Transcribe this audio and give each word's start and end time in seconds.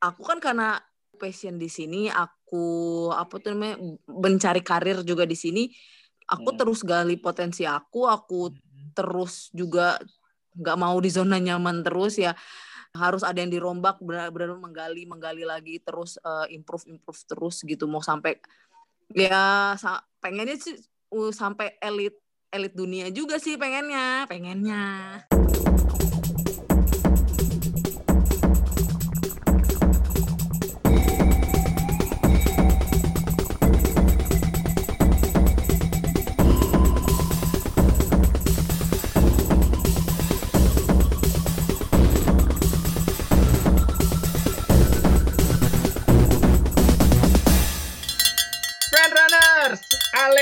aku 0.00 0.20
kan 0.24 0.38
karena 0.38 0.80
passion 1.16 1.56
di 1.56 1.72
sini 1.72 2.12
aku 2.12 3.08
apa 3.12 3.40
tuh 3.40 3.56
namanya 3.56 3.80
mencari 4.04 4.60
karir 4.60 5.00
juga 5.00 5.24
di 5.24 5.32
sini 5.32 5.72
aku 6.28 6.52
Hmm. 6.52 6.58
terus 6.58 6.80
gali 6.84 7.16
potensi 7.16 7.64
aku 7.64 8.04
aku 8.04 8.52
terus 8.92 9.48
juga 9.54 9.96
nggak 10.56 10.76
mau 10.80 10.96
di 11.00 11.10
zona 11.12 11.36
nyaman 11.36 11.84
terus 11.84 12.16
ya. 12.16 12.32
Harus 12.96 13.20
ada 13.20 13.36
yang 13.36 13.52
dirombak 13.52 14.00
benar-benar 14.00 14.56
menggali 14.56 15.04
menggali 15.04 15.44
lagi 15.44 15.76
terus 15.84 16.16
eh, 16.16 16.56
improve 16.56 16.88
improve 16.88 17.20
terus 17.28 17.60
gitu. 17.60 17.84
Mau 17.84 18.00
sampai 18.00 18.40
ya 19.12 19.76
sa- 19.78 20.02
pengennya 20.18 20.56
sih 20.58 20.74
uh, 21.14 21.30
sampai 21.30 21.78
elit 21.78 22.16
elit 22.50 22.72
dunia 22.74 23.06
juga 23.12 23.38
sih 23.38 23.54
pengennya 23.54 24.26
pengennya 24.26 24.82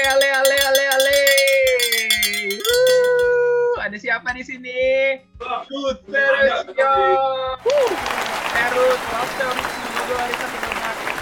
ale 0.05 0.29
ale 0.29 0.29
ale 0.29 0.57
ale 0.61 0.85
ale. 0.93 1.21
Wuh, 2.61 3.77
ada 3.81 3.97
siapa 3.97 4.37
di 4.37 4.45
sini? 4.45 5.17
Good 5.41 5.99
Terusio. 6.13 6.93
Terus, 8.53 9.01
welcome 9.09 9.61
to 9.65 9.81
Ngobrol. 9.97 10.31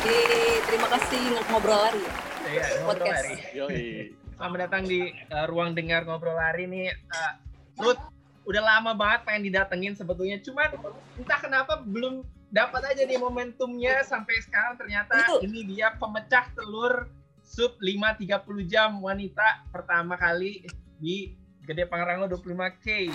Eh, 0.03 0.59
terima 0.67 0.89
kasih 0.99 1.23
ngobrol 1.47 1.79
lari 1.79 2.03
ya. 2.03 2.13
Iya, 2.43 2.65
ngobrol 2.83 3.07
hari. 3.07 3.35
Yoi. 3.55 3.87
Selamat 4.35 4.59
datang 4.67 4.83
di 4.91 5.15
uh, 5.31 5.47
ruang 5.47 5.79
dengar 5.79 6.03
ngobrol 6.03 6.35
hari 6.35 6.67
nih. 6.67 6.91
Uh, 7.07 7.33
Ruth, 7.79 8.03
udah 8.51 8.63
lama 8.67 8.99
banget 8.99 9.23
pengen 9.31 9.47
didatengin 9.47 9.95
sebetulnya. 9.95 10.43
Cuman 10.43 10.75
entah 11.23 11.39
kenapa 11.39 11.79
belum 11.87 12.27
dapat 12.51 12.83
aja 12.91 13.07
nih 13.07 13.17
momentumnya 13.17 14.03
sampai 14.03 14.43
sekarang 14.43 14.75
ternyata 14.75 15.23
Itu. 15.23 15.47
ini 15.47 15.71
dia 15.71 15.95
pemecah 15.95 16.51
telur 16.53 17.07
sub 17.53 17.77
5 17.77 17.85
30 18.17 18.65
jam 18.65 18.97
wanita 19.05 19.69
pertama 19.69 20.17
kali 20.17 20.65
di 20.97 21.37
Gede 21.69 21.85
Pangrango 21.85 22.25
25K. 22.25 23.13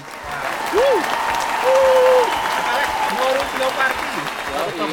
Wow. 0.78 0.98
Apalagi 2.38 2.98
no 3.18 3.26
rules 3.34 3.54
no 3.58 3.68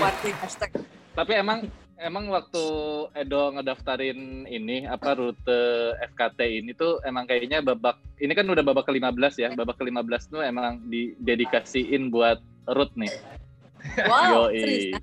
party. 0.01 0.31
Hashtag. 0.41 0.71
Tapi 1.13 1.33
emang 1.37 1.69
emang 2.01 2.33
waktu 2.33 2.65
Edo 3.13 3.53
ngedaftarin 3.53 4.49
ini 4.49 4.89
apa 4.89 5.13
rute 5.13 5.93
FKT 6.01 6.65
ini 6.65 6.73
tuh 6.73 7.05
emang 7.05 7.29
kayaknya 7.29 7.61
babak 7.61 8.01
ini 8.25 8.33
kan 8.33 8.49
udah 8.49 8.65
babak 8.65 8.89
ke-15 8.89 9.45
ya. 9.45 9.53
Babak 9.53 9.77
ke-15 9.77 10.23
tuh 10.33 10.41
emang 10.41 10.81
didedikasiin 10.89 12.09
buat 12.09 12.41
Ruth 12.73 12.97
nih. 12.97 13.13
Wow, 14.09 14.49
Yoi. 14.49 14.57
serius 14.57 14.87
kan? 14.97 15.03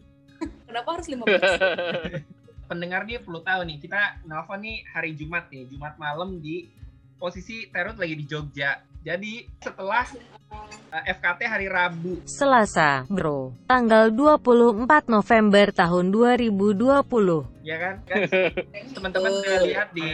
Kenapa 0.65 0.89
harus 0.97 1.05
15? 1.05 2.40
pendengar 2.71 3.03
dia 3.03 3.19
perlu 3.19 3.43
tahu 3.43 3.67
nih, 3.67 3.83
kita 3.83 4.23
nelfon 4.23 4.63
nih 4.63 4.87
hari 4.95 5.11
Jumat 5.19 5.51
nih, 5.51 5.67
Jumat 5.67 5.99
malam 5.99 6.39
di 6.39 6.71
posisi 7.19 7.67
Terut 7.67 7.99
lagi 7.99 8.15
di 8.15 8.23
Jogja. 8.23 8.79
Jadi 9.01 9.49
setelah 9.57 10.05
eh, 10.93 11.03
FKT 11.17 11.41
hari 11.49 11.65
Rabu, 11.65 12.21
Selasa, 12.29 13.01
Bro. 13.09 13.57
Tanggal 13.65 14.13
24 14.13 15.09
November 15.09 15.73
tahun 15.73 16.13
2020. 16.13 17.65
ya 17.65 17.77
kan? 17.81 17.95
Kan 18.05 18.85
teman-teman 18.93 19.41
udah 19.41 19.57
lihat 19.65 19.89
di 19.93 20.05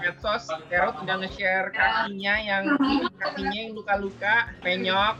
medsos, 0.00 0.48
Terut 0.72 0.96
udah 1.04 1.16
nge-share 1.20 1.68
kakinya 1.68 2.34
yang 2.40 2.64
kakinya 3.16 3.58
yang 3.60 3.72
luka-luka, 3.76 4.56
penyok. 4.64 5.16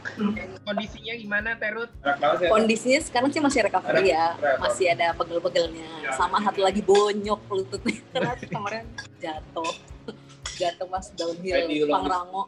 Kondisinya 0.65 1.13
gimana 1.13 1.49
Terut? 1.61 1.93
Kondisinya 2.49 3.05
sekarang 3.05 3.29
sih 3.29 3.41
masih 3.41 3.69
recovery 3.69 4.13
ya. 4.17 4.33
Masih 4.57 4.97
ada 4.97 5.13
pegel-pegelnya. 5.13 6.09
Sama 6.17 6.41
satu 6.41 6.65
lagi 6.65 6.81
bonyok 6.81 7.41
lututnya. 7.53 8.01
Karena 8.17 8.33
kemarin 8.33 8.85
jatuh. 9.21 9.73
Jatuh 10.59 10.87
pas 10.91 11.05
downhill 11.15 11.87
Pangrango. 11.87 12.41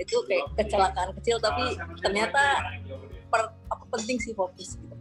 Itu 0.00 0.16
kayak 0.24 0.44
kecelakaan 0.56 1.12
kecil 1.20 1.36
tapi 1.38 1.76
ternyata 2.00 2.42
per, 3.28 3.52
apa, 3.68 3.84
penting 3.92 4.16
sih 4.16 4.32
fokus 4.32 4.80
gitu. 4.80 4.94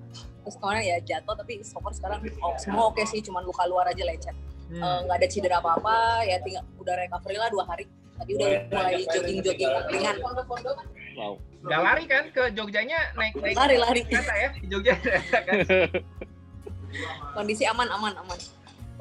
Terus 0.44 0.56
kemarin 0.60 0.84
ya 0.84 0.98
jatuh 1.00 1.40
tapi 1.40 1.64
so 1.64 1.80
far 1.80 1.96
sekarang 1.96 2.20
oh, 2.44 2.52
semua 2.60 2.92
oke 2.92 3.00
sih 3.08 3.24
cuman 3.24 3.48
luka 3.48 3.64
luar 3.64 3.88
aja 3.88 4.04
lecet. 4.04 4.36
Eh, 4.36 4.44
Hmm. 4.74 5.06
nggak 5.06 5.22
ada 5.22 5.28
cedera 5.30 5.58
apa-apa 5.62 6.26
ya 6.26 6.42
tinggal 6.42 6.66
udah 6.82 6.98
recovery 6.98 7.38
lah 7.38 7.46
dua 7.54 7.62
hari 7.68 7.86
tadi 8.18 8.32
udah 8.34 8.50
mulai 8.74 9.06
jogging-jogging 9.06 9.70
ringan 9.92 10.16
wow. 11.14 11.34
Gak 11.64 11.80
lari 11.84 12.04
kan 12.10 12.24
ke 12.34 12.44
Jogjanya 12.58 13.14
naik 13.14 13.38
naik 13.38 13.54
lari-lari 13.54 14.02
kereta 14.02 14.34
ya 14.34 14.50
di 14.58 14.66
Jogja 14.66 14.98
kan? 15.48 15.56
kondisi 17.38 17.64
aman 17.70 17.86
aman 17.92 18.14
aman 18.18 18.40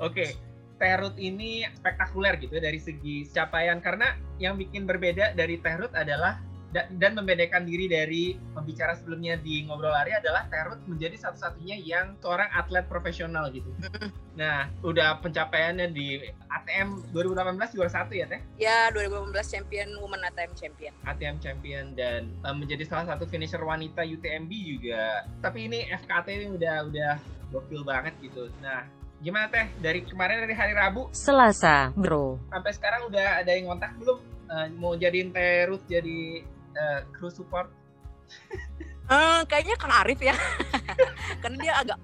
Oke, 0.03 0.34
Terut 0.82 1.15
ini 1.15 1.62
spektakuler 1.78 2.43
gitu 2.43 2.59
ya 2.59 2.66
dari 2.66 2.82
segi 2.82 3.31
capaian 3.31 3.78
karena 3.78 4.19
yang 4.43 4.59
bikin 4.59 4.82
berbeda 4.82 5.31
dari 5.38 5.62
Terut 5.62 5.94
adalah 5.94 6.43
da- 6.75 6.91
dan 6.98 7.15
membedakan 7.15 7.62
diri 7.69 7.87
dari 7.87 8.34
pembicara 8.50 8.98
sebelumnya 8.98 9.38
di 9.38 9.62
ngobrol 9.62 9.94
lari 9.94 10.10
adalah 10.10 10.50
Terut 10.50 10.82
menjadi 10.91 11.15
satu-satunya 11.22 11.78
yang 11.87 12.19
seorang 12.19 12.50
atlet 12.50 12.82
profesional 12.91 13.47
gitu. 13.54 13.71
Nah, 14.32 14.72
udah 14.81 15.21
pencapaiannya 15.21 15.92
di 15.92 16.19
ATM 16.48 17.12
2018 17.12 17.76
juara 17.76 17.92
satu 17.92 18.16
ya 18.16 18.25
Teh? 18.25 18.41
ya 18.56 18.88
2018 18.91 19.28
champion 19.44 19.88
woman 20.00 20.25
ATM 20.32 20.56
champion 20.56 20.92
ATM 21.04 21.37
champion 21.38 21.84
dan 21.94 22.32
eh, 22.42 22.56
menjadi 22.56 22.88
salah 22.88 23.12
satu 23.15 23.28
finisher 23.28 23.60
wanita 23.62 24.03
UTMB 24.03 24.50
juga. 24.50 25.28
Tapi 25.44 25.69
ini 25.69 25.87
FKT 25.94 26.26
ini 26.32 26.47
udah 26.56 26.88
udah 26.88 27.12
gokil 27.53 27.84
banget 27.84 28.16
gitu. 28.25 28.48
Nah, 28.65 28.88
gimana 29.22 29.47
Teh? 29.49 29.71
Dari 29.78 30.03
kemarin 30.03 30.43
dari 30.43 30.55
hari 30.55 30.75
Rabu? 30.75 31.09
Selasa, 31.15 31.94
Bro. 31.94 32.43
sampai 32.50 32.72
sekarang 32.75 33.06
udah 33.06 33.41
ada 33.41 33.50
yang 33.55 33.71
kontak 33.71 33.94
belum? 33.97 34.19
Eh, 34.53 34.66
mau 34.77 34.93
jadiin 34.93 35.31
Terus 35.31 35.81
jadi 35.87 36.43
eh, 36.75 37.00
kru 37.15 37.31
support? 37.31 37.71
Eh, 39.09 39.41
kayaknya 39.47 39.77
Kang 39.78 39.94
Arif 39.94 40.19
ya. 40.19 40.34
Karena 41.43 41.56
dia 41.60 41.72
agak 41.78 41.99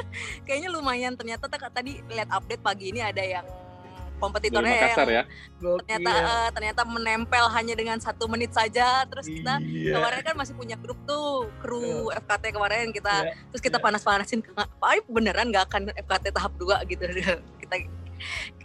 kayaknya 0.46 0.68
lumayan. 0.70 1.14
Ternyata 1.18 1.50
tak- 1.50 1.72
tadi 1.72 1.98
lihat 2.06 2.30
update 2.30 2.62
pagi 2.62 2.94
ini 2.94 3.00
ada 3.02 3.22
yang 3.22 3.46
Dari 4.20 4.28
kompetitornya 4.28 4.74
Makassar 4.76 5.08
yang 5.08 5.16
ya. 5.16 5.22
ternyata 5.80 6.12
eh, 6.12 6.48
ternyata 6.52 6.82
menempel 6.84 7.44
hanya 7.56 7.74
dengan 7.74 7.96
satu 7.96 8.28
menit 8.28 8.52
saja 8.52 9.08
terus 9.08 9.24
kita 9.24 9.56
Iya. 9.64 9.96
kemarin 9.96 10.20
kan 10.20 10.34
masih 10.36 10.52
punya 10.52 10.76
grup 10.76 11.00
tuh 11.08 11.48
kru 11.64 12.12
FKT 12.12 12.52
kemarin 12.52 12.92
kita 12.92 13.14
Iya. 13.24 13.32
terus 13.48 13.62
kita 13.64 13.80
Iya. 13.80 13.84
panas-panasin 13.88 14.40
Arif 14.84 15.04
beneran 15.08 15.48
nggak 15.48 15.64
akan 15.72 15.82
FKT 15.96 16.36
tahap 16.36 16.52
2 16.60 16.84
gitu 16.84 17.04
kita 17.64 17.74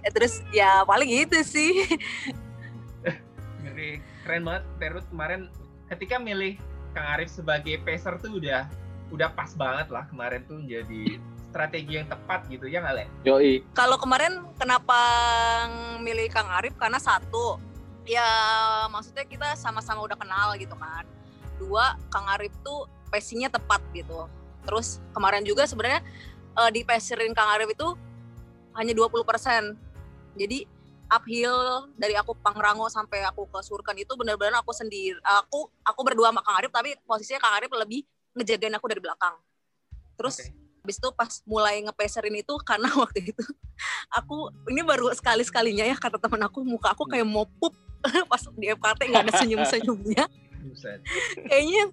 eh, 0.03 0.11
terus 0.11 0.43
ya 0.51 0.83
paling 0.83 1.07
gitu 1.07 1.39
sih 1.47 1.71
keren 4.25 4.41
banget 4.47 4.63
Terus 4.79 5.03
kemarin 5.11 5.41
ketika 5.91 6.15
milih 6.17 6.55
Kang 6.95 7.19
Arif 7.19 7.29
sebagai 7.29 7.77
pacer 7.83 8.15
tuh 8.23 8.39
udah 8.39 8.65
udah 9.13 9.29
pas 9.33 9.51
banget 9.53 9.87
lah 9.93 10.05
kemarin 10.09 10.41
tuh 10.49 10.61
jadi 10.65 11.21
strategi 11.55 11.95
yang 11.95 12.07
tepat 12.11 12.43
gitu 12.51 12.67
ya 12.67 12.83
nggak 12.83 12.95
Le? 12.99 13.05
Yoi. 13.23 13.63
Kalau 13.71 13.95
kemarin 13.95 14.43
kenapa 14.59 14.99
milih 16.03 16.27
Kang 16.27 16.51
Arif 16.51 16.75
karena 16.75 16.99
satu 16.99 17.55
ya 18.03 18.27
maksudnya 18.91 19.23
kita 19.23 19.55
sama-sama 19.55 20.03
udah 20.03 20.19
kenal 20.19 20.51
gitu 20.59 20.75
kan. 20.75 21.07
Dua 21.55 21.95
Kang 22.11 22.27
Arif 22.27 22.51
tuh 22.59 22.91
passingnya 23.07 23.47
tepat 23.47 23.79
gitu. 23.95 24.27
Terus 24.67 24.99
kemarin 25.15 25.47
juga 25.47 25.63
sebenarnya 25.63 26.03
eh, 26.59 26.69
di 26.75 26.83
passerin 26.83 27.31
Kang 27.31 27.47
Arif 27.55 27.71
itu 27.71 27.87
hanya 28.75 28.91
20%. 28.91 29.15
Jadi 30.35 30.67
uphill 31.07 31.87
dari 31.95 32.19
aku 32.19 32.35
Pangrango 32.43 32.91
sampai 32.91 33.23
aku 33.23 33.47
ke 33.47 33.63
Surkan 33.63 33.95
itu 33.95 34.11
benar-benar 34.19 34.59
aku 34.59 34.75
sendiri. 34.75 35.15
Aku 35.23 35.71
aku 35.87 36.01
berdua 36.03 36.35
sama 36.35 36.43
Kang 36.43 36.59
Arif 36.59 36.75
tapi 36.75 36.99
posisinya 37.07 37.39
Kang 37.39 37.55
Arif 37.63 37.71
lebih 37.71 38.03
ngejagain 38.35 38.75
aku 38.75 38.85
dari 38.91 39.01
belakang. 39.01 39.35
Terus 40.15 40.35
Oke. 40.39 40.51
habis 40.83 40.97
itu 40.99 41.09
pas 41.15 41.31
mulai 41.43 41.81
ngepeserin 41.81 42.35
itu 42.35 42.53
karena 42.61 42.87
waktu 43.01 43.31
itu 43.31 43.43
aku 44.11 44.51
ini 44.69 44.83
baru 44.83 45.09
sekali 45.15 45.41
sekalinya 45.41 45.83
ya 45.83 45.95
kata 45.95 46.19
teman 46.19 46.45
aku 46.45 46.61
muka 46.61 46.93
aku 46.93 47.07
kayak 47.07 47.25
mau 47.25 47.47
pup 47.47 47.73
pas 48.31 48.43
di 48.53 48.69
FKT 48.69 49.01
nggak 49.09 49.23
ada 49.25 49.33
senyum 49.41 49.65
senyumnya 49.65 50.29
kayaknya 51.45 51.83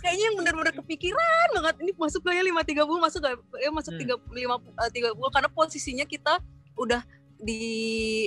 kayaknya 0.00 0.24
yang 0.32 0.36
benar-benar 0.36 0.72
kepikiran 0.74 1.48
banget 1.56 1.74
ini 1.80 1.92
masuk 1.96 2.20
gak 2.24 2.34
ya 2.36 2.44
lima 2.44 2.60
tiga 2.60 2.82
puluh 2.84 3.00
masuk 3.00 3.24
gak 3.24 3.36
ya 3.56 3.70
masuk 3.72 3.92
Hmm. 3.96 4.00
tiga 4.00 4.14
lima 4.32 4.56
eh, 4.60 4.90
tiga 4.92 5.08
puluh 5.12 5.32
karena 5.32 5.48
posisinya 5.48 6.04
kita 6.04 6.40
udah 6.76 7.00
di 7.36 7.62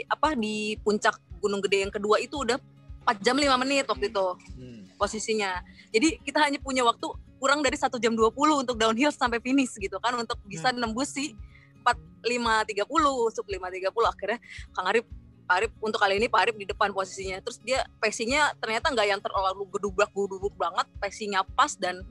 apa 0.05 0.33
di 0.33 0.77
puncak 0.81 1.17
Gunung 1.37 1.61
Gede 1.65 1.85
yang 1.85 1.93
kedua 1.93 2.17
itu 2.19 2.35
udah 2.35 2.57
4 3.05 3.25
jam 3.25 3.33
5 3.33 3.45
menit 3.57 3.85
waktu 3.87 4.11
itu 4.11 4.27
Hmm. 4.53 4.85
posisinya. 4.97 5.61
Jadi 5.89 6.19
kita 6.21 6.45
hanya 6.45 6.59
punya 6.59 6.83
waktu 6.83 7.09
kurang 7.39 7.63
dari 7.63 7.79
satu 7.79 7.95
jam 7.97 8.13
20 8.13 8.35
untuk 8.35 8.75
downhill 8.75 9.09
sampai 9.09 9.39
finish 9.39 9.73
gitu 9.79 9.97
kan 10.03 10.13
untuk 10.19 10.37
bisa 10.45 10.75
nembus 10.75 11.15
si 11.15 11.33
4530 11.81 12.85
sub 13.31 13.45
530 13.47 13.89
akhirnya 14.03 14.39
Kang 14.75 14.87
Arif 14.91 15.07
Pak 15.49 15.55
Arif 15.65 15.71
untuk 15.81 15.97
kali 15.97 16.19
ini 16.19 16.27
Pak 16.29 16.41
Arif 16.45 16.55
di 16.59 16.67
depan 16.67 16.91
posisinya 16.91 17.39
terus 17.41 17.57
dia 17.63 17.81
pacingnya 17.97 18.53
ternyata 18.59 18.91
nggak 18.91 19.07
yang 19.07 19.21
terlalu 19.23 19.65
gedubrak 19.71 20.11
gedubrak 20.11 20.53
banget 20.59 20.87
pacingnya 20.99 21.41
pas 21.55 21.73
dan 21.79 22.03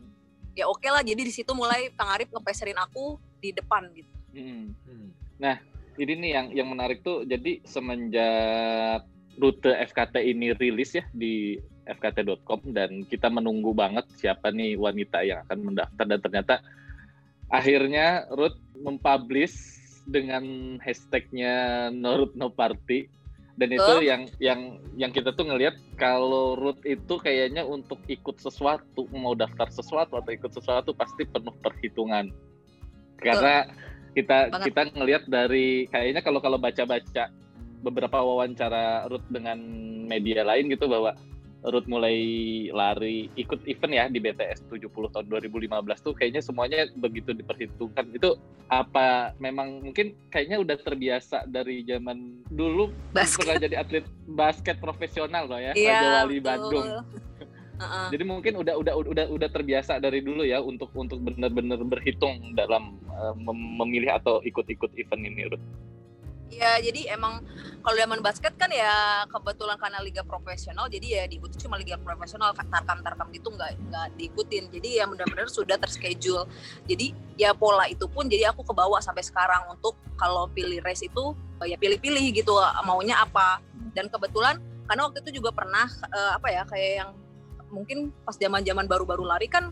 ya 0.56 0.66
oke 0.66 0.88
lah 0.88 1.04
jadi 1.04 1.20
di 1.20 1.30
situ 1.30 1.52
mulai 1.54 1.92
Kang 1.94 2.10
Arif 2.10 2.32
ngepeserin 2.32 2.80
aku 2.80 3.20
di 3.38 3.54
depan 3.54 3.86
gitu 3.94 4.18
Hmm. 4.38 4.76
Hmm. 4.84 5.08
Nah, 5.40 5.56
ini 5.96 6.12
nih 6.14 6.30
yang 6.30 6.46
yang 6.54 6.68
menarik 6.68 7.00
tuh 7.02 7.24
jadi 7.24 7.64
semenjak 7.64 9.04
rute 9.38 9.70
FKT 9.70 10.14
ini 10.34 10.52
rilis 10.54 10.98
ya 10.98 11.04
di 11.14 11.58
fkt.com 11.96 12.60
dan 12.70 13.04
kita 13.08 13.32
menunggu 13.32 13.72
banget 13.72 14.04
siapa 14.20 14.52
nih 14.52 14.76
wanita 14.76 15.24
yang 15.24 15.40
akan 15.48 15.72
mendaftar 15.72 16.04
dan 16.04 16.20
ternyata 16.20 16.54
akhirnya 17.48 18.28
Ruth 18.28 18.60
mempublish 18.76 19.56
dengan 20.08 20.76
hashtagnya 20.80 21.88
No 21.92 22.24
Ruth 22.24 22.36
No 22.36 22.52
Party 22.52 23.08
dan 23.58 23.74
itu 23.74 23.82
Oh. 23.82 23.98
yang 23.98 24.30
yang 24.38 24.78
yang 24.94 25.10
kita 25.10 25.34
tuh 25.34 25.50
ngelihat 25.50 25.74
kalau 25.98 26.54
Ruth 26.54 26.78
itu 26.86 27.18
kayaknya 27.18 27.66
untuk 27.66 27.98
ikut 28.06 28.38
sesuatu 28.38 29.10
mau 29.10 29.34
daftar 29.34 29.66
sesuatu 29.72 30.14
atau 30.14 30.30
ikut 30.30 30.52
sesuatu 30.54 30.94
pasti 30.94 31.26
penuh 31.26 31.52
perhitungan 31.58 32.30
karena 33.18 33.66
kita 34.14 34.38
Banget. 34.48 34.64
kita 34.70 34.80
ngelihat 34.94 35.22
dari 35.26 35.90
kayaknya 35.90 36.22
kalau 36.22 36.38
kalau 36.38 36.56
baca-baca 36.56 37.34
beberapa 37.82 38.18
wawancara 38.22 39.10
Ruth 39.10 39.26
dengan 39.26 39.58
media 40.06 40.46
lain 40.46 40.70
gitu 40.70 40.86
bahwa 40.86 41.18
Ruth 41.58 41.90
mulai 41.90 42.14
lari 42.70 43.26
ikut 43.34 43.66
event 43.66 43.90
ya 43.90 44.04
di 44.06 44.22
BTS 44.22 44.70
70 44.70 44.86
tahun 45.10 45.26
2015 45.26 45.66
tuh 46.00 46.14
kayaknya 46.14 46.38
semuanya 46.38 46.86
begitu 46.94 47.34
diperhitungkan 47.34 48.14
itu 48.14 48.38
apa 48.70 49.34
memang 49.42 49.82
mungkin 49.82 50.14
kayaknya 50.30 50.62
udah 50.62 50.78
terbiasa 50.78 51.50
dari 51.50 51.82
zaman 51.82 52.46
dulu 52.46 52.94
basket 53.10 53.42
pernah 53.42 53.58
jadi 53.58 53.76
atlet 53.82 54.06
basket 54.30 54.78
profesional 54.78 55.50
loh 55.50 55.58
ya 55.58 55.74
Iya, 55.74 55.90
Raja 55.90 56.08
Wali 56.22 56.38
betul. 56.38 56.46
Bandung 56.46 56.86
Heeh. 57.82 58.06
jadi 58.10 58.24
mungkin 58.26 58.52
udah 58.58 58.74
udah 58.78 58.94
udah 58.94 59.26
udah 59.30 59.48
terbiasa 59.50 59.98
dari 59.98 60.18
dulu 60.18 60.42
ya 60.42 60.58
untuk 60.58 60.90
untuk 60.94 61.18
benar-benar 61.22 61.78
berhitung 61.82 62.54
dalam 62.54 62.98
mem- 63.38 63.74
memilih 63.82 64.14
atau 64.14 64.38
ikut-ikut 64.42 64.94
event 64.94 65.22
ini 65.22 65.46
Ruth. 65.46 65.62
Iya, 66.48 66.80
jadi 66.80 67.12
emang 67.12 67.44
kalau 67.84 67.96
zaman 67.96 68.20
basket 68.24 68.56
kan 68.56 68.72
ya 68.72 69.24
kebetulan 69.28 69.76
karena 69.76 70.00
liga 70.00 70.24
profesional, 70.24 70.88
jadi 70.88 71.06
ya 71.06 71.22
diikuti 71.28 71.60
cuma 71.60 71.76
liga 71.76 72.00
profesional, 72.00 72.56
tarkam-tarkam 72.56 73.28
gitu 73.36 73.52
nggak 73.52 73.76
nggak 73.88 74.06
diikutin. 74.16 74.72
Jadi 74.72 74.88
ya 74.98 75.04
benar-benar 75.04 75.52
sudah 75.52 75.76
terschedule. 75.76 76.48
Jadi 76.88 77.12
ya 77.36 77.52
pola 77.52 77.84
itu 77.86 78.08
pun 78.08 78.26
jadi 78.26 78.48
aku 78.50 78.64
kebawa 78.64 78.98
sampai 79.04 79.22
sekarang 79.22 79.68
untuk 79.68 79.94
kalau 80.16 80.48
pilih 80.50 80.80
race 80.80 81.04
itu 81.04 81.36
ya 81.62 81.76
pilih-pilih 81.76 82.32
gitu 82.32 82.56
maunya 82.82 83.20
apa. 83.20 83.60
Dan 83.92 84.08
kebetulan 84.08 84.58
karena 84.88 85.04
waktu 85.04 85.20
itu 85.20 85.44
juga 85.44 85.52
pernah 85.52 85.84
eh, 86.10 86.32
apa 86.32 86.48
ya 86.48 86.62
kayak 86.64 86.92
yang 87.04 87.10
mungkin 87.68 88.08
pas 88.24 88.40
zaman-zaman 88.40 88.88
baru-baru 88.88 89.28
lari 89.28 89.52
kan 89.52 89.68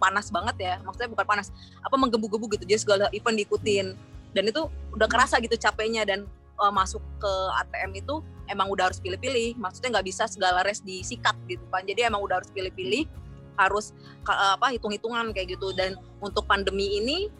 panas 0.00 0.32
banget 0.32 0.56
ya, 0.56 0.74
maksudnya 0.80 1.12
bukan 1.12 1.28
panas, 1.28 1.52
apa 1.84 1.92
menggebu-gebu 1.92 2.56
gitu, 2.56 2.64
jadi 2.64 2.80
segala 2.80 3.04
event 3.12 3.36
diikutin 3.36 3.92
dan 4.34 4.44
itu 4.46 4.66
udah 4.94 5.08
kerasa 5.10 5.38
gitu 5.42 5.54
capeknya 5.58 6.06
dan 6.06 6.26
uh, 6.60 6.72
masuk 6.72 7.02
ke 7.18 7.32
ATM 7.64 7.96
itu 7.98 8.20
emang 8.50 8.68
udah 8.70 8.90
harus 8.90 9.00
pilih-pilih. 9.00 9.56
Maksudnya 9.56 9.98
nggak 9.98 10.06
bisa 10.06 10.26
segala 10.26 10.60
race 10.66 10.82
disikat 10.82 11.34
gitu 11.46 11.62
kan. 11.70 11.86
Jadi 11.86 12.04
emang 12.06 12.20
udah 12.22 12.42
harus 12.42 12.50
pilih-pilih 12.52 13.06
harus 13.58 13.92
ka- 14.24 14.56
apa 14.56 14.72
hitung-hitungan 14.74 15.32
kayak 15.34 15.56
gitu. 15.58 15.72
Dan 15.74 15.96
untuk 16.20 16.44
pandemi 16.46 17.00
ini 17.00 17.30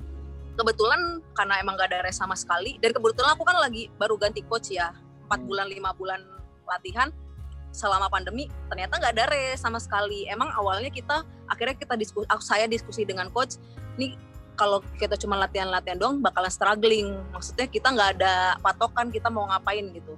kebetulan 0.58 1.25
karena 1.32 1.56
emang 1.62 1.78
gak 1.78 1.88
ada 1.88 2.04
race 2.04 2.20
sama 2.20 2.37
sekali 2.37 2.76
dan 2.84 2.92
kebetulan 2.92 3.32
aku 3.32 3.48
kan 3.48 3.56
lagi 3.56 3.88
baru 3.96 4.20
ganti 4.20 4.44
coach 4.44 4.75
ya 4.75 4.92
empat 5.25 5.40
Hmm. 5.40 5.48
bulan 5.48 5.66
lima 5.70 5.90
bulan 5.94 6.20
latihan. 6.66 7.08
Selama 7.70 8.10
pandemi 8.10 8.50
ternyata 8.66 8.98
nggak 8.98 9.14
ada 9.14 9.25
race 9.31 9.62
sama 9.62 9.78
sekali. 9.78 10.26
Emang 10.26 10.50
awalnya 10.58 10.90
kita 10.90 11.22
akhirnya 11.46 11.78
kita 11.78 11.94
diskusi 11.94 12.26
aku 12.26 12.42
saya 12.42 12.66
diskusi 12.66 13.06
dengan 13.06 13.31
coach 13.31 13.62
nih 13.94 14.19
kalau 14.61 14.85
kita 15.01 15.17
cuma 15.17 15.41
latihan-latihan 15.41 15.97
doang 15.97 16.21
bakalan 16.21 16.53
struggling. 16.53 17.17
Maksudnya 17.33 17.65
kita 17.65 17.89
nggak 17.89 18.21
ada 18.21 18.61
patokan 18.61 19.09
kita 19.09 19.33
mau 19.33 19.49
ngapain 19.49 19.89
gitu. 19.97 20.12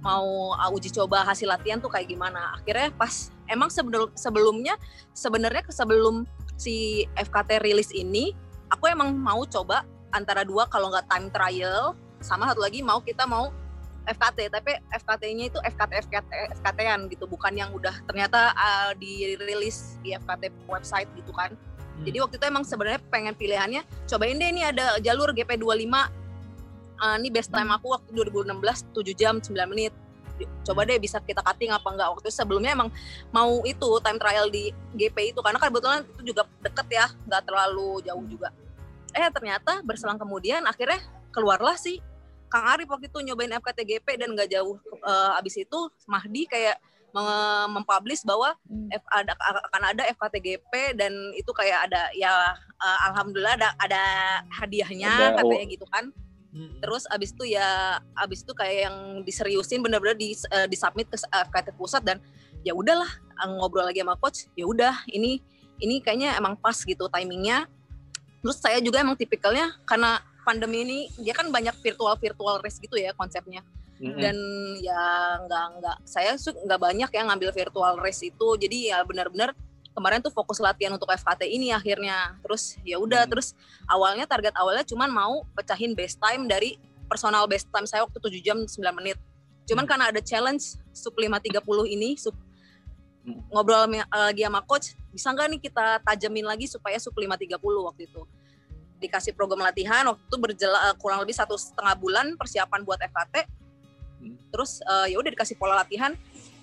Mau 0.00 0.56
uh, 0.56 0.72
uji 0.72 0.88
coba 0.88 1.28
hasil 1.28 1.44
latihan 1.44 1.76
tuh 1.76 1.92
kayak 1.92 2.08
gimana. 2.08 2.56
Akhirnya 2.56 2.88
pas 2.96 3.28
emang 3.52 3.68
sebelum 3.68 4.08
sebelumnya 4.16 4.80
sebenarnya 5.12 5.68
sebelum 5.68 6.24
si 6.56 7.04
FKT 7.20 7.60
rilis 7.60 7.92
ini 7.92 8.32
aku 8.72 8.88
emang 8.88 9.12
mau 9.12 9.44
coba 9.44 9.84
antara 10.08 10.40
dua 10.40 10.64
kalau 10.72 10.88
nggak 10.88 11.04
time 11.12 11.28
trial 11.28 11.92
sama 12.24 12.48
satu 12.48 12.64
lagi 12.64 12.80
mau 12.80 13.04
kita 13.04 13.28
mau 13.28 13.52
FKT 14.02 14.50
tapi 14.50 14.72
FKT-nya 14.90 15.44
itu 15.52 15.58
FKT 15.62 15.92
FKT 16.08 16.30
FKT-an 16.58 17.06
gitu 17.06 17.30
bukan 17.30 17.54
yang 17.54 17.70
udah 17.70 17.94
ternyata 18.06 18.50
uh, 18.54 18.90
dirilis 18.98 20.00
di 20.02 20.14
FKT 20.14 20.50
website 20.66 21.06
gitu 21.14 21.30
kan 21.30 21.54
Hmm. 21.92 22.04
jadi 22.08 22.16
waktu 22.24 22.36
itu 22.40 22.46
emang 22.48 22.64
sebenarnya 22.64 23.00
pengen 23.12 23.34
pilihannya 23.36 23.82
cobain 24.08 24.36
deh 24.40 24.48
ini 24.48 24.62
ada 24.64 24.96
jalur 24.98 25.30
GP25 25.36 26.22
Eh, 27.02 27.16
ini 27.18 27.28
best 27.34 27.50
time 27.50 27.74
aku 27.74 27.98
waktu 27.98 28.14
2016 28.14 28.94
7 28.94 29.10
jam 29.18 29.34
9 29.42 29.66
menit. 29.66 29.90
Coba 30.62 30.86
deh 30.86 31.02
bisa 31.02 31.18
kita 31.18 31.42
cutting 31.42 31.74
apa 31.74 31.90
enggak. 31.90 32.08
Waktu 32.14 32.30
itu 32.30 32.34
sebelumnya 32.38 32.78
emang 32.78 32.94
mau 33.34 33.58
itu 33.66 33.98
time 33.98 34.18
trial 34.22 34.46
di 34.46 34.70
GP 34.94 35.34
itu 35.34 35.40
karena 35.42 35.58
kan 35.58 35.68
kebetulan 35.74 36.00
itu 36.06 36.22
juga 36.30 36.46
deket 36.62 36.86
ya 36.94 37.06
nggak 37.26 37.42
terlalu 37.42 38.06
jauh 38.06 38.24
juga. 38.30 38.54
Eh 39.12 39.26
ternyata 39.34 39.82
berselang 39.82 40.16
kemudian 40.16 40.62
akhirnya 40.62 41.02
keluarlah 41.34 41.74
sih 41.74 41.98
Kang 42.46 42.70
Arif 42.70 42.86
waktu 42.86 43.10
itu 43.10 43.18
nyobain 43.18 43.50
FKT 43.50 43.78
GP 43.82 44.06
dan 44.22 44.28
nggak 44.38 44.48
jauh 44.54 44.78
eh, 45.02 45.38
abis 45.42 45.58
itu 45.58 45.78
Mahdi 46.06 46.46
kayak 46.46 46.78
mempublish 47.68 48.24
bahwa 48.24 48.56
F, 48.88 49.04
ada 49.12 49.36
akan 49.68 49.82
ada 49.92 50.02
FKTGP 50.16 50.96
dan 50.96 51.12
itu 51.36 51.50
kayak 51.52 51.90
ada 51.90 52.08
ya 52.16 52.56
eh, 52.56 52.98
alhamdulillah 53.12 53.60
ada 53.60 53.68
ada 53.76 54.02
hadiahnya 54.56 55.36
Ada, 55.36 55.44
katanya 55.44 55.66
gitu 55.68 55.86
kan. 55.92 56.10
Hmm. 56.52 56.76
Terus 56.84 57.08
abis 57.08 57.32
itu 57.32 57.56
ya 57.56 58.00
abis 58.16 58.44
itu 58.44 58.52
kayak 58.52 58.88
yang 58.88 58.96
diseriusin 59.24 59.80
bener-bener 59.80 60.16
di 60.16 60.32
eh, 60.32 60.66
disubmit 60.68 61.08
ke 61.08 61.16
FKT 61.20 61.76
pusat 61.76 62.04
dan 62.04 62.20
ya 62.64 62.72
udahlah 62.72 63.08
eh, 63.40 63.48
ngobrol 63.48 63.88
lagi 63.88 64.00
sama 64.00 64.16
coach 64.20 64.48
ya 64.56 64.64
udah 64.68 65.04
ini 65.08 65.40
ini 65.80 66.00
kayaknya 66.00 66.36
emang 66.36 66.56
pas 66.56 66.76
gitu 66.76 67.08
timingnya. 67.08 67.68
Terus 68.42 68.58
saya 68.58 68.82
juga 68.82 68.98
emang 68.98 69.14
tipikalnya 69.14 69.70
karena 69.86 70.18
pandemi 70.42 70.82
ini 70.82 70.98
dia 71.18 71.32
kan 71.32 71.48
banyak 71.48 71.74
virtual 71.78 72.14
virtual 72.16 72.58
race 72.58 72.78
gitu 72.78 72.94
ya 72.94 73.14
konsepnya 73.14 73.62
Mm-mm. 73.96 74.18
dan 74.18 74.36
ya 74.82 75.02
nggak 75.46 75.64
nggak 75.78 75.96
saya 76.02 76.34
nggak 76.34 76.80
banyak 76.80 77.10
yang 77.10 77.26
ngambil 77.30 77.50
virtual 77.50 77.94
race 77.98 78.22
itu 78.22 78.48
jadi 78.58 78.78
ya 78.90 78.98
benar-benar 79.06 79.54
kemarin 79.92 80.18
tuh 80.18 80.32
fokus 80.32 80.56
latihan 80.58 80.90
untuk 80.90 81.06
FKT 81.06 81.46
ini 81.46 81.70
akhirnya 81.70 82.34
terus 82.40 82.80
ya 82.82 82.96
udah 82.96 83.22
Hmm. 83.24 83.30
terus 83.30 83.54
awalnya 83.86 84.24
target 84.24 84.56
awalnya 84.56 84.82
cuman 84.82 85.06
mau 85.06 85.44
pecahin 85.52 85.92
best 85.92 86.16
time 86.18 86.48
dari 86.48 86.80
personal 87.06 87.44
best 87.44 87.68
time 87.68 87.84
saya 87.84 88.02
waktu 88.02 88.18
7 88.18 88.40
jam 88.40 88.58
9 88.64 88.72
menit 88.98 89.20
cuman 89.68 89.84
karena 89.86 90.10
ada 90.10 90.18
challenge 90.18 90.80
sub 90.90 91.14
530 91.14 91.86
ini 91.86 92.16
sub 92.16 92.34
Hmm. 93.22 93.38
ngobrol 93.54 93.86
sama- 93.86 94.08
lagi 94.10 94.42
sama 94.42 94.60
coach 94.66 94.98
bisa 95.14 95.30
nggak 95.30 95.46
nih 95.46 95.60
kita 95.62 96.02
tajamin 96.02 96.42
lagi 96.42 96.66
supaya 96.66 96.98
sub 96.98 97.14
530 97.14 97.54
waktu 97.86 98.10
itu 98.10 98.26
dikasih 99.02 99.32
program 99.32 99.60
latihan 99.60 100.06
waktu 100.06 100.22
itu 100.22 100.36
berjela, 100.38 100.78
kurang 100.96 101.18
lebih 101.18 101.32
satu 101.32 101.54
setengah 101.54 101.94
bulan 101.94 102.34
persiapan 102.34 102.80
buat 102.80 103.02
FKT 103.02 103.36
Hmm. 104.16 104.38
terus 104.48 104.78
eh, 104.80 105.10
ya 105.10 105.18
udah 105.18 105.28
dikasih 105.28 105.56
pola 105.56 105.74
latihan 105.74 106.14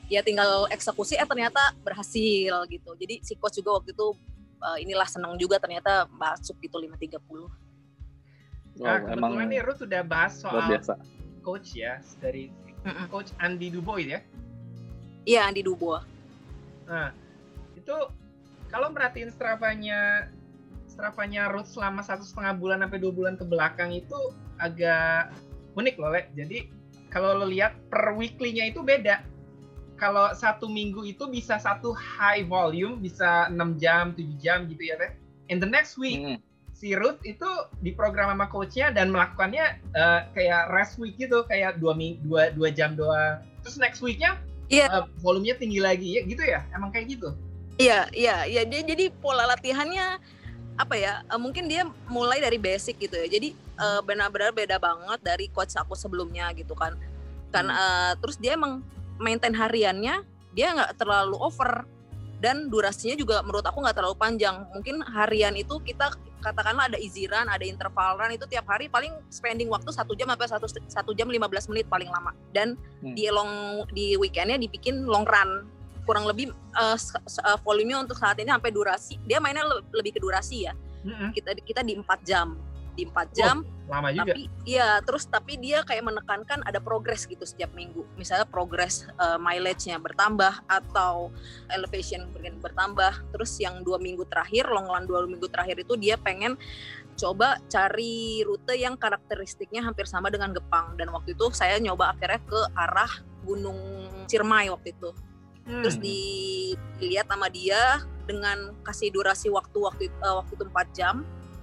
ya 0.08 0.24
tinggal 0.24 0.64
eksekusi 0.70 1.14
eh 1.14 1.28
ternyata 1.28 1.60
berhasil 1.80 2.56
gitu 2.66 2.96
jadi 2.96 3.20
si 3.20 3.36
coach 3.36 3.60
juga 3.60 3.76
waktu 3.76 3.92
itu 3.92 4.16
eh, 4.58 4.78
inilah 4.82 5.04
senang 5.04 5.36
juga 5.36 5.60
ternyata 5.60 6.08
masuk 6.10 6.56
gitu 6.58 6.80
530 6.80 7.20
Nah, 8.80 8.96
Wow, 8.96 9.12
emang 9.12 9.36
kebetulan 9.36 9.48
nih 9.50 9.60
Ruth 9.62 9.82
udah 9.84 10.02
bahas 10.02 10.40
soal 10.40 10.64
biasa. 10.64 10.96
coach 11.42 11.76
ya 11.76 12.00
dari 12.18 12.48
coach 13.10 13.36
Andy 13.38 13.68
Dubois 13.70 14.08
ya. 14.08 14.24
iya 15.26 15.44
Andi 15.44 15.60
Dubois 15.60 16.00
Nah, 16.88 17.12
itu 17.76 17.96
kalau 18.66 18.88
merhatiin 18.88 19.28
strafanya 19.30 20.32
strafanya 21.00 21.48
Ruth 21.48 21.72
selama 21.72 22.04
satu 22.04 22.28
setengah 22.28 22.60
bulan 22.60 22.84
sampai 22.84 23.00
dua 23.00 23.16
bulan 23.16 23.40
ke 23.40 23.48
belakang 23.48 23.96
itu 23.96 24.36
agak 24.60 25.32
unik 25.80 25.96
loh, 25.96 26.12
Le. 26.12 26.28
Jadi 26.36 26.68
kalau 27.08 27.40
lo 27.40 27.48
lihat 27.48 27.80
per 27.88 28.12
weekly-nya 28.20 28.68
itu 28.68 28.84
beda. 28.84 29.24
Kalau 29.96 30.32
satu 30.36 30.68
minggu 30.68 31.08
itu 31.08 31.28
bisa 31.32 31.56
satu 31.60 31.92
high 31.92 32.44
volume, 32.48 33.00
bisa 33.00 33.48
6 33.52 33.80
jam, 33.80 34.12
7 34.16 34.40
jam 34.40 34.68
gitu 34.68 34.92
ya, 34.92 34.96
Teh. 34.96 35.12
And 35.52 35.60
the 35.60 35.68
next 35.68 36.00
week, 36.00 36.20
Mm-mm. 36.24 36.40
si 36.72 36.96
Ruth 36.96 37.20
itu 37.28 37.48
diprogram 37.84 38.32
sama 38.32 38.48
coachnya 38.48 38.96
dan 38.96 39.12
melakukannya 39.12 39.80
eh, 39.96 40.20
kayak 40.36 40.72
rest 40.72 41.00
week 41.00 41.20
gitu, 41.20 41.44
kayak 41.48 41.80
dua, 41.84 41.96
ming- 41.96 42.20
dua, 42.24 42.52
dua 42.56 42.72
jam 42.72 42.96
doang. 42.96 43.44
Terus 43.64 43.76
next 43.80 44.00
weeknya 44.04 44.40
Iya. 44.70 44.88
eh, 44.88 45.04
volumenya 45.20 45.58
tinggi 45.58 45.82
lagi 45.82 46.16
ya 46.16 46.22
gitu 46.30 46.46
ya 46.46 46.62
emang 46.78 46.94
kayak 46.94 47.18
gitu 47.18 47.34
Iya, 47.80 48.12
iya, 48.12 48.44
iya. 48.44 48.68
Dia 48.68 48.84
jadi 48.84 49.08
pola 49.24 49.48
latihannya 49.48 50.20
apa 50.80 50.96
ya? 50.96 51.28
Uh, 51.28 51.36
mungkin 51.36 51.68
dia 51.68 51.84
mulai 52.08 52.40
dari 52.40 52.56
basic 52.56 52.96
gitu 53.04 53.20
ya. 53.20 53.28
Jadi 53.28 53.52
uh, 53.76 54.00
benar-benar 54.00 54.56
beda 54.56 54.80
banget 54.80 55.20
dari 55.20 55.52
coach 55.52 55.76
aku 55.76 55.92
sebelumnya 55.94 56.48
gitu 56.56 56.72
kan. 56.72 56.96
Kan 57.52 57.68
uh, 57.68 58.16
terus 58.24 58.40
dia 58.40 58.56
emang 58.56 58.80
maintain 59.20 59.52
hariannya 59.52 60.24
dia 60.56 60.68
nggak 60.72 60.96
terlalu 60.96 61.36
over 61.36 61.84
dan 62.40 62.72
durasinya 62.72 63.20
juga 63.20 63.44
menurut 63.44 63.68
aku 63.68 63.84
nggak 63.84 63.98
terlalu 64.00 64.16
panjang. 64.16 64.64
Mungkin 64.72 65.04
harian 65.04 65.60
itu 65.60 65.76
kita 65.84 66.16
katakanlah 66.40 66.88
ada 66.88 66.96
easy 66.96 67.28
run, 67.28 67.52
ada 67.52 67.68
interval 67.68 68.16
run 68.16 68.32
itu 68.32 68.48
tiap 68.48 68.64
hari 68.72 68.88
paling 68.88 69.12
spending 69.28 69.68
waktu 69.68 69.92
satu 69.92 70.16
jam 70.16 70.32
sampai 70.32 70.48
satu 70.48 70.68
satu 70.88 71.12
jam 71.12 71.28
15 71.28 71.68
menit 71.76 71.92
paling 71.92 72.08
lama. 72.08 72.32
Dan 72.56 72.80
hmm. 73.04 73.12
di 73.12 73.28
long 73.28 73.84
di 73.92 74.16
weekendnya 74.16 74.56
dibikin 74.56 75.04
long 75.04 75.28
run 75.28 75.68
kurang 76.10 76.26
lebih 76.26 76.50
uh, 76.74 76.98
uh, 76.98 77.58
volumenya 77.62 78.02
untuk 78.02 78.18
saat 78.18 78.42
ini 78.42 78.50
sampai 78.50 78.74
durasi. 78.74 79.22
Dia 79.30 79.38
mainnya 79.38 79.62
le 79.62 79.86
lebih 79.94 80.18
ke 80.18 80.20
durasi 80.20 80.66
ya. 80.66 80.74
Mm-hmm. 81.06 81.30
kita 81.38 81.50
kita 81.62 81.82
di 81.86 81.94
empat 81.94 82.26
jam. 82.26 82.58
Di 82.98 83.06
empat 83.06 83.30
jam 83.32 83.62
oh, 83.62 83.94
lama 83.94 84.12
juga. 84.12 84.36
tapi 84.36 84.52
iya 84.68 85.00
terus 85.00 85.24
tapi 85.24 85.56
dia 85.56 85.80
kayak 85.88 86.04
menekankan 86.04 86.60
ada 86.66 86.82
progres 86.82 87.30
gitu 87.30 87.46
setiap 87.46 87.70
minggu. 87.78 88.02
Misalnya 88.18 88.50
progres 88.50 89.06
uh, 89.22 89.38
mileage-nya 89.38 90.02
bertambah 90.02 90.66
atau 90.66 91.30
elevation 91.70 92.26
bertambah. 92.34 93.14
Terus 93.30 93.62
yang 93.62 93.86
dua 93.86 94.02
minggu 94.02 94.26
terakhir 94.26 94.66
long 94.66 94.90
run 94.90 95.06
dua 95.06 95.30
minggu 95.30 95.46
terakhir 95.46 95.78
itu 95.86 95.94
dia 95.94 96.18
pengen 96.18 96.58
coba 97.22 97.62
cari 97.70 98.42
rute 98.48 98.74
yang 98.80 98.98
karakteristiknya 98.98 99.86
hampir 99.86 100.10
sama 100.10 100.34
dengan 100.34 100.58
Gepang. 100.58 100.98
Dan 100.98 101.14
waktu 101.14 101.38
itu 101.38 101.54
saya 101.54 101.78
nyoba 101.78 102.18
akhirnya 102.18 102.42
ke 102.50 102.62
arah 102.74 103.14
Gunung 103.46 103.78
Ciremai 104.26 104.74
waktu 104.74 104.98
itu 104.98 105.29
hmm. 105.70 105.84
terus 105.86 105.98
dilihat 106.02 107.30
sama 107.30 107.48
dia 107.54 108.02
dengan 108.26 108.74
kasih 108.82 109.14
durasi 109.14 109.54
waktu 109.54 109.78
waktu 109.78 110.04
uh, 110.26 110.42
waktu 110.42 110.54
itu 110.58 110.66
4 110.66 110.98
jam 110.98 111.16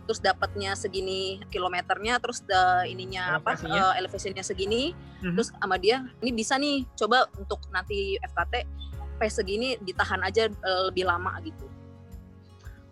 terus 0.07 0.23
dapatnya 0.23 0.79
segini 0.79 1.43
kilometernya 1.51 2.23
terus 2.23 2.47
the, 2.47 2.87
ininya 2.87 3.43
apa 3.43 3.59
uh, 3.67 3.95
elevationnya 3.99 4.47
segini 4.47 4.95
hmm 4.95 5.35
terus 5.35 5.51
sama 5.51 5.77
dia 5.77 6.07
ini 6.23 6.31
bisa 6.31 6.55
nih 6.55 6.87
coba 6.95 7.27
untuk 7.35 7.59
nanti 7.75 8.15
FKT 8.23 8.55
pace 9.19 9.35
segini 9.43 9.75
ditahan 9.83 10.23
aja 10.23 10.47
uh, 10.47 10.87
lebih 10.93 11.09
lama 11.09 11.35
gitu 11.43 11.67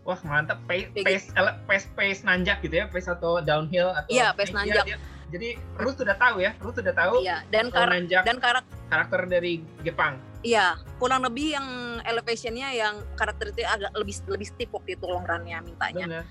Wah 0.04 0.21
mantap 0.21 0.61
pace 0.68 0.92
pace, 0.92 1.33
gitu. 1.33 1.52
pace 1.64 1.88
pace 1.97 2.21
nanjak 2.28 2.61
gitu 2.61 2.85
ya 2.85 2.87
pace 2.92 3.09
atau 3.09 3.40
downhill 3.40 3.88
atau 3.88 4.12
Iya 4.12 4.37
pace 4.37 4.52
nanjak. 4.52 4.85
Dia, 4.85 5.00
jadi 5.33 5.56
Ruth 5.80 5.97
sudah 5.97 6.16
tahu 6.21 6.44
ya 6.44 6.52
Ruth 6.61 6.76
sudah 6.76 6.92
tahu. 6.92 7.25
Iya 7.25 7.40
dan 7.49 7.73
kar 7.73 7.88
dan 8.04 8.37
karak 8.37 8.64
karakter 8.92 9.21
dari 9.25 9.64
Jepang. 9.80 10.21
Iya, 10.44 10.76
kurang 11.00 11.24
lebih 11.24 11.56
yang 11.56 11.68
elevationnya 12.04 12.68
yang 12.76 13.00
karakteristik 13.16 13.64
agak 13.64 13.96
lebih 13.96 14.12
lebih 14.28 14.44
steep 14.44 14.70
waktu 14.76 15.00
itu 15.00 15.08
long 15.08 15.24
run-nya 15.24 15.64
mintanya. 15.64 16.04
Benar. 16.04 16.24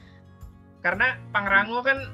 Karena 0.85 1.07
Pangrango 1.33 1.81
kan 1.81 2.13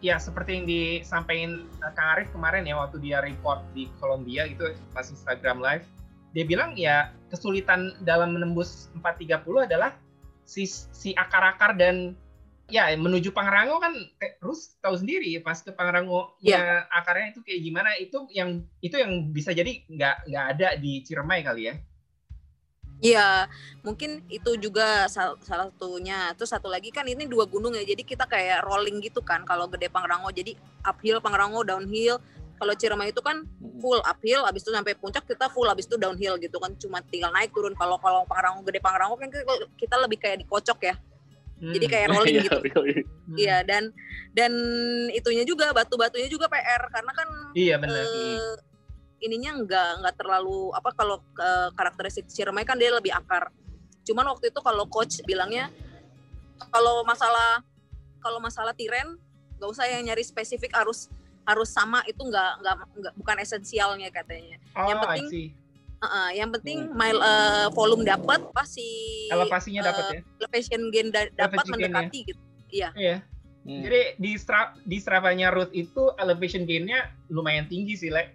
ya 0.00 0.16
seperti 0.16 0.56
yang 0.56 0.64
disampaikan 0.64 1.68
eh, 1.68 1.92
Kang 1.92 2.16
Arif 2.16 2.32
kemarin 2.32 2.64
ya 2.64 2.80
waktu 2.80 2.96
dia 3.04 3.20
report 3.20 3.60
di 3.76 3.92
Kolombia 4.00 4.48
gitu 4.48 4.72
pas 4.96 5.04
Instagram 5.04 5.60
live, 5.60 5.84
dia 6.32 6.44
bilang 6.48 6.72
ya 6.72 7.12
kesulitan 7.28 8.00
dalam 8.00 8.32
menembus 8.32 8.88
430 9.04 9.68
adalah 9.68 9.92
si 10.48 10.64
si 10.66 11.12
akar-akar 11.20 11.76
dan 11.76 12.16
ya 12.70 12.94
menuju 12.94 13.34
Pangrango 13.34 13.82
kan 13.82 13.92
eh, 14.22 14.38
Rus 14.38 14.78
tahu 14.78 14.94
sendiri 14.94 15.34
pas 15.42 15.58
ke 15.58 15.74
Pangrango 15.74 16.38
yeah. 16.40 16.86
ya 16.86 17.02
akarnya 17.02 17.34
itu 17.36 17.40
kayak 17.42 17.60
gimana 17.66 17.90
itu 17.98 18.18
yang 18.30 18.62
itu 18.80 18.96
yang 18.96 19.34
bisa 19.34 19.50
jadi 19.50 19.82
nggak 19.90 20.16
nggak 20.30 20.46
ada 20.56 20.68
di 20.78 21.02
Ciremai 21.02 21.42
kali 21.42 21.64
ya 21.68 21.76
Iya, 23.00 23.48
mungkin 23.80 24.20
itu 24.28 24.60
juga 24.60 25.08
salah, 25.08 25.32
salah 25.40 25.72
satunya. 25.72 26.36
Terus 26.36 26.52
satu 26.52 26.68
lagi 26.68 26.92
kan 26.92 27.08
ini 27.08 27.24
dua 27.24 27.48
gunung 27.48 27.72
ya, 27.72 27.80
jadi 27.80 28.04
kita 28.04 28.28
kayak 28.28 28.60
rolling 28.60 29.00
gitu 29.00 29.24
kan. 29.24 29.40
Kalau 29.48 29.72
gede 29.72 29.88
Pangrango, 29.88 30.28
jadi 30.28 30.52
uphill 30.84 31.16
Pangrango, 31.24 31.64
downhill. 31.64 32.20
Kalau 32.60 32.76
Ciremai 32.76 33.08
itu 33.08 33.24
kan 33.24 33.48
full 33.80 34.04
uphill, 34.04 34.44
abis 34.44 34.68
itu 34.68 34.76
sampai 34.76 34.92
puncak 35.00 35.24
kita 35.24 35.48
full, 35.48 35.64
abis 35.72 35.88
itu 35.88 35.96
downhill 35.96 36.36
gitu 36.36 36.60
kan. 36.60 36.76
Cuma 36.76 37.00
tinggal 37.08 37.32
naik 37.32 37.56
turun. 37.56 37.72
Kalau 37.72 37.96
kalau 37.96 38.28
Pangrango 38.28 38.60
gede 38.68 38.84
Pangrango 38.84 39.16
kan 39.16 39.32
kita 39.80 39.96
lebih 39.96 40.20
kayak 40.20 40.44
dikocok 40.44 40.92
ya 40.92 41.00
jadi 41.60 41.86
kayak 41.86 42.06
hmm. 42.08 42.14
rolling 42.16 42.34
iya, 42.34 42.42
gitu. 42.48 42.58
iya, 42.64 43.02
iya 43.36 43.56
dan 43.62 43.92
dan 44.32 44.52
itunya 45.12 45.44
juga 45.44 45.70
batu-batunya 45.76 46.28
juga 46.32 46.48
PR 46.48 46.88
karena 46.88 47.12
kan 47.12 47.28
iya 47.52 47.76
benar. 47.76 48.00
uh, 48.00 48.56
ininya 49.20 49.60
nggak 49.60 49.90
nggak 50.00 50.14
terlalu 50.16 50.72
apa 50.72 50.90
kalau 50.96 51.20
uh, 51.36 51.68
karakteristik 51.76 52.26
Ciremai 52.32 52.64
kan 52.64 52.80
dia 52.80 52.88
lebih 52.88 53.12
akar. 53.12 53.52
Cuman 54.08 54.24
waktu 54.32 54.48
itu 54.48 54.60
kalau 54.64 54.88
coach 54.88 55.20
bilangnya 55.28 55.68
kalau 56.72 57.04
masalah 57.04 57.60
kalau 58.24 58.40
masalah 58.40 58.72
tiren 58.72 59.20
nggak 59.60 59.68
usah 59.68 59.84
yang 59.92 60.08
nyari 60.08 60.24
spesifik 60.24 60.72
harus 60.72 61.12
harus 61.44 61.68
sama 61.68 62.00
itu 62.08 62.20
nggak 62.20 62.50
nggak 62.64 63.14
bukan 63.20 63.36
esensialnya 63.44 64.08
katanya. 64.08 64.56
Oh, 64.72 64.88
yang 64.88 64.98
penting 65.04 65.52
Uh, 66.00 66.32
yang 66.32 66.48
penting 66.48 66.88
hmm. 66.88 66.96
mile 66.96 67.20
uh, 67.20 67.68
volume 67.76 68.08
dapat 68.08 68.40
pasti 68.56 68.88
elevasinya 69.28 69.84
dapat 69.84 70.04
uh, 70.04 70.10
ya? 70.16 70.20
elevation 70.40 70.80
gain 70.88 71.12
da 71.12 71.28
dapat 71.36 71.60
mendekati 71.68 72.24
ya. 72.24 72.28
gitu. 72.32 72.42
Iya. 72.70 72.90
Iya. 72.96 73.16
Hmm. 73.60 73.84
jadi 73.84 74.16
di 74.16 74.32
stra 74.40 74.72
di 74.88 74.96
strapanya 74.96 75.52
root 75.52 75.68
itu 75.76 76.16
elevation 76.16 76.64
gainnya 76.64 77.12
lumayan 77.28 77.68
tinggi 77.68 77.92
sih 77.92 78.08
le 78.08 78.32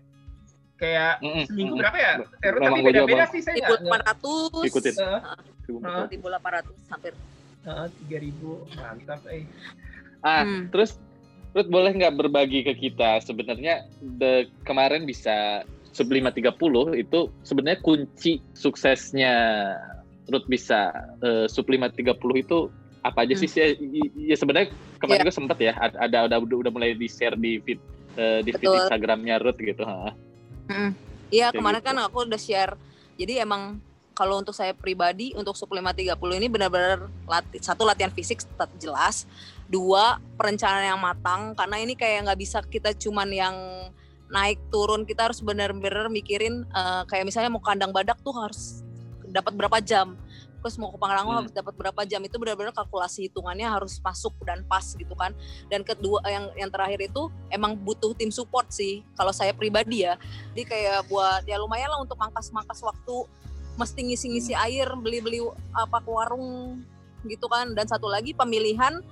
kayak 0.77 1.17
mm 1.17 1.25
-hmm. 1.25 1.43
seminggu 1.49 1.73
mm 1.73 1.81
-hmm. 1.81 1.81
berapa 1.81 1.97
ya? 1.97 2.13
Terus 2.45 2.61
tapi 2.61 2.79
beda-beda 2.85 3.25
sih 3.33 3.41
saya 3.41 3.55
ikut 3.57 3.79
400 3.81 4.69
ikutin. 4.69 4.93
Uh, 5.01 6.05
ribu 6.05 6.29
delapan 6.29 6.51
ratus 6.61 6.77
hampir. 6.93 7.13
Tiga 8.05 8.17
ribu. 8.21 8.61
Mantap 8.77 9.25
eh. 9.33 9.49
Ah 10.21 10.45
hmm. 10.45 10.69
terus 10.69 11.01
Ruth 11.55 11.71
boleh 11.71 11.95
nggak 11.95 12.19
berbagi 12.19 12.67
ke 12.67 12.75
kita? 12.75 13.23
Sebenarnya 13.23 13.87
the, 14.19 14.51
kemarin 14.67 15.07
bisa 15.07 15.63
sub 15.95 16.11
530 16.11 16.51
itu 16.99 17.19
sebenarnya 17.47 17.79
kunci 17.79 18.43
suksesnya 18.51 19.33
Ruth 20.27 20.43
bisa 20.51 20.91
uh, 21.23 21.47
sub 21.47 21.71
530 21.71 22.11
itu 22.43 22.67
apa 23.05 23.23
aja 23.23 23.33
sih? 23.39 23.47
Hmm. 23.47 23.55
Ya, 23.55 23.65
ya 24.33 24.35
sebenarnya 24.35 24.67
kemarin 24.99 25.23
yeah. 25.23 25.23
juga 25.23 25.33
sempat 25.39 25.57
ya 25.63 25.73
ada 25.79 26.27
ada 26.27 26.35
udah, 26.35 26.57
udah 26.67 26.71
mulai 26.73 26.99
di 26.99 27.07
share 27.07 27.39
di 27.39 27.63
feed 27.63 27.79
uh, 28.19 28.43
di 28.43 28.51
feed 28.51 28.67
Instagramnya 28.67 29.39
Ruth 29.39 29.61
gitu. 29.61 29.87
Iya 31.31 31.47
hmm. 31.49 31.55
kemarin 31.55 31.79
gitu. 31.79 31.87
kan 31.87 31.95
aku 32.03 32.17
udah 32.27 32.41
share. 32.41 32.75
Jadi 33.15 33.39
emang 33.39 33.79
kalau 34.11 34.39
untuk 34.39 34.51
saya 34.51 34.75
pribadi 34.75 35.31
untuk 35.35 35.55
sub 35.55 35.71
530 35.71 36.11
ini 36.39 36.47
benar-benar 36.51 37.07
lati 37.23 37.63
satu 37.63 37.87
latihan 37.87 38.11
fisik 38.11 38.43
tetap 38.43 38.71
jelas, 38.81 39.23
dua 39.71 40.19
perencanaan 40.35 40.91
yang 40.95 40.99
matang 40.99 41.55
karena 41.55 41.77
ini 41.79 41.93
kayak 41.95 42.27
nggak 42.27 42.39
bisa 42.39 42.59
kita 42.67 42.91
cuman 42.95 43.29
yang 43.31 43.55
naik 44.29 44.57
turun 44.73 45.05
kita 45.05 45.29
harus 45.29 45.39
benar-benar 45.41 46.09
mikirin 46.09 46.65
uh, 46.73 47.05
kayak 47.05 47.29
misalnya 47.29 47.53
mau 47.53 47.61
kandang 47.61 47.93
badak 47.93 48.17
tuh 48.25 48.33
harus 48.33 48.81
dapat 49.29 49.53
berapa 49.53 49.77
jam. 49.83 50.17
Terus 50.65 50.81
mau 50.81 50.89
ke 50.89 50.97
Pangrango 50.97 51.29
hmm. 51.29 51.39
harus 51.45 51.53
dapat 51.53 51.77
berapa 51.77 52.01
jam 52.09 52.25
itu 52.25 52.41
benar-benar 52.41 52.73
kalkulasi 52.73 53.29
hitungannya 53.29 53.69
harus 53.69 54.01
masuk 54.01 54.33
dan 54.49 54.65
pas 54.65 54.81
gitu 54.81 55.13
kan. 55.13 55.29
Dan 55.69 55.85
kedua 55.85 56.25
yang 56.25 56.49
yang 56.57 56.73
terakhir 56.73 57.05
itu 57.05 57.29
emang 57.53 57.77
butuh 57.77 58.17
tim 58.17 58.33
support 58.33 58.73
sih 58.73 59.05
kalau 59.13 59.29
saya 59.29 59.53
pribadi 59.53 60.09
ya. 60.09 60.17
Jadi 60.57 60.65
kayak 60.65 61.05
buat 61.05 61.45
ya 61.45 61.61
lumayan 61.61 61.93
lah 61.93 62.01
untuk 62.01 62.17
mangkas-mangkas 62.17 62.81
waktu 62.81 63.29
mesti 63.77 63.99
ngisi-ngisi 64.09 64.57
hmm. 64.57 64.65
air 64.65 64.87
beli-beli 64.97 65.45
apa 65.77 66.01
ke 66.01 66.09
warung 66.09 66.81
gitu 67.29 67.45
kan. 67.45 67.77
Dan 67.77 67.85
satu 67.85 68.09
lagi 68.09 68.33
pemilihan 68.33 69.05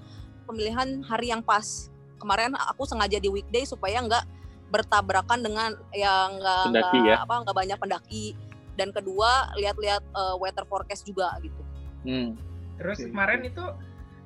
pemilihan 0.49 1.05
hari 1.05 1.29
yang 1.29 1.45
pas. 1.45 1.93
Kemarin 2.17 2.57
aku 2.57 2.89
sengaja 2.89 3.21
di 3.21 3.29
weekday 3.29 3.61
supaya 3.67 4.01
nggak 4.01 4.25
bertabrakan 4.73 5.45
dengan 5.45 5.77
yang 5.93 6.41
nggak 6.41 6.97
ya. 7.05 7.21
apa 7.21 7.45
nggak 7.45 7.53
banyak 7.53 7.77
pendaki 7.77 8.33
dan 8.73 8.89
kedua 8.89 9.53
lihat-lihat 9.53 10.01
uh, 10.17 10.33
weather 10.41 10.65
forecast 10.65 11.05
juga 11.05 11.29
gitu. 11.45 11.61
Hmm. 12.09 12.33
Terus 12.81 12.97
okay. 12.97 13.13
kemarin 13.13 13.45
itu 13.45 13.61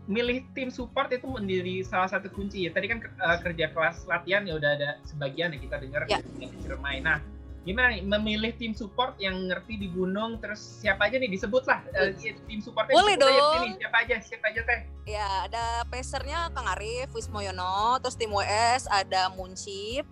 milih 0.08 0.48
tim 0.56 0.72
support 0.72 1.12
itu 1.12 1.28
menjadi 1.28 1.84
salah 1.84 2.08
satu 2.08 2.32
kunci 2.32 2.64
ya. 2.64 2.72
Tadi 2.72 2.88
kan 2.88 3.04
uh, 3.04 3.38
kerja 3.44 3.76
kelas 3.76 4.08
latihan 4.08 4.48
ya 4.48 4.56
udah 4.56 4.72
ada 4.80 4.90
sebagian 5.04 5.52
ya 5.52 5.60
kita 5.60 5.76
dengar 5.84 6.08
ya. 6.08 6.24
di 6.40 6.48
Cermai. 6.64 7.04
Nah, 7.04 7.20
gimana 7.68 8.00
memilih 8.00 8.56
tim 8.56 8.72
support 8.72 9.20
yang 9.20 9.52
ngerti 9.52 9.76
di 9.76 9.92
gunung 9.92 10.40
terus 10.40 10.64
siapa 10.80 11.12
aja 11.12 11.20
nih 11.20 11.28
disebut 11.28 11.68
lah 11.68 11.84
uh, 12.00 12.16
tim 12.48 12.64
supportnya 12.64 12.96
boleh 12.96 13.20
dong 13.20 13.28
sini. 13.28 13.76
siapa 13.76 13.98
aja 14.08 14.16
siapa 14.24 14.46
aja 14.56 14.62
teh 14.64 14.80
ya 15.04 15.28
ada 15.52 15.84
pesernya 15.92 16.48
Kang 16.56 16.64
Arif 16.64 17.12
Wismoyono 17.12 18.00
terus 18.00 18.16
tim 18.16 18.32
WS 18.32 18.88
ada 18.88 19.28
Muncip 19.36 20.08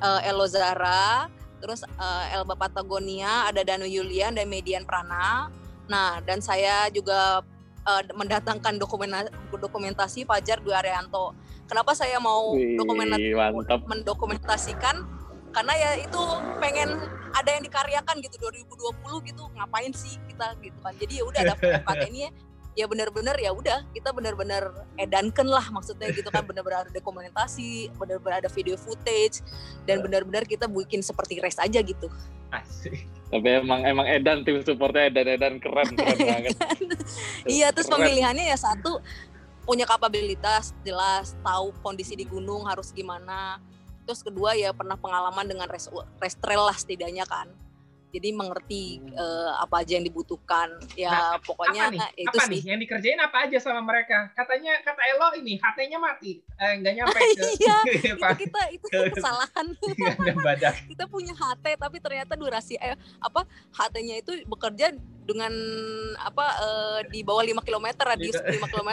uh, 0.00 0.20
Elo 0.24 0.46
Zara, 0.48 1.28
terus 1.62 1.84
uh, 1.84 2.24
Elba 2.34 2.54
Patagonia, 2.58 3.50
ada 3.50 3.62
Danu 3.62 3.86
Yulian 3.86 4.34
dan 4.34 4.46
Median 4.48 4.86
Prana. 4.88 5.50
Nah, 5.86 6.18
dan 6.24 6.40
saya 6.40 6.88
juga 6.88 7.44
uh, 7.84 8.02
mendatangkan 8.16 8.80
dokumentasi, 8.80 9.30
dokumentasi 9.52 10.20
Fajar 10.24 10.58
Dwi 10.64 10.74
Arianto. 10.74 11.36
Kenapa 11.68 11.96
saya 11.96 12.20
mau 12.20 12.56
dokumentasi, 12.56 13.32
mendokumentasikan? 13.88 14.96
Karena 15.54 15.72
ya 15.78 15.90
itu 16.02 16.22
pengen 16.58 16.98
ada 17.34 17.50
yang 17.50 17.62
dikaryakan 17.66 18.22
gitu 18.22 18.36
2020 18.38 19.30
gitu 19.30 19.42
ngapain 19.58 19.90
sih 19.90 20.14
kita 20.30 20.54
gitu 20.62 20.78
kan 20.78 20.94
jadi 20.94 21.22
ya 21.22 21.24
udah 21.26 21.40
ada 21.42 21.54
FKT 21.58 22.02
ini 22.14 22.20
ya 22.26 22.30
ya 22.74 22.90
benar-benar 22.90 23.38
ya 23.38 23.54
udah 23.54 23.86
kita 23.94 24.10
benar-benar 24.10 24.74
edankan 24.98 25.46
lah 25.46 25.62
maksudnya 25.70 26.10
gitu 26.10 26.26
kan 26.30 26.42
benar-benar 26.42 26.86
ada 26.86 26.92
dokumentasi 26.92 27.94
benar-benar 27.94 28.42
ada 28.42 28.50
video 28.50 28.74
footage 28.74 29.42
dan 29.86 30.02
benar-benar 30.02 30.42
kita 30.42 30.66
bikin 30.66 30.98
seperti 31.02 31.38
race 31.38 31.58
aja 31.58 31.78
gitu 31.80 32.10
Asik. 32.54 33.10
Tapi 33.34 33.66
emang 33.66 33.82
emang 33.82 34.06
Edan 34.06 34.46
tim 34.46 34.62
supportnya 34.62 35.10
Edan 35.10 35.26
Edan 35.26 35.54
keren 35.58 35.90
keren 35.98 36.18
banget. 36.30 36.54
iya 37.50 37.74
terus 37.74 37.90
Keren. 37.90 38.06
pemilihannya 38.06 38.46
ya 38.46 38.54
satu 38.54 39.02
punya 39.66 39.88
kapabilitas 39.88 40.70
jelas 40.86 41.34
tahu 41.42 41.74
kondisi 41.82 42.14
di 42.14 42.28
gunung 42.28 42.68
harus 42.68 42.94
gimana 42.94 43.58
terus 44.04 44.20
kedua 44.20 44.52
ya 44.54 44.70
pernah 44.76 44.94
pengalaman 45.00 45.48
dengan 45.48 45.66
race, 45.66 45.88
race 46.20 46.36
trail 46.36 46.62
lah 46.68 46.76
setidaknya 46.76 47.24
kan 47.24 47.48
jadi 48.14 48.30
mengerti 48.30 48.82
Hmm. 48.94 49.10
eh, 49.12 49.52
apa 49.58 49.82
aja 49.82 49.92
yang 49.92 50.04
dibutuhkan 50.04 50.68
ya 50.94 51.34
pokoknya 51.40 51.82
apa 51.84 51.92
nih? 51.92 51.98
nah, 51.98 52.10
itu 52.14 52.30
apa 52.32 52.44
sih 52.44 52.50
nih? 52.54 52.62
Yang 52.64 52.78
dikerjain 52.80 53.20
apa 53.20 53.36
aja 53.42 53.58
sama 53.58 53.80
mereka? 53.80 54.30
Katanya 54.32 54.72
kata 54.80 55.02
Elo 55.04 55.28
ini 55.34 55.58
HT-nya 55.58 55.98
mati. 55.98 56.32
Eh 56.54 56.72
nggak 56.78 56.92
nyampe 56.94 57.18
ke 57.18 57.42
Iya, 57.60 57.78
itu 57.84 58.26
kita 58.38 58.60
itu 58.70 58.86
kesalahan 59.14 59.66
badak. 60.36 60.74
kita 60.86 61.04
punya 61.04 61.32
HT 61.32 61.64
tapi 61.74 61.96
ternyata 61.98 62.32
durasi 62.34 62.74
eh 62.76 62.94
apa 63.18 63.42
HT-nya 63.72 64.20
itu 64.20 64.44
bekerja 64.44 64.94
dengan 65.24 65.52
apa 66.18 66.46
eh, 66.60 66.98
di 67.08 67.20
bawah 67.20 67.40
5 67.40 67.56
km 67.60 67.86
radius 67.98 68.36
Gitu. 68.36 68.60
5 68.60 68.68
km 68.68 68.90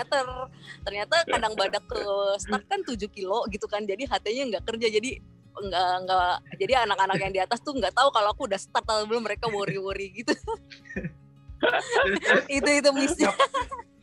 ternyata 0.81 1.15
kandang 1.25 1.53
badak 1.53 1.83
ke 1.83 2.01
start 2.37 2.63
kan 2.65 2.79
7 2.81 2.95
kilo 3.07 3.43
gitu 3.47 3.65
kan 3.65 3.83
jadi 3.83 4.01
HT-nya 4.01 4.43
nggak 4.49 4.63
kerja 4.65 4.87
jadi 4.89 5.19
nggak 5.51 5.91
nggak 6.03 6.33
jadi 6.57 6.73
anak-anak 6.87 7.17
yang 7.19 7.33
di 7.33 7.41
atas 7.41 7.59
tuh 7.59 7.75
nggak 7.75 7.91
tahu 7.91 8.09
kalau 8.09 8.31
aku 8.31 8.47
udah 8.47 8.55
start 8.55 8.83
atau 8.83 9.03
belum 9.03 9.23
mereka 9.23 9.47
worry-worry 9.47 10.11
gitu 10.15 10.31
itu 12.49 12.69
itu 12.71 12.89
misi 12.91 13.25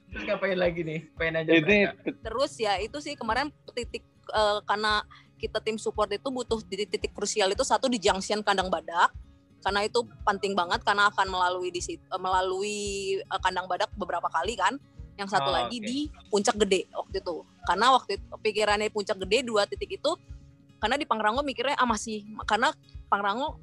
Terus 0.08 0.24
ngapain 0.24 0.56
lagi 0.56 0.80
nih? 0.82 1.04
Pengen 1.20 1.44
aja 1.44 1.50
Ini 1.52 1.60
mereka. 1.92 2.10
terus 2.24 2.56
ya 2.56 2.80
itu 2.80 2.96
sih 2.98 3.12
kemarin 3.12 3.52
titik 3.76 4.00
eh, 4.32 4.58
karena 4.64 5.04
kita 5.36 5.60
tim 5.60 5.76
support 5.76 6.08
itu 6.08 6.24
butuh 6.32 6.58
di 6.64 6.88
titik 6.88 7.12
krusial 7.12 7.52
itu 7.52 7.60
satu 7.60 7.86
di 7.86 8.00
junction 8.00 8.40
kandang 8.40 8.72
badak 8.72 9.12
karena 9.60 9.84
itu 9.84 10.00
penting 10.24 10.56
banget 10.56 10.80
karena 10.80 11.10
akan 11.10 11.28
melalui 11.28 11.68
di 11.68 11.82
situ, 11.84 12.00
eh, 12.00 12.16
melalui 12.16 12.78
eh, 13.20 13.40
kandang 13.44 13.68
badak 13.68 13.92
beberapa 13.94 14.26
kali 14.32 14.56
kan 14.56 14.80
yang 15.18 15.28
satu 15.28 15.50
Oh, 15.50 15.54
lagi 15.54 15.76
oke. 15.76 15.84
di 15.84 15.98
puncak 16.30 16.56
gede 16.56 16.88
waktu 16.88 17.18
itu 17.20 17.36
karena 17.66 17.86
waktu 17.92 18.10
itu 18.16 18.24
pikirannya 18.38 18.88
puncak 18.88 19.18
gede 19.18 19.38
dua 19.44 19.66
titik 19.66 19.98
itu 19.98 20.10
karena 20.78 20.96
di 20.98 21.06
Pangrango 21.06 21.42
mikirnya 21.42 21.76
ah 21.78 21.86
masih 21.86 22.24
karena 22.46 22.74
Pangrango 23.10 23.58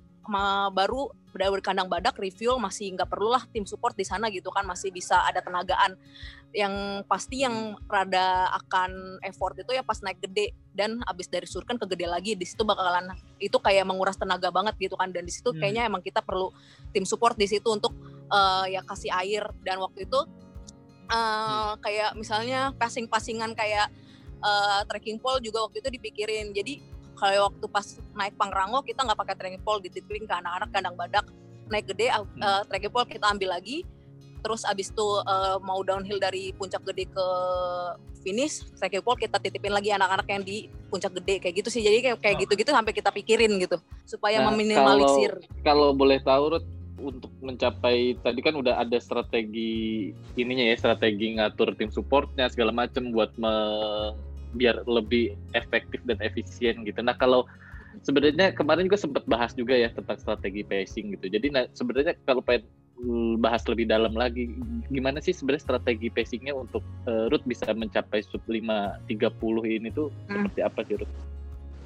baru 0.73 1.13
dari 1.35 1.59
kandang 1.61 1.91
badak 1.91 2.15
refuel 2.17 2.57
masih 2.57 2.95
nggak 2.95 3.11
perlulah 3.11 3.43
tim 3.51 3.67
support 3.67 3.93
di 3.93 4.07
sana 4.07 4.31
gitu 4.31 4.49
kan 4.49 4.63
masih 4.63 4.89
bisa 4.89 5.21
ada 5.27 5.43
tenagaan. 5.43 5.99
Yang 6.55 7.03
pasti 7.11 7.43
yang 7.43 7.75
rada 7.91 8.47
akan 8.63 9.19
effort 9.27 9.59
itu 9.59 9.75
ya 9.75 9.83
pas 9.83 9.99
naik 9.99 10.23
gede 10.23 10.55
dan 10.71 11.03
abis 11.03 11.27
dari 11.27 11.43
surken 11.43 11.75
ke 11.75 11.85
gede 11.91 12.07
lagi 12.07 12.31
di 12.39 12.47
situ 12.47 12.63
bakalan 12.63 13.11
itu 13.43 13.59
kayak 13.59 13.83
menguras 13.83 14.15
tenaga 14.15 14.47
banget 14.49 14.79
gitu 14.79 14.95
kan 14.95 15.11
dan 15.11 15.27
di 15.27 15.33
situ 15.35 15.51
Hmm. 15.51 15.59
kayaknya 15.59 15.83
emang 15.91 15.99
kita 15.99 16.23
perlu 16.23 16.55
tim 16.95 17.03
support 17.03 17.35
di 17.35 17.45
situ 17.51 17.67
untuk 17.67 17.91
eh, 18.31 18.79
ya 18.79 18.81
kasih 18.87 19.11
air 19.11 19.43
dan 19.67 19.83
waktu 19.83 20.07
itu 20.07 20.19
eh, 21.11 21.71
kayak 21.83 22.15
misalnya 22.15 22.71
passing-passingan 22.79 23.51
kayak 23.51 23.91
eh, 24.39 24.81
trekking 24.87 25.19
pole 25.19 25.43
juga 25.43 25.67
waktu 25.67 25.83
itu 25.83 25.91
dipikirin. 25.99 26.55
Jadi 26.55 26.94
kalau 27.15 27.49
waktu 27.49 27.65
pas 27.67 27.87
naik 28.13 28.35
Pangrango 28.35 28.79
kita 28.81 29.01
nggak 29.01 29.17
pakai 29.17 29.35
trekking 29.35 29.63
pole 29.63 29.79
dititipin 29.81 30.27
ke 30.27 30.33
anak-anak 30.33 30.69
kandang 30.69 30.95
badak 30.95 31.25
naik 31.65 31.87
gede 31.87 32.11
eh, 32.11 32.61
trekking 32.67 32.91
pole 32.91 33.07
kita 33.07 33.25
ambil 33.31 33.55
lagi. 33.55 33.81
Terus 34.45 34.61
abis 34.61 34.93
itu 34.93 35.07
eh, 35.23 35.57
mau 35.63 35.81
downhill 35.81 36.19
dari 36.19 36.53
puncak 36.53 36.83
gede 36.85 37.09
ke 37.09 37.25
finish 38.21 38.67
trekking 38.77 39.01
pole 39.01 39.17
kita 39.17 39.39
titipin 39.39 39.73
lagi 39.73 39.89
anak-anak 39.89 40.27
yang 40.27 40.43
di 40.43 40.67
puncak 40.91 41.15
gede 41.17 41.41
kayak 41.41 41.55
gitu 41.57 41.69
sih. 41.71 41.81
Jadi 41.81 41.97
kayak 42.03 42.17
kayak 42.21 42.35
Oh. 42.35 42.41
gitu-gitu 42.45 42.69
sampai 42.69 42.93
kita 42.93 43.09
pikirin 43.09 43.51
gitu 43.57 43.77
supaya 44.05 44.43
Nah, 44.43 44.51
meminimalisir. 44.51 45.39
kalau 45.63 45.95
boleh 45.95 46.19
tahu 46.21 46.57
Ruth, 46.57 46.67
untuk 46.95 47.27
mencapai 47.43 48.15
tadi 48.23 48.39
kan 48.39 48.55
udah 48.55 48.79
ada 48.79 48.95
strategi 48.97 50.09
ininya 50.33 50.63
ya 50.63 50.75
strategi 50.79 51.35
ngatur 51.35 51.75
tim 51.75 51.91
supportnya 51.91 52.47
segala 52.47 52.71
macam 52.71 53.11
buat 53.11 53.35
me- 53.35 54.15
biar 54.55 54.87
lebih 54.87 55.35
efektif 55.51 55.99
dan 56.07 56.17
efisien 56.23 56.81
gitu. 56.87 56.99
Nah 57.03 57.13
kalau 57.13 57.43
sebenarnya 58.03 58.55
kemarin 58.55 58.87
juga 58.87 58.99
sempat 58.99 59.23
bahas 59.27 59.51
juga 59.55 59.75
ya 59.75 59.91
tentang 59.91 60.17
strategi 60.19 60.63
pacing 60.63 61.15
gitu. 61.19 61.25
Jadi 61.31 61.47
nah, 61.51 61.63
sebenarnya 61.75 62.15
kalau 62.23 62.39
pengen 62.43 62.67
mm, 62.99 63.43
bahas 63.43 63.63
lebih 63.67 63.87
dalam 63.87 64.15
lagi 64.15 64.55
gimana 64.89 65.19
sih 65.19 65.35
sebenarnya 65.35 65.63
strategi 65.63 66.07
pacingnya 66.11 66.55
untuk 66.55 66.81
eh, 67.07 67.27
Ruth 67.31 67.45
bisa 67.45 67.67
mencapai 67.71 68.23
sub 68.23 68.41
530 68.47 69.07
ini 69.67 69.91
tuh 69.91 70.09
Hmm. 70.27 70.47
seperti 70.47 70.59
apa 70.63 70.79
sih 70.87 70.95
Ruth? 70.99 71.13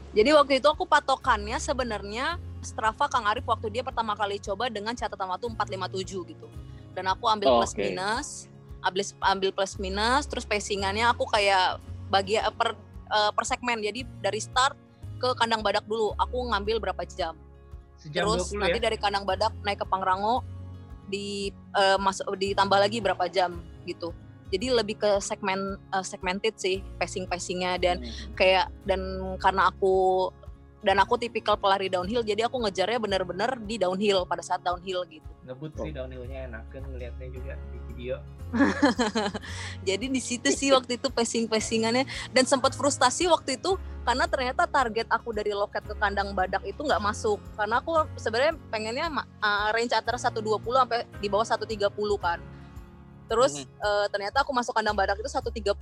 Jadi 0.09 0.29
waktu 0.33 0.53
itu 0.57 0.65
aku 0.65 0.89
patokannya 0.89 1.61
sebenarnya 1.61 2.41
Strava 2.65 3.05
Kang 3.05 3.29
Arif 3.29 3.45
waktu 3.45 3.69
dia 3.69 3.85
pertama 3.85 4.17
kali 4.17 4.41
coba 4.41 4.67
dengan 4.67 4.97
catatan 4.97 5.29
waktu 5.29 5.53
457 5.53 6.25
gitu. 6.33 6.47
Dan 6.97 7.05
aku 7.07 7.29
ambil 7.29 7.47
Oh, 7.47 7.57
plus 7.61 7.77
oke. 7.77 7.85
minus, 7.85 8.27
ambil 8.81 9.03
ambil 9.21 9.49
plus 9.53 9.73
minus, 9.77 10.25
terus 10.25 10.43
pacingannya 10.49 11.05
aku 11.07 11.29
kayak 11.29 11.77
bagi 12.09 12.35
eh, 12.35 12.53
per 12.53 12.75
eh, 13.09 13.31
per 13.31 13.45
segmen. 13.45 13.79
Jadi 13.79 14.05
dari 14.19 14.41
start 14.41 14.75
ke 15.19 15.29
kandang 15.35 15.61
badak 15.61 15.85
dulu, 15.85 16.15
aku 16.17 16.49
ngambil 16.51 16.81
berapa 16.81 17.03
jam. 17.07 17.35
Sejam 17.99 18.23
terus 18.23 18.49
20 18.55 18.63
nanti 18.63 18.79
ya. 18.79 18.85
dari 18.87 18.97
kandang 18.97 19.27
badak 19.27 19.51
naik 19.67 19.83
ke 19.83 19.85
Pangrango 19.87 20.43
di 21.09 21.49
eh, 21.53 21.97
masuk 21.99 22.33
ditambah 22.37 22.79
lagi 22.79 23.01
berapa 23.01 23.25
jam 23.27 23.59
gitu. 23.83 24.13
Jadi 24.49 24.73
lebih 24.73 24.97
ke 24.97 25.21
segmen 25.21 25.77
eh, 25.93 26.05
segmented 26.05 26.55
sih 26.57 26.81
pacing-pacingnya 26.97 27.77
dan 27.77 28.01
kayak 28.33 28.71
dan 28.87 29.01
karena 29.37 29.69
aku 29.69 30.29
dan 30.79 30.95
aku 31.03 31.19
tipikal 31.19 31.59
pelari 31.59 31.91
downhill 31.91 32.23
jadi 32.23 32.47
aku 32.47 32.55
ngejarnya 32.63 32.99
bener-bener 33.03 33.51
di 33.67 33.75
downhill 33.75 34.23
pada 34.23 34.39
saat 34.39 34.63
downhill 34.63 35.03
gitu. 35.11 35.27
Ngebut 35.43 35.71
sih 35.75 35.91
downhillnya 35.91 36.47
enakan 36.47 36.81
ngeliatnya 36.93 37.27
juga 37.31 37.53
di 37.73 37.77
video. 37.91 38.15
jadi 39.87 40.05
di 40.09 40.21
situ 40.23 40.49
sih 40.49 40.73
waktu 40.73 40.97
itu 40.97 41.11
pacing-pacingannya 41.11 42.07
dan 42.33 42.43
sempat 42.47 42.73
frustasi 42.73 43.29
waktu 43.29 43.59
itu 43.59 43.77
karena 44.07 44.25
ternyata 44.25 44.65
target 44.65 45.05
aku 45.11 45.35
dari 45.35 45.53
loket 45.53 45.85
ke 45.85 45.93
kandang 45.99 46.31
badak 46.31 46.63
itu 46.63 46.79
nggak 46.79 47.03
masuk. 47.03 47.37
Karena 47.59 47.83
aku 47.83 48.07
sebenarnya 48.15 48.53
pengennya 48.71 49.05
uh, 49.43 49.69
range 49.75 49.93
antara 49.93 50.17
120 50.17 50.63
sampai 50.63 51.05
di 51.19 51.27
bawah 51.27 51.45
130 51.45 51.91
kan. 52.17 52.39
Terus 53.29 53.61
eh, 53.61 54.07
ternyata 54.09 54.41
aku 54.41 54.49
masuk 54.49 54.73
kandang 54.73 54.97
badak 54.97 55.21
itu 55.21 55.29
130 55.29 55.77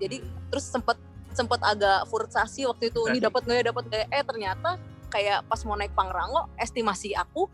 jadi 0.00 0.24
terus 0.48 0.64
sempat 0.64 0.96
sempat 1.32 1.62
agak 1.62 2.06
frustasi 2.10 2.66
waktu 2.66 2.90
itu 2.90 3.00
ini 3.10 3.18
dapat 3.22 3.46
nggak 3.46 3.58
ya 3.62 3.64
dapat 3.70 3.82
nggak 3.86 4.00
ya? 4.02 4.06
Eh 4.10 4.24
ternyata 4.26 4.70
kayak 5.10 5.46
pas 5.46 5.60
mau 5.66 5.78
naik 5.78 5.94
Pangrango 5.94 6.50
estimasi 6.58 7.14
aku 7.14 7.46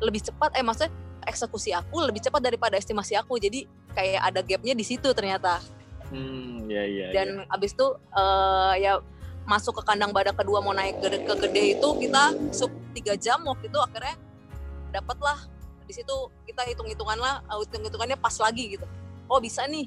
lebih 0.00 0.22
cepat 0.24 0.56
eh 0.56 0.64
maksudnya 0.64 0.90
eksekusi 1.26 1.70
aku 1.76 2.02
lebih 2.06 2.22
cepat 2.24 2.40
daripada 2.42 2.74
estimasi 2.78 3.14
aku. 3.14 3.38
Jadi 3.38 3.66
kayak 3.94 4.20
ada 4.32 4.40
gapnya 4.42 4.74
di 4.74 4.84
situ 4.86 5.10
ternyata. 5.14 5.62
Hmm, 6.10 6.66
ya 6.66 6.82
ya. 6.82 7.14
dan 7.14 7.46
abis 7.46 7.70
itu 7.70 7.86
eh, 8.18 8.74
ya 8.82 8.98
masuk 9.46 9.78
ke 9.78 9.82
kandang 9.86 10.10
badak 10.10 10.34
kedua 10.34 10.58
mau 10.58 10.74
naik 10.74 10.98
gede, 10.98 11.22
ke 11.22 11.34
gede 11.46 11.62
itu 11.78 11.88
kita 12.02 12.34
sub 12.50 12.70
tiga 12.90 13.14
jam 13.14 13.38
waktu 13.46 13.70
itu 13.70 13.78
akhirnya 13.78 14.18
dapatlah 14.90 15.38
di 15.86 15.94
situ 15.94 16.14
kita 16.50 16.66
hitung 16.66 16.90
hitungan 16.90 17.14
lah 17.14 17.46
hitung 17.62 17.86
hitungannya 17.86 18.18
pas 18.18 18.34
lagi 18.42 18.74
gitu. 18.74 18.86
Oh 19.30 19.38
bisa 19.38 19.62
nih 19.70 19.86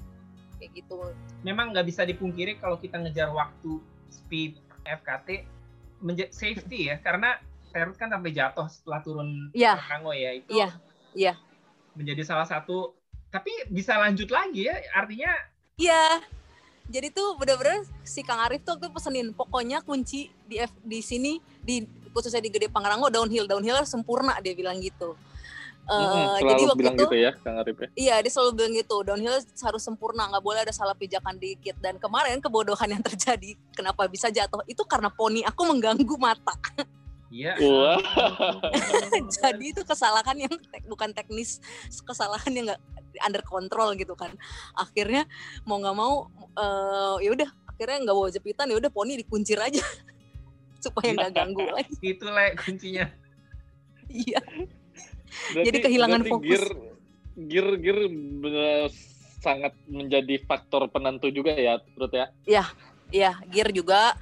kayak 0.64 0.72
gitu 0.80 0.96
Memang 1.44 1.76
nggak 1.76 1.84
bisa 1.92 2.08
dipungkiri 2.08 2.56
kalau 2.56 2.80
kita 2.80 3.04
ngejar 3.04 3.28
waktu 3.36 3.84
speed 4.08 4.56
FKT 4.88 5.44
safety 6.32 6.88
ya 6.88 7.04
karena 7.04 7.36
Terus 7.74 7.98
kan 7.98 8.06
sampai 8.14 8.30
jatuh 8.30 8.70
setelah 8.70 9.02
turun 9.02 9.50
Iya. 9.52 9.76
Kango 9.82 10.14
ya 10.14 10.32
itu 10.38 10.50
Iya, 10.54 10.70
iya. 11.18 11.34
menjadi 11.98 12.24
salah 12.24 12.48
satu 12.48 12.96
tapi 13.34 13.50
bisa 13.74 13.98
lanjut 13.98 14.30
lagi 14.30 14.70
ya 14.70 14.78
artinya 14.94 15.34
Iya. 15.76 16.22
Jadi 16.86 17.10
tuh 17.16 17.34
bener-bener 17.40 17.82
si 18.06 18.22
Kang 18.22 18.44
Arif 18.46 18.62
tuh 18.62 18.78
waktu 18.78 18.86
itu 18.86 18.94
pesenin 18.94 19.28
pokoknya 19.34 19.82
kunci 19.82 20.30
di 20.46 20.62
F, 20.62 20.70
di 20.86 21.02
sini 21.02 21.42
di 21.64 21.82
khususnya 22.14 22.44
di 22.44 22.54
Gede 22.54 22.70
Pangrango 22.70 23.10
downhill 23.10 23.50
downhill 23.50 23.82
sempurna 23.90 24.38
dia 24.38 24.54
bilang 24.54 24.78
gitu. 24.78 25.18
Eh, 25.84 26.00
Mm-mm, 26.00 26.26
jadi 26.40 26.48
selalu 26.48 26.64
waktu 26.64 26.80
bilang 26.80 26.96
itu 26.96 27.04
gitu 27.04 27.16
ya 27.20 27.32
Kang 27.44 27.60
Arif 27.60 27.76
ya. 27.76 27.88
iya 28.00 28.16
dia 28.24 28.32
selalu 28.32 28.52
bilang 28.56 28.72
gitu 28.72 28.98
downhill 29.04 29.36
harus 29.36 29.82
sempurna 29.84 30.32
nggak 30.32 30.40
boleh 30.40 30.64
ada 30.64 30.72
salah 30.72 30.96
pijakan 30.96 31.36
dikit. 31.36 31.76
Dan 31.84 32.00
kemarin 32.00 32.40
kebodohan 32.40 32.88
yang 32.88 33.04
terjadi 33.12 33.60
kenapa 33.76 34.08
bisa 34.08 34.32
jatuh? 34.32 34.64
Itu 34.64 34.88
karena 34.88 35.12
poni 35.12 35.44
aku 35.44 35.68
mengganggu 35.68 36.16
mata. 36.16 36.56
Iya 37.28 37.60
Wah. 37.68 38.00
jadi 39.44 39.66
itu 39.76 39.84
kesalahan 39.84 40.48
yang 40.48 40.56
tek- 40.72 40.88
bukan 40.88 41.12
teknis 41.12 41.60
kesalahan 42.08 42.52
yang 42.56 42.66
nggak 42.72 42.82
under 43.20 43.44
control 43.44 43.92
gitu 44.00 44.16
kan. 44.16 44.32
Akhirnya 44.80 45.28
mau 45.68 45.84
nggak 45.84 45.96
mau 46.00 46.32
eh, 46.56 47.28
ya 47.28 47.30
udah 47.36 47.50
akhirnya 47.76 48.08
nggak 48.08 48.16
bawa 48.16 48.30
jepitan 48.32 48.72
ya 48.72 48.80
udah 48.80 48.88
poni 48.88 49.20
dikuncir 49.20 49.60
aja. 49.60 49.84
Supaya 50.80 51.12
nggak 51.12 51.32
ganggu 51.36 51.68
lagi. 51.68 51.92
itu 52.00 52.24
le 52.24 52.56
kuncinya. 52.56 53.06
Iya. 54.08 54.40
Berarti- 55.52 55.68
Jadi 55.68 55.78
kehilangan 55.82 56.22
fokus. 56.24 56.48
Gear, 56.48 56.66
gear, 57.36 57.68
gear 57.78 58.00
bener- 58.40 58.94
sangat 59.40 59.76
menjadi 59.86 60.40
faktor 60.42 60.88
penentu 60.88 61.28
juga 61.28 61.52
ya, 61.52 61.76
Ruth 61.94 62.16
ya. 62.16 62.32
Iya, 63.12 63.32
gear 63.46 63.70
juga. 63.70 64.16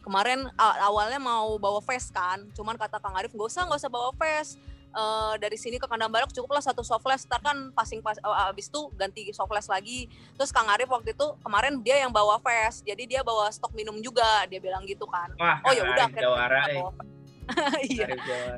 Kemarin 0.00 0.48
awalnya 0.56 1.16
mau 1.16 1.56
bawa 1.56 1.80
vest 1.80 2.10
kan, 2.10 2.48
cuman 2.50 2.74
kata 2.74 2.96
Kang 2.96 3.12
Arif 3.14 3.30
nggak 3.30 3.46
usah 3.46 3.64
nggak 3.64 3.78
usah 3.78 3.88
bawa 3.88 4.10
vest. 4.14 4.56
Eh, 4.90 5.34
dari 5.36 5.58
sini 5.58 5.74
ke 5.74 5.84
kandang 5.84 6.06
balik 6.06 6.30
cukuplah 6.30 6.62
satu 6.62 6.80
softlash, 6.80 7.26
ntar 7.26 7.42
kan 7.42 7.74
passing 7.74 7.98
pas 7.98 8.14
eh, 8.14 8.48
abis 8.48 8.68
itu 8.68 8.88
ganti 8.94 9.26
softlash 9.30 9.66
lagi. 9.66 10.06
Terus 10.34 10.48
Kang 10.48 10.66
Arif 10.66 10.86
waktu 10.86 11.12
itu 11.12 11.26
kemarin 11.40 11.82
dia 11.82 11.98
yang 11.98 12.10
bawa 12.10 12.38
vest, 12.38 12.82
jadi 12.82 13.02
dia 13.04 13.20
bawa 13.20 13.50
stok 13.50 13.72
minum 13.72 13.98
juga, 13.98 14.22
dia 14.46 14.58
bilang 14.58 14.84
gitu 14.84 15.04
kan. 15.04 15.34
Wah, 15.34 15.58
Oh 15.60 15.72
ya 15.72 15.82
udah 15.84 16.04
akhirnya 16.04 16.30
bawa 16.30 16.46
vest. 16.62 17.13
Iya. 17.90 18.06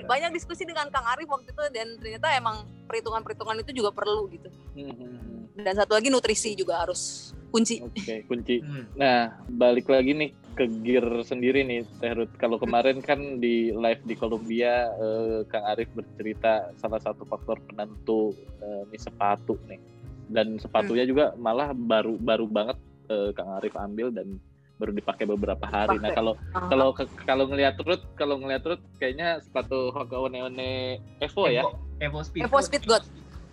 Banyak 0.07 0.31
diskusi 0.35 0.63
dengan 0.63 0.89
Kang 0.91 1.07
Arif 1.07 1.27
waktu 1.27 1.51
itu 1.51 1.63
dan 1.75 1.99
ternyata 1.99 2.27
emang 2.37 2.67
perhitungan-perhitungan 2.87 3.63
itu 3.67 3.83
juga 3.83 3.91
perlu 3.91 4.31
gitu. 4.31 4.49
Hmm, 4.79 5.51
Dan 5.57 5.75
satu 5.75 5.97
lagi 5.97 6.09
nutrisi 6.13 6.55
juga 6.55 6.85
harus 6.85 7.33
kunci. 7.51 7.83
Oke, 7.83 8.23
kunci. 8.29 8.61
Hmm. 8.63 8.85
Nah, 8.95 9.41
balik 9.49 9.89
lagi 9.89 10.13
nih 10.13 10.31
ke 10.57 10.65
gear 10.85 11.05
sendiri 11.25 11.65
nih, 11.65 11.85
Teh 12.01 12.13
Ruth. 12.17 12.33
Kalau 12.41 12.57
kemarin 12.57 13.01
kan 13.05 13.41
di 13.41 13.73
live 13.73 14.03
di 14.05 14.15
Columbia, 14.17 14.93
eh, 14.97 15.41
Kang 15.49 15.65
Arif 15.69 15.89
bercerita 15.93 16.73
salah 16.81 17.01
satu 17.01 17.29
faktor 17.29 17.61
penentu 17.69 18.33
eh, 18.61 18.83
nih 18.93 19.01
sepatu 19.01 19.57
nih. 19.69 19.81
Dan 20.27 20.59
sepatunya 20.59 21.07
juga 21.07 21.39
malah 21.39 21.71
baru 21.71 22.19
baru 22.19 22.47
banget 22.51 22.79
eh, 23.13 23.31
Kang 23.37 23.53
Arif 23.57 23.77
ambil 23.77 24.11
dan 24.11 24.41
baru 24.77 24.93
dipakai 24.93 25.25
beberapa 25.25 25.65
hari. 25.65 25.97
Nah, 25.97 26.13
Pakai. 26.13 26.17
kalau 26.17 26.33
Ah. 26.53 26.69
kalau 26.69 26.89
kalau 27.25 27.45
ngelihat 27.49 27.77
Ruth, 27.81 28.05
kalau 28.17 28.37
ngelihat 28.41 28.63
Ruth 28.65 28.85
kayaknya 29.01 29.41
sepatu 29.41 29.93
Hoka 29.93 30.17
One 30.21 30.37
One 30.37 31.01
Evo 31.21 31.49
ya. 31.49 31.65
Evo, 31.65 31.73
Evo 32.01 32.21
Speed. 32.21 32.43
Evo 32.45 32.59
Speed 32.61 32.85
God. 32.85 33.05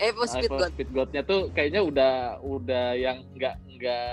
Evo 0.01 0.23
Speed 0.27 0.51
iPhone 0.51 0.59
God. 0.59 0.71
Speed 0.75 0.89
God-nya 0.91 1.21
tuh 1.23 1.41
kayaknya 1.55 1.81
udah 1.85 2.13
udah 2.43 2.85
yang 2.97 3.23
nggak 3.37 3.55
nggak 3.79 4.07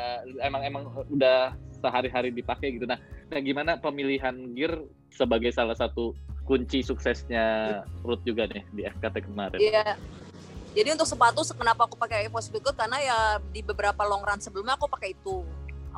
emang 0.44 0.62
emang 0.62 0.84
udah 1.10 1.56
sehari-hari 1.80 2.30
dipakai 2.30 2.76
gitu. 2.78 2.86
Nah, 2.86 3.00
nah 3.32 3.40
gimana 3.40 3.80
pemilihan 3.80 4.36
gear 4.54 4.84
sebagai 5.10 5.50
salah 5.50 5.74
satu 5.74 6.14
kunci 6.46 6.84
suksesnya 6.84 7.80
Ruth 8.06 8.22
juga 8.22 8.46
nih 8.46 8.62
di 8.70 8.82
FKT 8.86 9.26
kemarin? 9.26 9.58
Iya. 9.58 9.96
Jadi 10.70 10.88
untuk 10.94 11.08
sepatu 11.08 11.42
kenapa 11.50 11.90
aku 11.90 11.98
pakai 11.98 12.30
Evo 12.30 12.38
Speed 12.38 12.62
God 12.62 12.76
karena 12.78 13.02
ya 13.02 13.18
di 13.50 13.58
beberapa 13.58 14.06
long 14.06 14.22
run 14.22 14.38
sebelumnya 14.38 14.78
aku 14.78 14.86
pakai 14.86 15.18
itu. 15.18 15.42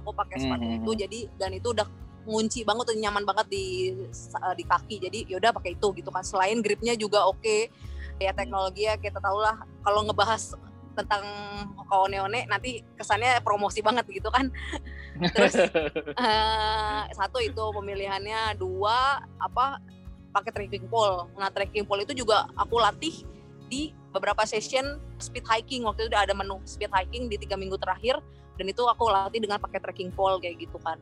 Aku 0.02 0.10
pakai 0.10 0.36
sepatu 0.42 0.66
Mhm. 0.66 0.82
itu 0.82 0.90
jadi 1.06 1.20
dan 1.38 1.50
itu 1.54 1.70
udah 1.70 1.86
ngunci 2.22 2.62
banget 2.62 2.84
tuh 2.90 2.96
nyaman 2.98 3.22
banget 3.22 3.46
di 3.50 3.94
di 4.58 4.64
kaki. 4.66 4.96
Jadi 4.98 5.18
yaudah 5.30 5.54
pakai 5.54 5.78
itu 5.78 5.88
gitu 5.94 6.10
kan. 6.10 6.26
Selain 6.26 6.58
gripnya 6.58 6.98
juga 6.98 7.26
oke. 7.26 7.70
Ya 8.18 8.34
teknologi 8.34 8.86
ya 8.86 8.98
kita 8.98 9.18
tahu 9.22 9.38
lah 9.42 9.62
kalau 9.82 10.06
ngebahas 10.06 10.58
tentang 10.92 11.24
One 11.88 12.18
One 12.20 12.40
nanti 12.46 12.84
kesannya 12.98 13.40
promosi 13.40 13.80
banget 13.80 14.04
gitu 14.10 14.28
kan. 14.28 14.50
Terus 15.34 15.54
eh, 16.18 17.00
satu 17.14 17.38
itu 17.40 17.64
pemilihannya, 17.72 18.58
dua 18.60 19.22
apa 19.38 19.80
pakai 20.32 20.50
trekking 20.52 20.86
pole. 20.88 21.28
Nah 21.36 21.48
trekking 21.50 21.86
pole 21.88 22.04
itu 22.04 22.12
juga 22.16 22.48
aku 22.56 22.78
latih 22.78 23.24
di 23.72 23.92
beberapa 24.12 24.44
session 24.44 25.00
speed 25.16 25.48
hiking 25.48 25.88
waktu 25.88 26.04
itu 26.04 26.12
udah 26.12 26.22
ada 26.28 26.36
menu 26.36 26.60
speed 26.68 26.92
hiking 26.92 27.32
di 27.32 27.40
tiga 27.40 27.56
minggu 27.56 27.80
terakhir 27.80 28.20
dan 28.62 28.70
itu 28.70 28.86
aku 28.86 29.10
latih 29.10 29.42
dengan 29.42 29.58
pakai 29.58 29.82
trekking 29.82 30.14
pole 30.14 30.38
kayak 30.38 30.62
gitu 30.62 30.78
kan. 30.78 30.94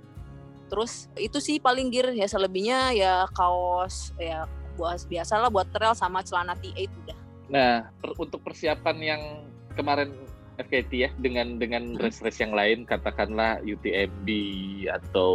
Terus 0.72 1.12
itu 1.20 1.36
sih 1.44 1.60
paling 1.60 1.92
gear 1.92 2.08
ya 2.16 2.24
selebihnya 2.24 2.96
ya 2.96 3.28
kaos 3.36 4.16
ya 4.16 4.48
buat 4.80 4.96
biasa 5.04 5.36
lah 5.36 5.52
buat 5.52 5.68
trail 5.68 5.92
sama 5.92 6.24
celana 6.24 6.56
T8 6.56 6.88
udah. 7.04 7.18
Nah, 7.52 7.92
per- 8.00 8.16
untuk 8.16 8.40
persiapan 8.40 8.96
yang 8.96 9.22
kemarin 9.76 10.08
FKT 10.56 10.92
ya 10.96 11.10
dengan 11.20 11.60
dengan 11.60 11.84
Hmm. 11.92 12.00
race-race 12.00 12.40
yang 12.40 12.56
lain 12.56 12.88
katakanlah 12.88 13.60
UTMB 13.60 14.28
atau 14.88 15.32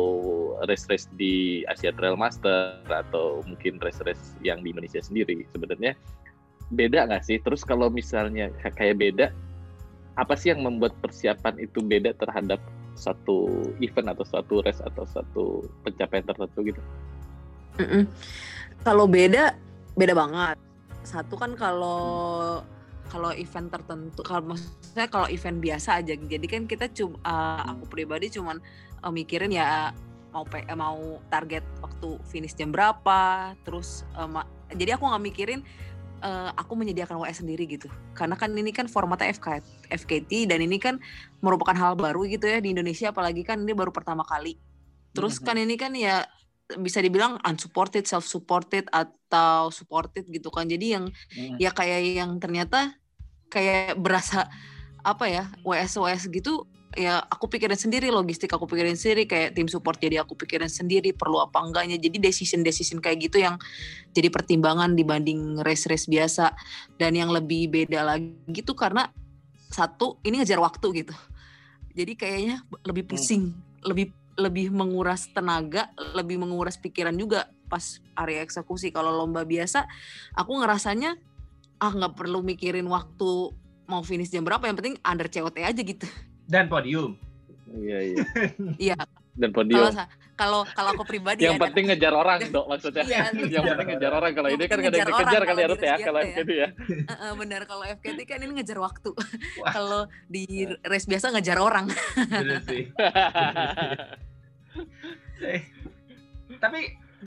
race-race 0.65 1.05
di 1.13 1.61
Asia 1.69 1.93
Trail 1.93 2.17
Master 2.17 2.81
atau 2.89 3.45
mungkin 3.45 3.77
race-race 3.77 4.33
yang 4.41 4.65
di 4.65 4.73
Indonesia 4.73 5.01
sendiri 5.01 5.45
sebenarnya 5.53 5.93
beda 6.73 7.05
nggak 7.05 7.21
sih? 7.21 7.37
Terus 7.37 7.61
kalau 7.61 7.93
misalnya 7.93 8.49
kayak 8.65 8.97
beda, 8.97 9.29
apa 10.15 10.33
sih 10.39 10.51
yang 10.55 10.63
membuat 10.63 10.95
persiapan 11.03 11.59
itu 11.59 11.83
beda 11.83 12.15
terhadap 12.15 12.59
satu 12.95 13.51
event 13.83 14.15
atau 14.15 14.23
satu 14.23 14.63
race 14.63 14.79
atau 14.79 15.03
satu 15.03 15.43
pencapaian 15.83 16.23
tertentu 16.23 16.59
gitu? 16.71 16.81
Mm-mm. 17.83 18.07
Kalau 18.87 19.05
beda, 19.05 19.59
beda 19.99 20.15
banget. 20.15 20.57
Satu 21.03 21.35
kan 21.35 21.53
kalau 21.59 22.63
kalau 23.11 23.29
event 23.35 23.69
tertentu, 23.69 24.23
kalau 24.25 24.55
maksudnya 24.55 25.05
kalau 25.11 25.27
event 25.29 25.59
biasa 25.61 26.01
aja, 26.01 26.15
jadi 26.15 26.45
kan 26.47 26.65
kita 26.65 26.89
cuma 26.89 27.19
aku 27.67 27.85
pribadi 27.91 28.31
cuman 28.33 28.57
eh, 29.03 29.11
mikirin 29.13 29.51
ya 29.53 29.93
mau 30.33 30.47
eh, 30.55 30.65
mau 30.73 31.19
target 31.29 31.61
waktu 31.83 32.17
finish 32.25 32.55
jam 32.57 32.71
berapa, 32.71 33.53
terus 33.67 34.07
eh, 34.17 34.25
ma- 34.25 34.47
jadi 34.73 34.97
aku 34.97 35.05
nggak 35.05 35.25
mikirin 35.29 35.61
eh, 36.21 36.51
aku 36.55 36.77
menyediakan 36.77 37.19
WS 37.19 37.43
sendiri 37.43 37.65
gitu, 37.67 37.91
karena 38.15 38.35
kan 38.39 38.51
ini 38.55 38.71
kan 38.71 38.87
formatnya 38.87 39.31
FK, 39.35 39.63
FKT 39.91 40.51
dan 40.51 40.63
ini 40.63 40.79
kan 40.79 40.99
merupakan 41.41 41.75
hal 41.75 41.97
baru 41.97 42.23
gitu 42.29 42.47
ya 42.47 42.59
di 42.63 42.71
Indonesia, 42.71 43.11
apalagi 43.11 43.43
kan 43.43 43.59
ini 43.63 43.73
baru 43.75 43.91
pertama 43.91 44.23
kali. 44.23 44.55
Terus 45.15 45.39
kan 45.39 45.55
ini 45.55 45.79
kan 45.79 45.95
ya 45.95 46.27
bisa 46.75 46.99
dibilang 46.99 47.39
unsupported, 47.45 48.03
self 48.09 48.25
supported 48.27 48.89
atau 48.89 49.69
supported 49.69 50.27
gitu 50.27 50.49
kan. 50.51 50.67
Jadi 50.67 50.97
yang 50.97 51.05
Hmm. 51.07 51.55
ya 51.61 51.71
kayak 51.71 52.01
yang 52.19 52.35
ternyata 52.41 52.97
kayak 53.47 53.95
berasa 53.95 54.49
apa 55.05 55.29
ya 55.29 55.43
WS 55.61 56.01
WS 56.01 56.27
gitu 56.33 56.65
ya 56.93 57.19
aku 57.27 57.49
pikirin 57.49 57.75
sendiri 57.75 58.07
logistik 58.13 58.53
aku 58.53 58.69
pikirin 58.69 58.95
sendiri 58.95 59.27
kayak 59.27 59.57
tim 59.57 59.67
support 59.67 59.97
jadi 59.97 60.23
aku 60.23 60.37
pikirin 60.37 60.69
sendiri 60.71 61.11
perlu 61.11 61.41
apa 61.41 61.59
enggaknya. 61.59 61.97
Jadi 61.97 62.21
decision 62.21 62.61
decision 62.61 63.01
kayak 63.01 63.25
gitu 63.25 63.41
yang 63.41 63.59
jadi 64.13 64.29
pertimbangan 64.29 64.93
dibanding 64.93 65.59
race 65.65 65.89
race 65.89 66.07
biasa. 66.07 66.55
Dan 66.95 67.19
yang 67.19 67.33
lebih 67.33 67.67
beda 67.67 68.05
lagi 68.05 68.31
gitu 68.53 68.77
karena 68.77 69.11
satu 69.67 70.21
ini 70.23 70.39
ngejar 70.39 70.61
waktu 70.61 71.03
gitu. 71.03 71.15
Jadi 71.95 72.13
kayaknya 72.15 72.63
lebih 72.87 73.09
pusing 73.09 73.55
lebih 73.83 74.11
lebih 74.35 74.67
menguras 74.67 75.31
tenaga 75.31 75.91
lebih 76.11 76.35
menguras 76.35 76.75
pikiran 76.75 77.15
juga 77.15 77.51
pas 77.67 77.99
area 78.15 78.39
eksekusi. 78.39 78.91
Kalau 78.95 79.11
lomba 79.11 79.43
biasa 79.43 79.83
aku 80.35 80.63
ngerasanya 80.63 81.19
ah 81.83 81.91
nggak 81.91 82.15
perlu 82.15 82.39
mikirin 82.39 82.87
waktu 82.87 83.51
mau 83.85 84.01
finish 84.01 84.31
jam 84.31 84.47
berapa 84.47 84.63
yang 84.65 84.79
penting 84.79 84.95
under 85.03 85.27
COT 85.27 85.59
aja 85.61 85.81
gitu 85.83 86.07
Dan 86.45 86.69
podium. 86.69 87.17
Iya 87.75 87.99
iya. 88.13 88.23
Iya. 88.93 88.97
Dan 89.35 89.51
kalau 89.51 89.57
podium. 89.67 89.91
kalau 90.35 90.59
kalau 90.71 90.89
aku 90.95 91.03
pribadi 91.03 91.43
yang 91.43 91.59
ya, 91.59 91.63
penting 91.67 91.91
ngejar 91.91 92.11
orang 92.15 92.39
dok 92.51 92.67
maksudnya 92.71 93.03
Iya, 93.03 93.35
yang 93.51 93.67
penting 93.67 93.87
ngejar 93.95 94.11
orang 94.15 94.31
kalau 94.31 94.49
ini 94.51 94.63
kan 94.67 94.77
ada 94.79 94.99
dikejar 95.03 95.43
kali 95.43 95.59
ya 95.59 95.67
di 95.67 95.85
ya 95.87 95.95
kalau 95.99 96.19
biasa 96.23 96.31
ya. 96.31 96.37
gitu 96.39 96.53
ya 96.55 96.67
Heeh, 97.07 97.31
benar 97.35 97.61
kalau 97.67 97.83
FKT 97.83 98.19
kan 98.27 98.39
ini 98.43 98.53
ngejar 98.59 98.79
waktu 98.79 99.11
kalau 99.75 100.01
di 100.31 100.43
race 100.87 101.07
biasa 101.07 101.35
ngejar 101.35 101.57
orang 101.59 101.87
Bener 102.15 102.59
sih. 102.63 102.83
Eh, 105.35 105.61
Tapi 106.59 106.79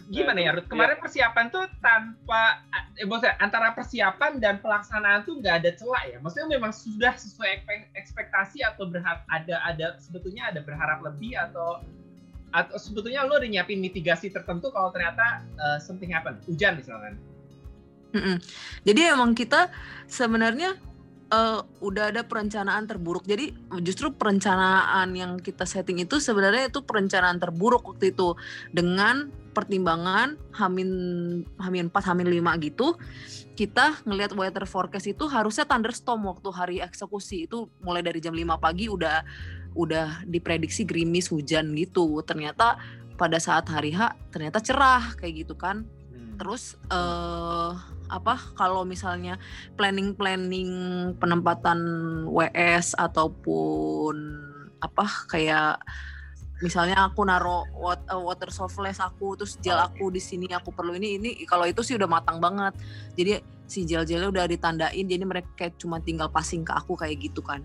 gimana 0.06 0.38
ya, 0.38 0.50
Ruth? 0.54 0.70
Kemarin 0.70 0.96
persiapan 1.02 1.50
tuh 1.50 1.66
tanpa, 1.82 2.62
eh, 2.96 3.06
maksudnya 3.06 3.34
antara 3.42 3.74
persiapan 3.74 4.38
dan 4.38 4.62
pelaksanaan 4.62 5.26
tuh 5.26 5.42
nggak 5.42 5.64
ada 5.64 5.70
celah 5.74 6.02
ya. 6.06 6.16
Maksudnya 6.22 6.48
memang 6.58 6.70
sudah 6.70 7.18
sesuai 7.18 7.66
ekspektasi 7.98 8.62
atau 8.62 8.86
berharap 8.86 9.26
ada 9.28 9.58
ada 9.66 9.86
sebetulnya 9.98 10.50
ada 10.50 10.62
berharap 10.62 11.02
lebih 11.02 11.34
atau 11.34 11.82
atau 12.48 12.76
sebetulnya 12.80 13.28
lo 13.28 13.36
udah 13.36 13.50
nyiapin 13.50 13.76
mitigasi 13.76 14.32
tertentu 14.32 14.72
kalau 14.72 14.88
ternyata 14.94 15.44
eh, 15.44 15.78
something 15.82 16.14
happen, 16.14 16.40
hujan 16.48 16.78
misalkan. 16.78 17.18
Mm-mm. 18.16 18.40
Jadi 18.88 19.00
emang 19.04 19.36
kita 19.36 19.68
sebenarnya 20.08 20.80
eh, 21.32 21.60
udah 21.80 22.04
ada 22.12 22.24
perencanaan 22.24 22.88
terburuk. 22.88 23.24
Jadi 23.28 23.52
justru 23.84 24.12
perencanaan 24.12 25.12
yang 25.14 25.36
kita 25.38 25.68
setting 25.68 26.00
itu 26.02 26.18
sebenarnya 26.18 26.72
itu 26.72 26.84
perencanaan 26.84 27.38
terburuk 27.38 27.84
waktu 27.84 28.12
itu 28.16 28.34
dengan 28.72 29.30
pertimbangan 29.52 30.38
Hamin 30.54 30.90
Hamin 31.58 31.90
4 31.90 32.08
Hamin 32.08 32.28
5 32.30 32.64
gitu. 32.64 32.96
Kita 33.58 34.06
ngelihat 34.06 34.38
weather 34.38 34.64
forecast 34.70 35.10
itu 35.10 35.26
harusnya 35.26 35.66
thunderstorm 35.66 36.30
waktu 36.30 36.48
hari 36.54 36.76
eksekusi 36.78 37.50
itu 37.50 37.66
mulai 37.82 38.06
dari 38.06 38.22
jam 38.22 38.30
5 38.30 38.54
pagi 38.62 38.86
udah 38.86 39.26
udah 39.74 40.22
diprediksi 40.26 40.86
gerimis 40.86 41.28
hujan 41.28 41.74
gitu. 41.74 42.22
Ternyata 42.22 42.78
pada 43.18 43.42
saat 43.42 43.66
hari 43.66 43.90
H 43.90 44.14
ternyata 44.30 44.62
cerah 44.62 45.18
kayak 45.18 45.42
gitu 45.44 45.58
kan 45.58 45.82
terus 46.38 46.78
eh 46.86 47.97
apa 48.08 48.40
kalau 48.56 48.82
misalnya 48.88 49.36
planning 49.76 50.16
planning 50.16 50.70
penempatan 51.20 51.78
WS 52.28 52.96
ataupun 52.96 54.16
apa 54.80 55.06
kayak 55.28 55.76
misalnya 56.58 57.06
aku 57.06 57.22
naro 57.22 57.66
eh, 57.94 58.18
water 58.18 58.50
softless 58.50 58.98
aku 58.98 59.38
terus 59.38 59.54
gel 59.62 59.78
aku 59.78 60.10
di 60.10 60.18
sini 60.18 60.50
aku 60.50 60.74
perlu 60.74 60.94
ini 60.98 61.18
ini 61.18 61.30
kalau 61.46 61.66
itu 61.66 61.86
sih 61.86 61.94
udah 61.94 62.10
matang 62.10 62.42
banget. 62.42 62.74
Jadi 63.14 63.38
si 63.68 63.84
gel-gelnya 63.84 64.32
udah 64.32 64.44
ditandain 64.48 65.04
jadi 65.06 65.24
mereka 65.28 65.70
cuma 65.76 66.00
tinggal 66.02 66.32
passing 66.32 66.66
ke 66.66 66.72
aku 66.74 66.98
kayak 66.98 67.20
gitu 67.22 67.44
kan. 67.44 67.62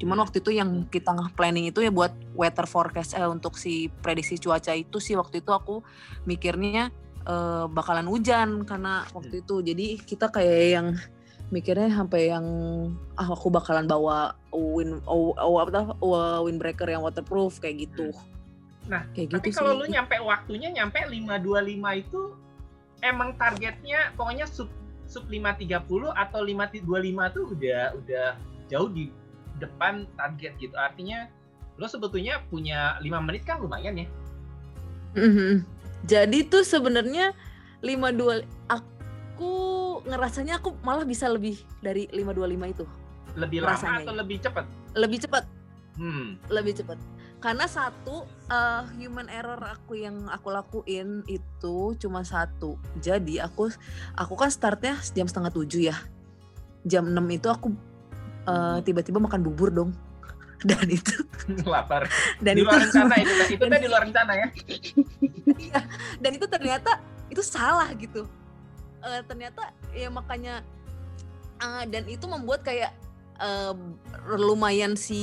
Cuman 0.00 0.18
waktu 0.18 0.42
itu 0.42 0.50
yang 0.50 0.88
kita 0.90 1.14
planning 1.38 1.70
itu 1.70 1.84
ya 1.84 1.92
buat 1.92 2.14
weather 2.34 2.66
forecast 2.66 3.14
eh, 3.14 3.28
untuk 3.28 3.60
si 3.60 3.92
prediksi 4.00 4.40
cuaca 4.40 4.72
itu 4.72 4.98
sih 4.98 5.14
waktu 5.14 5.44
itu 5.44 5.50
aku 5.52 5.84
mikirnya 6.24 6.90
eh, 7.24 7.64
bakalan 7.68 8.06
hujan 8.08 8.64
karena 8.68 9.04
waktu 9.12 9.40
itu 9.44 9.60
jadi 9.64 9.86
kita 10.00 10.28
kayak 10.28 10.64
yang 10.80 10.88
mikirnya 11.52 11.92
sampai 11.92 12.32
yang 12.32 12.46
ah 13.14 13.28
aku 13.30 13.52
bakalan 13.52 13.84
bawa 13.84 14.34
wind 14.50 15.04
oh, 15.04 15.36
oh, 15.36 15.60
apa 15.60 15.70
tuh, 15.70 15.86
windbreaker 16.48 16.88
yang 16.88 17.04
waterproof 17.04 17.60
kayak 17.60 17.86
gitu. 17.86 18.10
Nah, 18.88 19.04
kayak 19.12 19.38
Tapi 19.38 19.48
gitu 19.52 19.60
kalau 19.60 19.76
sih. 19.76 19.80
lu 19.84 19.86
nyampe 19.92 20.16
waktunya 20.20 20.68
nyampe 20.72 20.98
525 21.04 22.02
itu 22.02 22.20
emang 23.04 23.36
targetnya 23.36 24.12
pokoknya 24.16 24.48
sub 24.48 24.68
sub 25.04 25.28
530 25.28 26.10
atau 26.16 26.40
525 26.40 27.36
tuh 27.36 27.44
udah 27.52 27.80
udah 28.00 28.26
jauh 28.72 28.88
di 28.88 29.12
depan 29.60 30.08
target 30.16 30.56
gitu. 30.58 30.74
Artinya 30.74 31.28
lo 31.76 31.86
sebetulnya 31.86 32.40
punya 32.48 32.96
5 32.98 33.20
menit 33.20 33.44
kan 33.44 33.60
lumayan 33.60 34.00
ya. 34.00 34.08
Mhm. 35.14 35.73
Jadi 36.04 36.44
tuh 36.44 36.62
sebenarnya 36.62 37.32
52 37.80 38.44
aku 38.66 39.52
ngerasanya 40.04 40.60
aku 40.60 40.76
malah 40.80 41.04
bisa 41.04 41.26
lebih 41.26 41.56
dari 41.80 42.04
525 42.08 42.28
itu. 42.70 42.84
Lebih 43.34 43.58
lama 43.60 43.72
Rasanya 43.72 43.98
atau 44.00 44.12
ya. 44.12 44.20
lebih 44.20 44.36
cepat? 44.38 44.64
Lebih 44.94 45.18
cepat, 45.20 45.44
Hmm. 45.94 46.36
lebih 46.48 46.74
cepat. 46.74 46.98
Karena 47.38 47.64
satu 47.64 48.24
eh, 48.46 48.82
human 48.96 49.28
error 49.28 49.60
aku 49.60 49.96
yang 49.96 50.28
aku 50.28 50.48
lakuin 50.48 51.24
itu 51.26 51.76
cuma 51.98 52.20
satu. 52.22 52.76
Jadi 52.98 53.36
aku 53.36 53.68
aku 54.14 54.34
kan 54.34 54.48
startnya 54.48 54.96
jam 55.10 55.24
setengah 55.24 55.50
tujuh 55.50 55.88
ya. 55.88 55.96
Jam 56.84 57.08
6 57.08 57.20
itu 57.30 57.48
aku 57.48 57.72
eh, 58.44 58.78
tiba-tiba 58.82 59.18
makan 59.18 59.40
bubur 59.40 59.68
dong. 59.68 59.90
Dan 60.64 60.88
itu 60.88 61.12
Lapar. 61.68 62.08
dan 62.40 62.56
di 62.56 62.62
itu 62.62 62.66
luar 62.66 62.80
rencana 62.80 63.14
itu 63.22 63.32
itu 63.52 63.60
tadi 63.62 63.82
di 63.82 63.88
luar 63.88 64.02
rencana 64.02 64.32
ya. 64.34 64.46
Dan 66.22 66.30
itu 66.32 66.46
ternyata 66.48 67.00
itu 67.28 67.42
salah 67.44 67.88
gitu. 67.96 68.24
Eh, 69.04 69.20
ternyata 69.28 69.72
ya 69.92 70.08
makanya 70.08 70.64
eh, 71.60 71.84
dan 71.88 72.04
itu 72.08 72.24
membuat 72.24 72.64
kayak 72.64 72.92
eh, 73.38 73.72
lumayan 74.36 74.96
si 74.96 75.22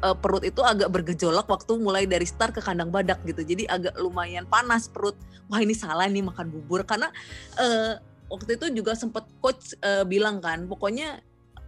eh, 0.00 0.16
perut 0.16 0.42
itu 0.42 0.60
agak 0.64 0.88
bergejolak 0.88 1.44
waktu 1.44 1.72
mulai 1.76 2.08
dari 2.08 2.24
start 2.24 2.56
ke 2.56 2.62
kandang 2.64 2.88
badak 2.88 3.20
gitu. 3.28 3.44
Jadi 3.44 3.68
agak 3.68 3.94
lumayan 4.00 4.48
panas 4.48 4.88
perut. 4.88 5.14
Wah 5.52 5.60
ini 5.60 5.76
salah 5.76 6.08
nih 6.08 6.24
makan 6.24 6.48
bubur. 6.48 6.82
Karena 6.88 7.12
eh, 7.60 8.00
waktu 8.32 8.56
itu 8.56 8.72
juga 8.72 8.96
sempet 8.96 9.28
coach 9.44 9.76
eh, 9.84 10.04
bilang 10.08 10.40
kan 10.40 10.64
pokoknya 10.64 11.20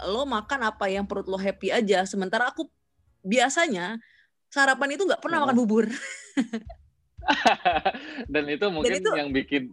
lo 0.09 0.27
makan 0.27 0.67
apa 0.75 0.89
yang 0.91 1.05
perut 1.05 1.29
lo 1.29 1.37
happy 1.37 1.69
aja. 1.69 2.03
Sementara 2.09 2.49
aku 2.49 2.67
biasanya 3.25 4.01
sarapan 4.49 4.95
itu 4.95 5.03
nggak 5.05 5.19
pernah 5.21 5.43
Oh. 5.43 5.49
makan 5.49 5.57
bubur 5.59 5.85
Dan 8.33 8.45
itu 8.49 8.67
mungkin 8.69 9.01
itu- 9.01 9.15
yang 9.17 9.31
bikin 9.31 9.65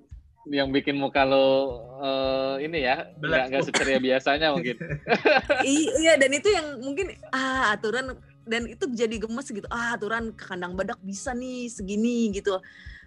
yang 0.49 0.73
bikin 0.73 0.97
muka 0.97 1.21
lo 1.21 1.77
eh, 2.01 2.65
ini 2.65 2.81
ya 2.81 3.13
nggak 3.13 3.53
nggak 3.53 3.61
seceria 3.61 4.01
biasanya 4.01 4.49
mungkin. 4.49 4.73
I- 5.69 5.93
iya 6.01 6.17
dan 6.17 6.33
itu 6.33 6.49
yang 6.49 6.81
mungkin 6.81 7.13
ah 7.29 7.69
aturan 7.69 8.17
dan 8.43 8.65
itu 8.65 8.89
jadi 8.89 9.21
gemes 9.21 9.45
gitu. 9.47 9.69
Ah 9.69 9.93
aturan 9.93 10.33
ke 10.33 10.49
kandang 10.49 10.73
badak 10.73 10.97
bisa 10.99 11.37
nih 11.37 11.69
segini 11.69 12.33
gitu. 12.33 12.57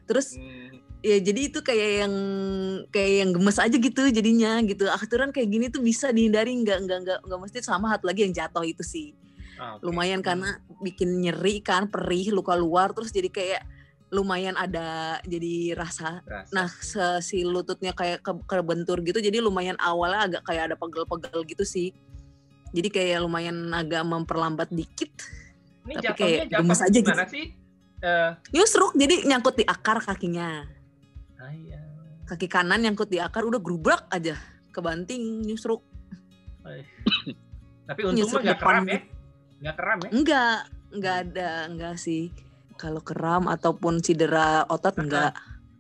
Terus 0.07 0.39
Hmm. 0.39 0.79
ya 1.03 1.19
jadi 1.19 1.51
itu 1.51 1.59
kayak 1.59 1.91
yang 2.07 2.15
kayak 2.95 3.13
yang 3.27 3.31
gemes 3.35 3.59
aja 3.59 3.77
gitu 3.77 4.03
jadinya 4.15 4.63
gitu. 4.63 4.87
Aturan 4.87 5.35
kayak 5.35 5.49
gini 5.51 5.67
tuh 5.75 5.83
bisa 5.83 6.15
dihindari 6.15 6.55
nggak 6.55 6.87
nggak 6.87 6.99
nggak 7.03 7.19
nggak 7.27 7.41
mesti. 7.43 7.67
Sama 7.67 7.91
satu 7.91 8.07
lagi 8.07 8.31
yang 8.31 8.35
jatuh 8.37 8.63
itu 8.63 8.87
sih. 8.87 9.11
Oke. 9.55 9.87
lumayan 9.87 10.19
karena 10.19 10.59
bikin 10.83 11.23
nyeri 11.23 11.63
kan 11.63 11.87
perih 11.87 12.35
luka 12.35 12.59
luar 12.59 12.91
terus 12.91 13.15
jadi 13.15 13.31
kayak 13.31 13.63
lumayan 14.15 14.55
ada 14.55 15.19
jadi 15.27 15.75
rasa 15.75 16.23
Rasa. 16.23 16.51
nah 16.55 16.71
si 17.19 17.43
lututnya 17.43 17.91
kayak 17.91 18.23
ke, 18.23 18.33
kebentur 18.47 19.03
gitu 19.03 19.19
jadi 19.19 19.43
lumayan 19.43 19.75
awalnya 19.83 20.31
agak 20.31 20.43
kayak 20.47 20.71
ada 20.71 20.77
pegel-pegel 20.79 21.43
gitu 21.43 21.67
sih 21.67 21.91
jadi 22.71 22.89
kayak 22.91 23.19
lumayan 23.27 23.71
agak 23.75 24.07
memperlambat 24.07 24.71
dikit 24.71 25.11
Ini 25.85 26.01
tapi 26.01 26.17
kayak 26.17 26.43
gemes 26.49 26.81
aja 26.81 26.97
gitu. 26.97 27.13
sih? 27.29 27.47
Eh, 28.05 28.31
nyusruk 28.55 28.95
jadi 28.95 29.27
nyangkut 29.27 29.59
di 29.59 29.65
akar 29.67 29.99
kakinya 30.01 30.63
ah, 31.41 31.53
iya. 31.53 31.81
kaki 32.31 32.47
kanan 32.47 32.81
nyangkut 32.85 33.11
di 33.11 33.19
akar 33.19 33.43
udah 33.45 33.59
grubrak 33.59 34.07
aja 34.15 34.39
kebanting 34.71 35.41
nyusruk 35.51 35.83
Tapi 37.85 38.01
untung 38.09 38.33
mah 38.33 38.41
depan 38.41 38.57
keram 38.57 38.85
ya. 38.89 38.99
Nggak 39.61 39.75
keram 39.77 39.99
ya. 40.01 40.11
enggak 40.13 40.59
enggak 40.95 41.17
ada 41.29 41.49
enggak 41.69 41.95
sih 42.01 42.33
kalau 42.77 43.01
keram 43.01 43.47
ataupun 43.47 44.03
cedera 44.03 44.67
otot 44.69 44.95
enggak 44.99 45.35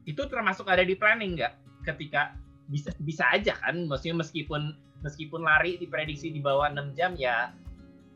Itu 0.04 0.28
termasuk 0.28 0.68
ada 0.68 0.84
di 0.84 0.94
planning 0.94 1.40
nggak? 1.40 1.52
Ketika 1.88 2.36
bisa 2.68 2.92
bisa 3.00 3.24
aja 3.32 3.56
kan, 3.56 3.88
maksudnya 3.88 4.20
meskipun 4.20 4.76
meskipun 5.04 5.44
lari 5.44 5.76
diprediksi 5.76 6.32
di 6.32 6.40
bawah 6.40 6.72
6 6.72 6.96
jam 6.96 7.12
ya 7.16 7.52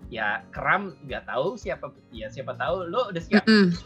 ya 0.08 0.40
keram 0.56 0.96
nggak 1.04 1.28
tahu 1.28 1.56
siapa 1.60 1.92
ya 2.16 2.32
siapa 2.32 2.56
tahu 2.56 2.88
lo 2.88 3.12
udah 3.12 3.20
siap 3.20 3.44
Mm-mm. 3.44 3.76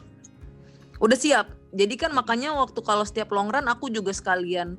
Udah 1.02 1.18
siap. 1.18 1.50
Jadi 1.74 1.98
kan 1.98 2.14
makanya 2.14 2.54
waktu 2.54 2.78
kalau 2.86 3.02
setiap 3.02 3.34
long 3.34 3.50
run 3.50 3.66
aku 3.66 3.90
juga 3.90 4.14
sekalian 4.14 4.78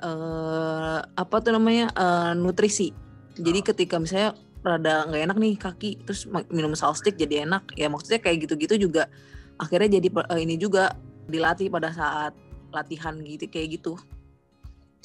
eh 0.00 0.98
apa 1.04 1.36
tuh 1.44 1.52
namanya 1.52 1.92
eh, 1.92 2.32
nutrisi. 2.32 2.96
Jadi 3.36 3.60
Oh. 3.60 3.66
ketika 3.68 4.00
misalnya 4.00 4.32
rada 4.64 5.04
nggak 5.08 5.22
enak 5.28 5.36
nih 5.36 5.54
kaki, 5.60 5.90
terus 6.08 6.24
minum 6.48 6.72
salt 6.72 6.96
stick 6.96 7.20
jadi 7.20 7.44
enak. 7.44 7.76
Ya 7.76 7.92
maksudnya 7.92 8.24
kayak 8.24 8.48
gitu-gitu 8.48 8.88
juga 8.88 9.12
akhirnya 9.60 10.00
jadi 10.00 10.08
eh, 10.08 10.40
ini 10.40 10.56
juga 10.56 10.96
dilatih 11.28 11.68
pada 11.68 11.92
saat 11.92 12.32
latihan 12.72 13.12
gitu 13.20 13.44
kayak 13.46 13.76
gitu. 13.76 13.94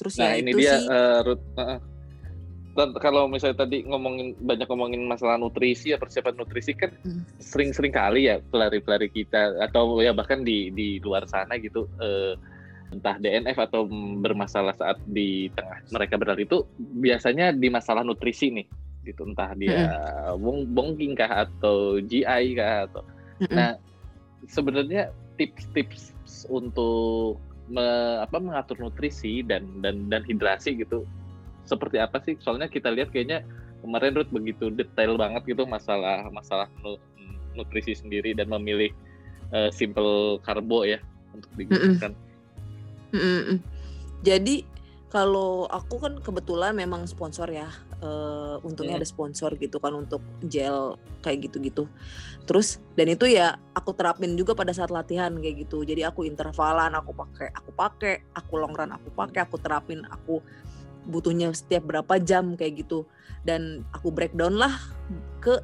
Terus 0.00 0.16
Nah 0.16 0.32
ya 0.32 0.40
ini 0.40 0.50
itu 0.50 0.58
dia 0.64 0.74
sih. 0.80 0.88
eh, 0.88 1.18
Ruth. 1.22 1.44
Heeh. 1.60 1.78
Dan 2.76 2.92
kalau 3.00 3.24
misalnya 3.24 3.64
tadi 3.64 3.88
ngomongin 3.88 4.36
banyak 4.36 4.68
ngomongin 4.68 5.00
masalah 5.08 5.40
nutrisi 5.40 5.92
ya 5.92 5.98
persiapan 6.00 6.36
nutrisi 6.36 6.76
kan 6.76 6.92
Hmm. 7.00 7.24
sering-sering 7.40 7.88
kali 7.88 8.28
ya 8.28 8.36
pelari-pelari 8.52 9.08
kita 9.08 9.56
atau 9.64 9.96
ya 10.04 10.12
bahkan 10.12 10.44
di 10.44 10.68
di 10.76 11.00
luar 11.00 11.24
sana 11.24 11.56
gitu 11.56 11.88
eh, 11.96 12.36
entah 12.92 13.16
DNF 13.16 13.56
atau 13.64 13.88
bermasalah 14.20 14.76
saat 14.76 15.00
di 15.08 15.48
tengah 15.56 15.80
mereka 15.88 16.20
berlari 16.20 16.44
itu 16.44 16.68
biasanya 16.78 17.50
di 17.56 17.72
masalah 17.72 18.04
nutrisi 18.04 18.52
nih 18.52 18.66
gitu 19.08 19.24
entah 19.24 19.56
dia 19.56 19.96
bong 20.36 20.68
bongking 20.70 21.16
kah 21.16 21.48
atau 21.48 21.96
GI 21.98 22.44
kah 22.54 22.86
atau 22.86 23.02
Mm-mm. 23.40 23.56
nah 23.56 23.72
sebenarnya 24.48 25.12
tips-tips 25.36 26.16
untuk 26.48 27.38
me- 27.66 28.18
apa 28.22 28.38
mengatur 28.38 28.78
nutrisi 28.78 29.42
dan 29.42 29.66
dan 29.82 30.06
dan 30.06 30.22
hidrasi 30.24 30.78
gitu 30.78 31.04
seperti 31.66 31.98
apa 31.98 32.22
sih? 32.22 32.38
Soalnya 32.38 32.70
kita 32.70 32.90
lihat 32.94 33.10
kayaknya 33.10 33.42
kemarin 33.82 34.16
Ruth 34.16 34.32
begitu 34.32 34.70
detail 34.72 35.18
banget 35.18 35.44
gitu 35.46 35.66
masalah 35.66 36.26
masalah 36.30 36.70
nu- 36.80 37.02
nutrisi 37.58 37.96
sendiri 37.96 38.32
dan 38.36 38.48
memilih 38.52 38.90
eh, 39.52 39.70
simple 39.74 40.38
karbo 40.42 40.86
ya 40.86 40.98
untuk 41.34 41.50
digunakan. 41.58 42.12
Mm-mm. 43.14 43.58
Jadi 44.24 44.75
kalau 45.06 45.70
aku 45.70 46.02
kan 46.02 46.18
kebetulan 46.18 46.74
memang 46.74 47.06
sponsor 47.06 47.46
ya, 47.46 47.70
eh, 48.02 48.56
untungnya 48.66 48.98
Hmm. 48.98 49.02
ada 49.02 49.08
sponsor 49.08 49.54
gitu 49.54 49.78
kan 49.78 49.94
untuk 49.94 50.18
gel 50.50 50.98
kayak 51.22 51.46
gitu-gitu. 51.46 51.86
Terus 52.42 52.82
dan 52.98 53.14
itu 53.14 53.30
ya 53.30 53.54
aku 53.70 53.94
terapin 53.94 54.34
juga 54.34 54.58
pada 54.58 54.74
saat 54.74 54.90
latihan 54.90 55.30
kayak 55.38 55.66
gitu. 55.66 55.86
Jadi 55.86 56.02
aku 56.02 56.26
intervalan, 56.26 56.90
aku 56.98 57.14
pakai, 57.14 57.54
aku 57.54 57.70
pakai, 57.70 58.14
aku 58.34 58.52
long 58.58 58.74
run, 58.74 58.90
aku 58.90 59.08
pakai, 59.14 59.46
aku 59.46 59.56
terapin, 59.62 60.02
aku 60.10 60.42
butuhnya 61.06 61.54
setiap 61.54 61.86
berapa 61.86 62.18
jam 62.18 62.58
kayak 62.58 62.82
gitu. 62.82 63.06
Dan 63.46 63.86
aku 63.94 64.10
breakdown 64.10 64.58
lah 64.58 64.74
ke 65.38 65.62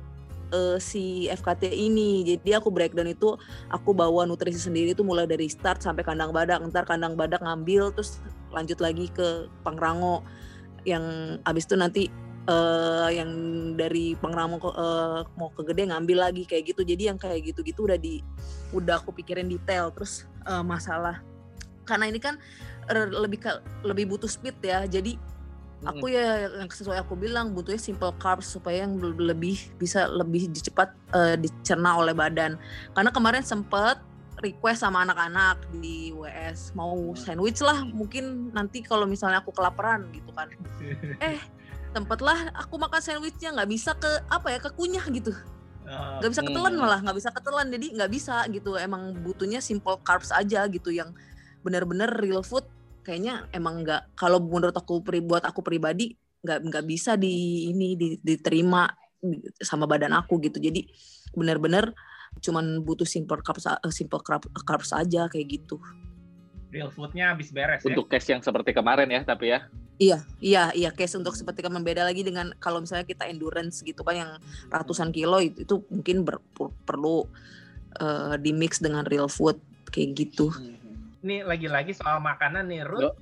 eh, 0.54 0.78
si 0.78 1.26
FKT 1.26 1.66
ini. 1.66 2.22
Jadi 2.22 2.54
aku 2.54 2.70
breakdown 2.70 3.10
itu 3.10 3.34
aku 3.74 3.90
bawa 3.90 4.22
nutrisi 4.22 4.70
sendiri 4.70 4.94
tuh 4.94 5.02
mulai 5.02 5.26
dari 5.26 5.50
start 5.50 5.82
sampai 5.82 6.06
kandang 6.06 6.30
badak 6.30 6.62
ntar 6.70 6.86
kandang 6.86 7.18
badak 7.18 7.42
ngambil 7.42 7.90
terus 7.90 8.22
lanjut 8.52 8.78
lagi 8.78 9.08
ke 9.10 9.48
Pangrango 9.64 10.22
yang 10.84 11.02
abis 11.48 11.64
itu 11.66 11.74
nanti 11.74 12.02
eh, 12.46 13.08
yang 13.16 13.30
dari 13.74 14.14
Pangrango 14.14 14.70
eh, 14.70 15.20
mau 15.40 15.50
ke 15.50 15.64
gede 15.66 15.90
ngambil 15.90 16.30
lagi 16.30 16.44
kayak 16.44 16.76
gitu. 16.76 16.84
Jadi 16.84 17.08
yang 17.08 17.18
kayak 17.18 17.52
gitu-gitu 17.52 17.88
udah 17.88 17.98
di 17.98 18.20
udah 18.76 19.00
aku 19.00 19.10
pikirin 19.16 19.48
detail. 19.48 19.90
Terus 19.96 20.28
eh, 20.46 20.62
masalah 20.62 21.24
karena 21.82 22.06
ini 22.06 22.22
kan 22.22 22.38
er, 22.86 23.10
lebih 23.10 23.42
ke- 23.42 23.62
lebih 23.82 24.06
butuh 24.12 24.30
speed 24.30 24.60
ya. 24.62 24.86
Jadi 24.86 25.18
aku 25.82 26.14
ya 26.14 26.46
yang 26.62 26.70
sesuai 26.70 27.02
aku 27.02 27.18
bilang 27.18 27.50
butuhnya 27.50 27.82
simple 27.82 28.14
carbs 28.22 28.46
supaya 28.54 28.86
yang 28.86 29.02
lebih 29.02 29.58
bisa 29.82 30.06
lebih 30.06 30.46
cepat 30.54 30.94
uh, 31.10 31.34
dicerna 31.34 31.98
oleh 31.98 32.14
badan. 32.14 32.54
Karena 32.94 33.10
kemarin 33.10 33.42
sempet 33.42 33.98
request 34.42 34.82
sama 34.82 35.06
anak-anak 35.06 35.62
di 35.78 36.10
WS 36.10 36.74
mau 36.74 37.14
sandwich 37.14 37.62
lah 37.62 37.86
mungkin 37.86 38.50
nanti 38.50 38.82
kalau 38.82 39.06
misalnya 39.06 39.40
aku 39.40 39.54
kelaparan 39.54 40.10
gitu 40.10 40.34
kan. 40.34 40.50
Eh 41.22 41.38
sempetlah 41.94 42.50
aku 42.56 42.80
makan 42.80 43.00
sandwichnya 43.00 43.54
nggak 43.54 43.70
bisa 43.70 43.94
ke 43.94 44.10
apa 44.26 44.48
ya 44.50 44.58
kekunyah 44.58 45.06
gitu. 45.14 45.32
Nggak 46.18 46.30
bisa 46.34 46.42
ketelan 46.42 46.74
malah 46.74 46.98
nggak 47.00 47.16
bisa 47.16 47.30
ketelan. 47.30 47.66
Jadi 47.70 47.86
nggak 47.94 48.10
bisa 48.10 48.36
gitu 48.50 48.74
emang 48.74 49.14
butuhnya 49.22 49.62
simple 49.62 50.02
carbs 50.02 50.34
aja 50.34 50.66
gitu 50.66 50.90
yang 50.90 51.14
benar-benar 51.62 52.10
real 52.18 52.42
food. 52.42 52.66
Kayaknya 53.06 53.46
emang 53.54 53.86
nggak 53.86 54.18
kalau 54.18 54.42
menurut 54.42 54.74
aku 54.74 54.98
buat 55.02 55.46
aku 55.46 55.62
pribadi 55.62 56.18
nggak 56.42 56.58
nggak 56.66 56.84
bisa 56.90 57.14
di 57.14 57.70
ini 57.70 57.94
diterima 58.18 58.90
sama 59.62 59.86
badan 59.86 60.16
aku 60.18 60.42
gitu. 60.42 60.58
Jadi 60.58 60.90
benar-benar 61.32 61.94
cuman 62.40 62.80
butuh 62.80 63.06
simple 63.06 63.42
carbs 63.44 63.68
eh, 63.68 63.92
simple 63.92 64.22
carbs 64.22 64.90
aja 64.94 65.28
kayak 65.28 65.46
gitu 65.60 65.76
real 66.72 66.88
foodnya 66.88 67.36
habis 67.36 67.52
beres 67.52 67.84
untuk 67.84 68.08
ya? 68.08 68.16
case 68.16 68.32
yang 68.32 68.40
seperti 68.40 68.72
kemarin 68.72 69.10
ya 69.12 69.22
tapi 69.26 69.52
ya 69.52 69.68
Iya, 70.02 70.18
iya, 70.42 70.64
iya. 70.74 70.90
Case 70.90 71.14
untuk 71.14 71.38
seperti 71.38 71.62
kan 71.62 71.70
beda 71.78 72.02
lagi 72.02 72.26
dengan 72.26 72.50
kalau 72.58 72.82
misalnya 72.82 73.06
kita 73.06 73.28
endurance 73.30 73.86
gitu 73.86 74.02
kan 74.02 74.18
yang 74.18 74.30
ratusan 74.66 75.14
kilo 75.14 75.38
itu, 75.38 75.62
itu 75.62 75.74
mungkin 75.94 76.26
ber, 76.26 76.42
perlu 76.82 77.28
uh, 78.02 78.34
di 78.34 78.50
mix 78.50 78.82
dengan 78.82 79.06
real 79.06 79.30
food 79.30 79.62
kayak 79.94 80.18
gitu. 80.18 80.50
Ini 81.22 81.46
lagi-lagi 81.46 81.94
soal 81.94 82.18
makanan 82.18 82.66
nih, 82.66 82.82
Ruth. 82.82 83.14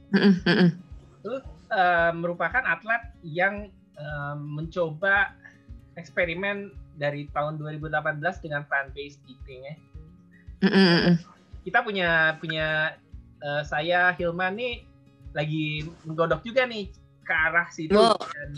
Ruth 1.26 1.48
uh, 1.68 2.16
merupakan 2.16 2.64
atlet 2.64 3.12
yang 3.28 3.68
uh, 4.00 4.38
mencoba 4.40 5.36
eksperimen 6.00 6.72
dari 7.00 7.24
tahun 7.32 7.56
2018 7.56 8.20
dengan 8.44 8.62
based 8.92 9.24
eating 9.24 9.60
ya. 9.64 9.74
Kita 11.64 11.80
punya 11.80 12.36
punya 12.36 12.92
uh, 13.40 13.62
saya 13.64 14.12
Hilman 14.12 14.60
nih 14.60 14.84
lagi 15.32 15.88
menggodok 16.04 16.44
juga 16.44 16.68
nih 16.68 16.92
ke 17.24 17.32
arah 17.32 17.68
situ 17.72 17.96
oh. 17.96 18.18
dan 18.18 18.50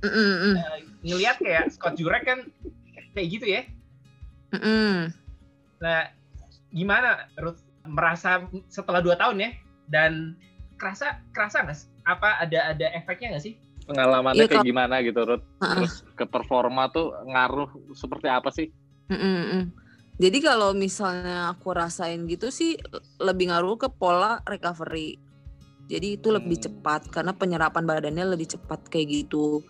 mm 0.00 0.10
-mm. 0.10 0.52
Uh, 0.56 0.78
ngelihat 1.04 1.36
kayak 1.42 1.68
Scott 1.68 2.00
Jurek 2.00 2.24
kan 2.24 2.48
kayak 3.12 3.28
gitu 3.28 3.46
ya. 3.46 3.62
Mm 4.56 4.60
-mm. 4.60 4.94
Nah, 5.84 6.08
gimana 6.72 7.28
Ruth 7.36 7.60
merasa 7.84 8.44
setelah 8.72 9.04
dua 9.04 9.16
tahun 9.18 9.44
ya 9.44 9.50
dan 9.90 10.38
kerasa 10.80 11.20
kerasa 11.36 11.66
nggak 11.66 11.78
apa 12.08 12.40
ada 12.40 12.72
ada 12.72 12.86
efeknya 12.96 13.36
nggak 13.36 13.44
sih? 13.44 13.54
Pengalamannya 13.88 14.44
ya, 14.44 14.50
kayak 14.50 14.66
gimana 14.66 15.00
gitu 15.00 15.24
Ruth? 15.24 15.44
Uh 15.60 15.64
-uh. 15.64 15.74
Terus 15.80 15.94
ke 16.16 16.24
performa 16.28 16.90
tuh 16.92 17.14
ngaruh 17.24 17.70
seperti 17.96 18.26
apa 18.28 18.50
sih? 18.52 18.68
Mm 19.08 19.16
-mm. 19.16 19.62
Jadi 20.20 20.38
kalau 20.44 20.76
misalnya 20.76 21.48
aku 21.48 21.72
rasain 21.72 22.28
gitu 22.28 22.52
sih 22.52 22.76
lebih 23.16 23.48
ngaruh 23.48 23.80
ke 23.80 23.88
pola 23.88 24.44
recovery 24.44 25.16
jadi 25.90 26.14
itu 26.14 26.30
lebih 26.30 26.62
hmm. 26.62 26.66
cepat 26.70 27.10
karena 27.10 27.34
penyerapan 27.34 27.82
badannya 27.82 28.38
lebih 28.38 28.54
cepat 28.54 28.86
kayak 28.86 29.26
gitu. 29.26 29.66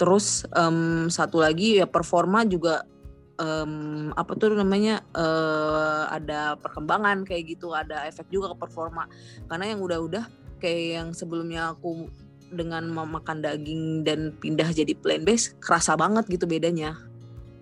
Terus 0.00 0.48
um, 0.56 1.12
satu 1.12 1.44
lagi 1.44 1.76
ya 1.76 1.84
performa 1.84 2.48
juga 2.48 2.88
um, 3.36 4.16
apa 4.16 4.32
tuh 4.40 4.56
namanya 4.56 5.04
uh, 5.12 6.08
ada 6.08 6.56
perkembangan 6.56 7.28
kayak 7.28 7.52
gitu, 7.52 7.76
ada 7.76 8.08
efek 8.08 8.32
juga 8.32 8.56
ke 8.56 8.64
performa. 8.64 9.04
Karena 9.44 9.76
yang 9.76 9.84
udah-udah 9.84 10.24
kayak 10.56 10.82
yang 10.96 11.08
sebelumnya 11.12 11.76
aku 11.76 12.08
dengan 12.52 12.84
memakan 12.92 13.40
daging 13.40 14.04
dan 14.04 14.36
pindah 14.36 14.68
jadi 14.70 14.92
plant 14.94 15.24
based 15.24 15.56
kerasa 15.58 15.96
banget 15.96 16.28
gitu 16.28 16.44
bedanya. 16.44 16.94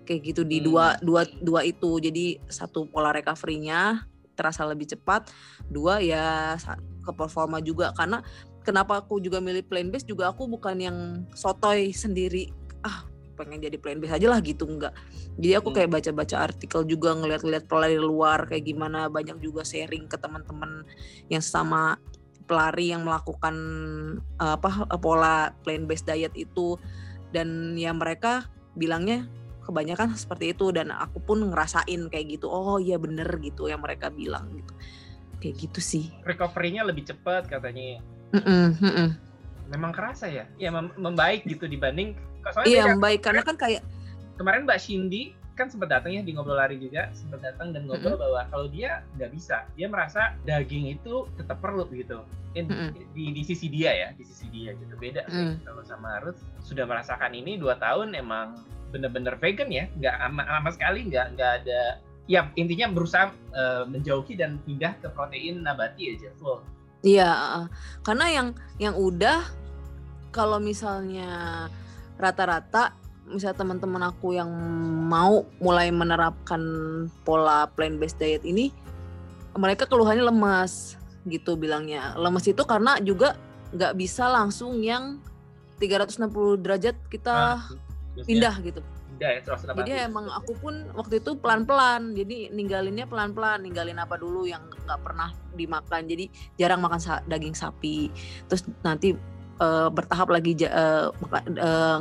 Kayak 0.03 0.21
gitu 0.35 0.41
di 0.43 0.59
hmm. 0.59 0.65
dua 0.67 0.85
dua 0.99 1.21
dua 1.39 1.61
itu. 1.63 1.97
Jadi 2.03 2.37
satu 2.51 2.85
pola 2.91 3.15
recovery-nya 3.15 4.05
terasa 4.35 4.67
lebih 4.67 4.91
cepat. 4.91 5.31
Dua 5.71 6.03
ya 6.03 6.59
ke 7.01 7.11
performa 7.15 7.63
juga. 7.63 7.95
Karena 7.95 8.19
kenapa 8.61 8.99
aku 9.01 9.23
juga 9.23 9.39
milih 9.39 9.63
plan 9.65 9.87
base 9.87 10.05
juga 10.05 10.29
aku 10.29 10.45
bukan 10.51 10.77
yang 10.77 10.97
sotoy 11.33 11.95
sendiri. 11.95 12.51
Ah 12.83 13.07
pengen 13.41 13.57
jadi 13.57 13.77
plan 13.81 13.97
base 13.97 14.13
aja 14.21 14.27
lah 14.29 14.39
gitu 14.43 14.69
enggak. 14.69 14.93
Jadi 15.41 15.57
aku 15.57 15.73
kayak 15.73 15.89
hmm. 15.89 15.97
baca-baca 15.97 16.35
artikel 16.45 16.81
juga 16.85 17.17
ngeliat-ngeliat 17.17 17.65
pelari 17.65 17.97
luar 17.97 18.45
kayak 18.45 18.67
gimana. 18.67 19.09
Banyak 19.09 19.41
juga 19.41 19.65
sharing 19.65 20.05
ke 20.05 20.19
teman-teman 20.19 20.85
yang 21.31 21.41
sama 21.41 21.97
pelari 22.51 22.91
yang 22.91 23.07
melakukan 23.07 23.55
apa 24.35 24.83
pola 24.99 25.55
plan 25.63 25.87
based 25.87 26.03
diet 26.03 26.35
itu. 26.35 26.75
Dan 27.31 27.79
ya 27.79 27.95
mereka 27.95 28.51
bilangnya 28.75 29.23
kebanyakan 29.63 30.19
seperti 30.19 30.51
itu. 30.51 30.75
Dan 30.75 30.91
aku 30.91 31.23
pun 31.23 31.39
ngerasain 31.47 32.11
kayak 32.11 32.35
gitu 32.35 32.51
oh 32.51 32.75
iya 32.75 32.99
bener 32.99 33.31
gitu 33.39 33.71
yang 33.71 33.79
mereka 33.79 34.11
bilang 34.11 34.51
gitu. 34.51 34.75
Kayak 35.39 35.55
gitu 35.63 35.79
sih. 35.79 36.11
Recovery-nya 36.27 36.83
lebih 36.83 37.07
cepat 37.07 37.47
katanya 37.47 38.03
mm 38.35 38.43
-mm, 38.43 38.65
mm 38.75 38.91
-mm. 38.91 39.07
memang 39.71 39.95
kerasa 39.95 40.27
ya? 40.27 40.43
Ya 40.59 40.75
mem 40.75 40.91
membaik 40.99 41.47
gitu 41.47 41.71
dibanding 41.71 42.19
iya 42.67 42.91
membaik. 42.91 43.23
Karena 43.23 43.47
kan 43.47 43.55
kayak 43.55 43.79
kemarin 44.35 44.67
Mbak 44.67 44.79
Cindy 44.83 45.39
kan 45.61 45.69
sempat 45.69 45.93
datang 45.93 46.17
ya 46.17 46.25
di 46.25 46.33
ngobrol 46.33 46.57
lari 46.57 46.81
juga 46.81 47.13
sempat 47.13 47.45
datang 47.45 47.69
dan 47.71 47.85
ngobrol 47.85 48.17
mm 48.17 48.17
-hmm. 48.17 48.23
bahwa 48.25 48.41
kalau 48.49 48.67
dia 48.67 49.05
nggak 49.15 49.31
bisa 49.31 49.69
dia 49.77 49.87
merasa 49.87 50.33
daging 50.49 50.97
itu 50.97 51.29
tetap 51.37 51.61
perlu 51.61 51.85
gitu 51.93 52.25
In, 52.51 52.67
mm 52.67 52.75
-hmm. 52.75 52.89
di, 53.15 53.23
di 53.31 53.43
sisi 53.47 53.71
dia 53.71 53.95
ya 53.95 54.09
di 54.11 54.27
sisi 54.27 54.49
dia 54.49 54.73
gitu 54.75 54.93
beda 54.97 55.23
mm 55.29 55.31
-hmm. 55.31 55.53
kalau 55.63 55.83
sama 55.85 56.19
Ruth 56.25 56.41
sudah 56.65 56.83
merasakan 56.83 57.31
ini 57.31 57.55
dua 57.61 57.79
tahun 57.79 58.17
emang 58.17 58.59
bener-bener 58.91 59.39
vegan 59.39 59.71
ya 59.71 59.87
nggak 59.95 60.15
sama 60.19 60.69
sekali 60.75 61.07
nggak 61.07 61.39
nggak 61.39 61.51
ada 61.63 61.81
ya 62.31 62.47
intinya 62.55 62.91
berusaha 62.91 63.31
uh, 63.55 63.83
menjauhi 63.87 64.39
dan 64.39 64.55
pindah 64.63 64.95
ke 65.03 65.11
protein 65.11 65.65
nabati 65.65 66.15
aja 66.15 66.31
full. 66.37 66.63
Iya, 67.01 67.65
karena 68.05 68.25
yang 68.29 68.47
yang 68.77 68.93
udah 68.93 69.41
kalau 70.29 70.61
misalnya 70.61 71.65
rata-rata 72.21 72.93
misalnya 73.27 73.57
teman-teman 73.57 74.03
aku 74.09 74.35
yang 74.35 74.49
mau 75.07 75.45
mulai 75.61 75.93
menerapkan 75.93 76.61
pola 77.23 77.69
plant 77.71 77.97
based 78.01 78.19
diet 78.19 78.43
ini 78.43 78.73
mereka 79.55 79.83
keluhannya 79.83 80.31
lemas 80.31 80.95
gitu 81.27 81.59
bilangnya. 81.59 82.15
Lemas 82.15 82.47
itu 82.47 82.63
karena 82.63 82.97
juga 83.03 83.35
nggak 83.71 83.93
bisa 83.99 84.27
langsung 84.31 84.79
yang 84.79 85.19
360 85.79 86.61
derajat 86.61 86.95
kita 87.09 87.57
nah, 87.57 88.23
pindah 88.27 88.55
gitu 88.61 88.81
ya 89.21 89.37
Jadi 89.77 89.91
emang 90.09 90.25
aku 90.33 90.57
pun 90.57 90.73
waktu 90.97 91.21
itu 91.21 91.37
pelan-pelan. 91.37 92.17
Jadi 92.17 92.49
ninggalinnya 92.49 93.05
pelan-pelan, 93.05 93.61
ninggalin 93.61 94.01
apa 94.01 94.17
dulu 94.17 94.49
yang 94.49 94.65
nggak 94.65 94.99
pernah 95.05 95.29
dimakan. 95.53 96.09
Jadi 96.09 96.25
jarang 96.57 96.81
makan 96.81 96.97
sa 96.97 97.21
daging 97.29 97.53
sapi. 97.53 98.09
Terus 98.49 98.65
nanti 98.81 99.13
uh, 99.61 99.87
bertahap 99.93 100.33
lagi 100.33 100.57
uh, 100.65 101.13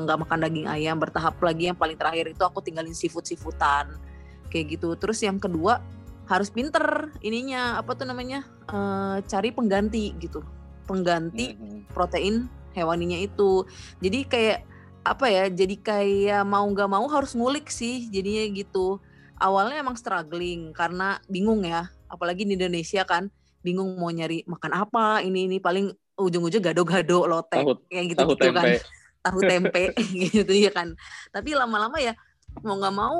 nggak 0.00 0.16
uh, 0.16 0.20
makan 0.24 0.38
daging 0.48 0.66
ayam, 0.66 0.96
bertahap 0.96 1.36
lagi 1.44 1.68
yang 1.68 1.76
paling 1.76 2.00
terakhir 2.00 2.32
itu 2.32 2.42
aku 2.42 2.64
tinggalin 2.64 2.96
seafood 2.96 3.28
seafoodan 3.28 4.00
kayak 4.48 4.80
gitu. 4.80 4.96
Terus 4.96 5.20
yang 5.20 5.36
kedua 5.36 5.84
harus 6.24 6.48
pinter 6.48 7.12
ininya 7.20 7.76
apa 7.76 7.92
tuh 7.92 8.08
namanya 8.08 8.48
uh, 8.72 9.20
cari 9.28 9.52
pengganti 9.52 10.16
gitu, 10.16 10.40
pengganti 10.88 11.54
mm-hmm. 11.54 11.92
protein 11.92 12.48
hewaninya 12.72 13.20
itu. 13.20 13.68
Jadi 14.00 14.18
kayak 14.24 14.58
apa 15.00 15.32
ya 15.32 15.44
jadi 15.48 15.76
kayak 15.80 16.42
mau 16.44 16.64
nggak 16.68 16.90
mau 16.90 17.08
harus 17.08 17.32
ngulik 17.32 17.72
sih 17.72 18.12
jadinya 18.12 18.44
gitu 18.52 19.00
awalnya 19.40 19.80
emang 19.80 19.96
struggling 19.96 20.76
karena 20.76 21.16
bingung 21.24 21.64
ya 21.64 21.88
apalagi 22.04 22.44
di 22.44 22.52
Indonesia 22.60 23.00
kan 23.08 23.32
bingung 23.64 23.96
mau 23.96 24.12
nyari 24.12 24.44
makan 24.44 24.72
apa 24.76 25.24
ini 25.24 25.48
ini 25.48 25.56
paling 25.56 25.88
ujung-ujung 26.20 26.62
gado-gado 26.62 27.24
lotek 27.24 27.64
tahu, 27.64 27.80
kayak 27.88 28.04
gitu 28.12 28.20
tahu 28.20 28.32
gitu 28.36 28.44
tempe. 28.44 28.58
kan 28.58 28.68
tahu 29.26 29.38
tempe 29.44 29.84
gitu 30.28 30.52
ya 30.52 30.70
kan 30.72 30.88
tapi 31.32 31.56
lama-lama 31.56 31.96
ya 32.00 32.12
mau 32.62 32.76
nggak 32.76 32.96
mau 32.96 33.18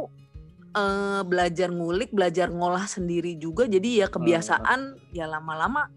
eh, 0.77 1.23
belajar 1.25 1.69
ngulik 1.73 2.13
belajar 2.13 2.53
ngolah 2.53 2.85
sendiri 2.85 3.37
juga 3.41 3.65
jadi 3.65 4.05
ya 4.05 4.07
kebiasaan 4.13 4.97
hmm. 4.97 5.17
ya 5.17 5.25
lama-lama 5.25 5.89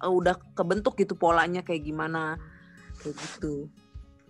eh, 0.00 0.12
udah 0.12 0.36
kebentuk 0.52 0.96
gitu 1.00 1.16
polanya 1.16 1.64
kayak 1.64 1.84
gimana 1.88 2.36
kayak 3.00 3.16
gitu 3.16 3.72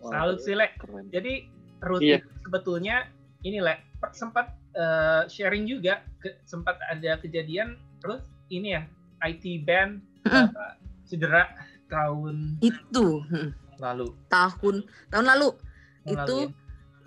Salut 0.02 0.42
sih, 0.42 0.58
Le. 0.58 0.66
Jadi 1.14 1.46
Ruth 1.82 2.02
iya. 2.02 2.18
sebetulnya 2.42 3.06
ini, 3.46 3.62
Le, 3.62 3.78
sempat 4.10 4.50
uh, 4.74 5.30
sharing 5.30 5.70
juga, 5.70 6.02
ke, 6.18 6.42
sempat 6.42 6.78
ada 6.90 7.18
kejadian 7.22 7.78
Ruth 8.02 8.26
ini 8.50 8.74
ya, 8.74 8.82
IT 9.22 9.62
band 9.62 10.02
uh, 10.26 10.50
cedera 11.06 11.46
tahun 11.92 12.56
itu 12.64 13.06
lalu. 13.76 14.06
Tahun 14.32 14.74
tahun 15.12 15.26
lalu. 15.26 15.48
Tahun 15.52 16.08
itu 16.08 16.36
lalu, 16.38 16.50
ya? 16.50 16.60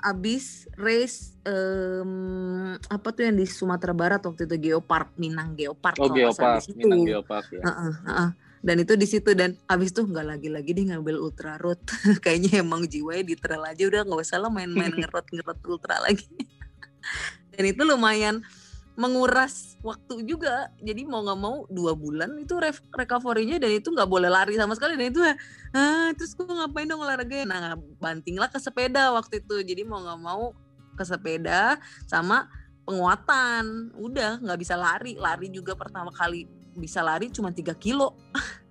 abis 0.06 0.70
race 0.78 1.34
um, 1.48 2.78
apa 2.78 3.08
tuh 3.10 3.26
yang 3.26 3.36
di 3.40 3.50
Sumatera 3.50 3.96
Barat 3.96 4.22
waktu 4.22 4.46
itu? 4.46 4.70
Geopark 4.70 5.18
Minang 5.18 5.58
Geopark 5.58 5.98
oh 5.98 6.12
Geopark 6.14 6.62
Minang 6.78 7.08
Geopark 7.08 7.48
ya. 7.50 7.62
Uh 7.64 7.70
-uh, 7.70 7.80
uh 7.82 8.10
-uh. 8.12 8.30
dan 8.66 8.76
itu 8.82 8.94
di 8.98 9.08
situ 9.10 9.34
dan 9.38 9.58
abis 9.70 9.94
tuh 9.94 10.06
nggak 10.06 10.38
lagi-lagi 10.38 10.74
dia 10.78 10.94
ngambil 10.94 11.18
ultra 11.18 11.58
road. 11.58 11.82
Kayaknya 12.24 12.62
emang 12.62 12.86
jiwanya 12.86 13.24
di 13.26 13.36
trail 13.40 13.64
aja 13.66 13.84
udah 13.90 14.02
nggak 14.06 14.22
usah 14.22 14.38
lah 14.38 14.52
main-main 14.54 14.94
ngerot 15.02 15.26
ngerot 15.32 15.60
ultra 15.66 15.98
lagi. 16.04 16.30
Dan 17.56 17.72
itu 17.72 17.82
lumayan 17.88 18.44
menguras 18.96 19.76
waktu 19.84 20.24
juga. 20.24 20.72
Jadi 20.80 21.04
mau 21.04 21.22
nggak 21.22 21.39
mau 21.39 21.68
dua 21.68 21.93
bulan 21.93 22.32
itu 22.39 22.56
re 22.56 22.72
recovery-nya 22.96 23.60
dan 23.60 23.72
itu 23.76 23.91
nggak 23.91 24.08
boleh 24.08 24.32
lari 24.32 24.56
sama 24.56 24.74
sekali. 24.74 24.96
Dan 24.96 25.12
itu 25.12 25.22
ah 25.76 26.10
terus 26.16 26.34
gue 26.34 26.48
ngapain 26.48 26.88
dong 26.88 27.04
olahraga 27.04 27.43
nah 27.43 27.76
bantinglah 28.00 28.48
ke 28.48 28.58
sepeda 28.58 29.12
waktu 29.12 29.43
itu. 29.43 29.62
Jadi 29.62 29.84
mau 29.84 30.00
nggak 30.00 30.20
mau 30.24 30.56
ke 30.96 31.04
sepeda 31.04 31.76
sama 32.08 32.48
penguatan. 32.88 33.91
Udah 34.00 34.39
nggak 34.39 34.60
bisa 34.60 34.80
lari. 34.80 35.20
Lari 35.20 35.52
juga 35.52 35.76
pertama 35.76 36.10
kali 36.16 36.48
bisa 36.76 37.04
lari 37.04 37.28
cuma 37.30 37.52
tiga 37.52 37.76
kilo. 37.76 38.16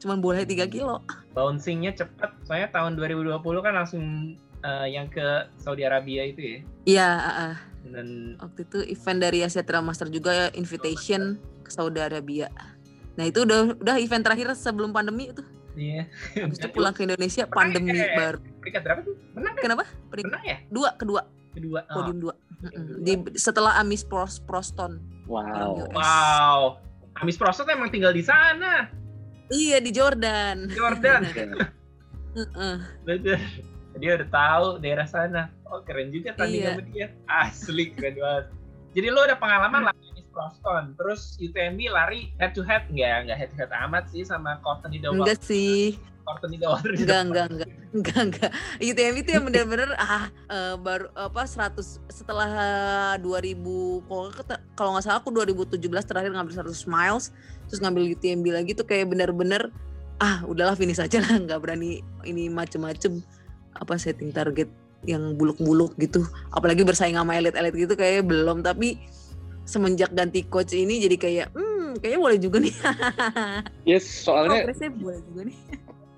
Cuma 0.00 0.16
boleh 0.16 0.48
tiga 0.48 0.64
kilo. 0.64 1.04
Bouncingnya 1.36 1.92
cepet. 1.92 2.32
Soalnya 2.48 2.72
tahun 2.72 2.96
2020 2.96 3.36
kan 3.60 3.76
langsung 3.76 4.32
uh, 4.64 4.88
yang 4.88 5.12
ke 5.12 5.44
Saudi 5.60 5.84
Arabia 5.84 6.24
itu 6.24 6.40
ya? 6.40 6.58
Iya 6.88 7.08
uh, 7.20 7.54
dan 7.88 8.36
waktu 8.36 8.60
itu 8.68 8.78
event 8.92 9.18
dari 9.24 9.40
Asia 9.40 9.64
Trail 9.64 9.80
Master 9.80 10.12
juga 10.12 10.30
ya 10.30 10.46
invitation 10.52 11.40
ke 11.64 11.70
Saudi 11.72 11.98
Arabia. 11.98 12.52
Nah 13.16 13.24
itu 13.24 13.42
udah 13.48 13.74
udah 13.80 13.96
event 13.96 14.22
terakhir 14.24 14.52
sebelum 14.54 14.92
pandemi 14.92 15.32
itu. 15.32 15.42
Iya. 15.78 16.06
Habis 16.36 16.58
itu 16.60 16.68
pulang 16.76 16.92
ke 16.92 17.06
Indonesia 17.06 17.46
Menang 17.46 17.56
pandemi 17.56 17.98
ya? 17.98 18.12
baru. 18.16 18.38
Peringkat 18.60 18.82
berapa 18.84 19.00
tuh? 19.06 19.14
Menang 19.32 19.52
kan 19.56 19.62
kenapa? 19.64 19.84
Peringkat 20.12 20.30
menang 20.30 20.44
ya? 20.44 20.58
dua 20.68 20.90
kedua. 20.98 21.22
Kedua 21.50 21.80
oh. 21.88 21.94
podium 21.96 22.18
dua. 22.20 22.34
Di 23.00 23.12
setelah 23.34 23.80
Amis 23.80 24.04
Pros 24.04 24.38
Proston. 24.44 25.00
Wow. 25.24 25.88
Wow. 25.96 26.60
Amis 27.20 27.40
Prostot 27.40 27.66
emang 27.68 27.88
tinggal 27.88 28.12
di 28.12 28.22
sana. 28.22 28.88
Iya 29.50 29.82
di 29.82 29.90
Jordan. 29.90 30.70
Jordan. 30.70 31.20
Heeh. 32.30 32.76
betul 33.02 33.34
dia 34.00 34.16
udah 34.16 34.28
tahu 34.28 34.66
daerah 34.80 35.04
sana. 35.04 35.52
Oh 35.64 35.84
keren 35.84 36.08
juga 36.08 36.32
tanding 36.34 36.64
Iya. 36.64 36.70
sama 36.72 36.82
dia. 36.88 37.06
Asli 37.28 37.84
keren 37.92 38.16
banget. 38.16 38.46
Jadi 38.90 39.06
lo 39.06 39.20
ada 39.22 39.36
pengalaman 39.36 39.86
lah 39.86 39.94
Proston 40.30 40.94
terus 40.94 41.34
UTMB 41.36 41.90
lari 41.90 42.30
head 42.38 42.54
to 42.54 42.62
head 42.62 42.86
nggak 42.86 43.26
nggak 43.26 43.34
head 43.36 43.50
to 43.50 43.58
head 43.58 43.72
amat 43.82 44.06
sih 44.08 44.22
sama 44.22 44.62
Courtney 44.62 45.02
Dauwalter 45.02 45.34
enggak 45.34 45.40
sih. 45.42 45.98
Enggak 46.22 46.46
depan. 46.46 47.26
enggak 47.26 47.46
enggak. 47.50 47.68
Enggak 47.90 48.20
enggak. 48.22 48.50
UTM 48.78 49.14
itu 49.18 49.30
yang 49.34 49.44
bener-bener 49.44 49.90
ah 49.98 50.30
eh, 50.46 50.74
baru 50.78 51.10
apa 51.18 51.42
100 51.42 51.82
setelah 52.06 52.50
2000 53.18 53.58
kalau 54.06 54.30
kata- 54.30 54.62
kalau 54.72 54.90
nggak 54.94 55.04
salah 55.04 55.18
aku 55.18 55.34
2017 55.34 55.82
terakhir 56.06 56.30
ngambil 56.30 56.54
100 56.62 56.86
miles 56.86 57.34
terus 57.66 57.82
ngambil 57.82 58.06
UTMB 58.14 58.46
lagi 58.54 58.70
tuh 58.72 58.86
kayak 58.86 59.10
bener-bener 59.10 59.74
ah 60.16 60.46
udahlah 60.46 60.78
finish 60.78 61.02
aja 61.02 61.18
lah. 61.18 61.34
Nggak 61.36 61.58
berani 61.58 61.98
ini 62.22 62.46
macem-macem 62.46 63.18
apa 63.76 63.94
setting 64.00 64.34
target 64.34 64.68
yang 65.08 65.36
buluk-buluk 65.36 65.96
gitu. 65.96 66.24
Apalagi 66.52 66.84
bersaing 66.84 67.16
sama 67.16 67.36
elit-elit 67.36 67.74
gitu 67.74 67.94
kayak 67.96 68.26
belum. 68.28 68.60
Tapi 68.60 69.00
semenjak 69.64 70.10
ganti 70.12 70.42
coach 70.48 70.74
ini 70.74 70.98
jadi 70.98 71.16
kayak 71.16 71.46
hmm 71.54 72.02
kayaknya 72.02 72.20
boleh 72.20 72.38
juga 72.38 72.58
nih. 72.62 72.74
Yes, 73.88 74.06
soalnya 74.06 74.66
progresnya 74.66 74.90
boleh 74.94 75.20
juga 75.26 75.42
nih. 75.50 75.58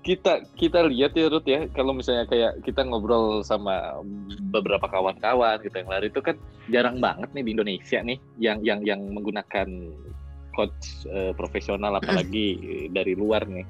kita 0.03 0.33
kita 0.59 0.79
lihat 0.91 1.15
ya 1.15 1.31
Ruth 1.31 1.47
ya. 1.47 1.65
Kalau 1.71 1.95
misalnya 1.95 2.27
kayak 2.27 2.59
kita 2.67 2.83
ngobrol 2.83 3.39
sama 3.41 4.03
beberapa 4.51 4.83
kawan-kawan 4.91 5.63
gitu 5.63 5.79
yang 5.79 5.89
lari 5.89 6.11
itu 6.11 6.19
kan 6.19 6.35
jarang 6.67 6.99
banget 6.99 7.31
nih 7.31 7.43
di 7.47 7.51
Indonesia 7.55 7.99
nih 8.03 8.19
yang 8.37 8.59
yang 8.61 8.83
yang 8.83 8.99
menggunakan 9.15 9.67
coach 10.53 11.07
eh, 11.07 11.31
profesional 11.33 11.97
apalagi 11.97 12.59
dari 12.97 13.15
luar 13.15 13.47
nih. 13.47 13.63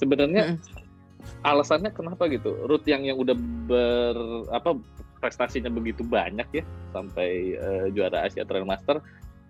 Sebenarnya 0.00 0.58
alasannya 1.44 1.90
kenapa 1.92 2.26
gitu 2.28 2.54
Ruth 2.64 2.84
yang 2.88 3.04
yang 3.04 3.18
udah 3.20 3.36
ber 3.68 4.16
apa 4.52 4.76
prestasinya 5.20 5.72
begitu 5.72 6.04
banyak 6.04 6.48
ya 6.52 6.64
sampai 6.92 7.56
eh, 7.56 7.86
juara 7.92 8.24
Asia 8.28 8.44
Trail 8.44 8.64
Master 8.68 9.00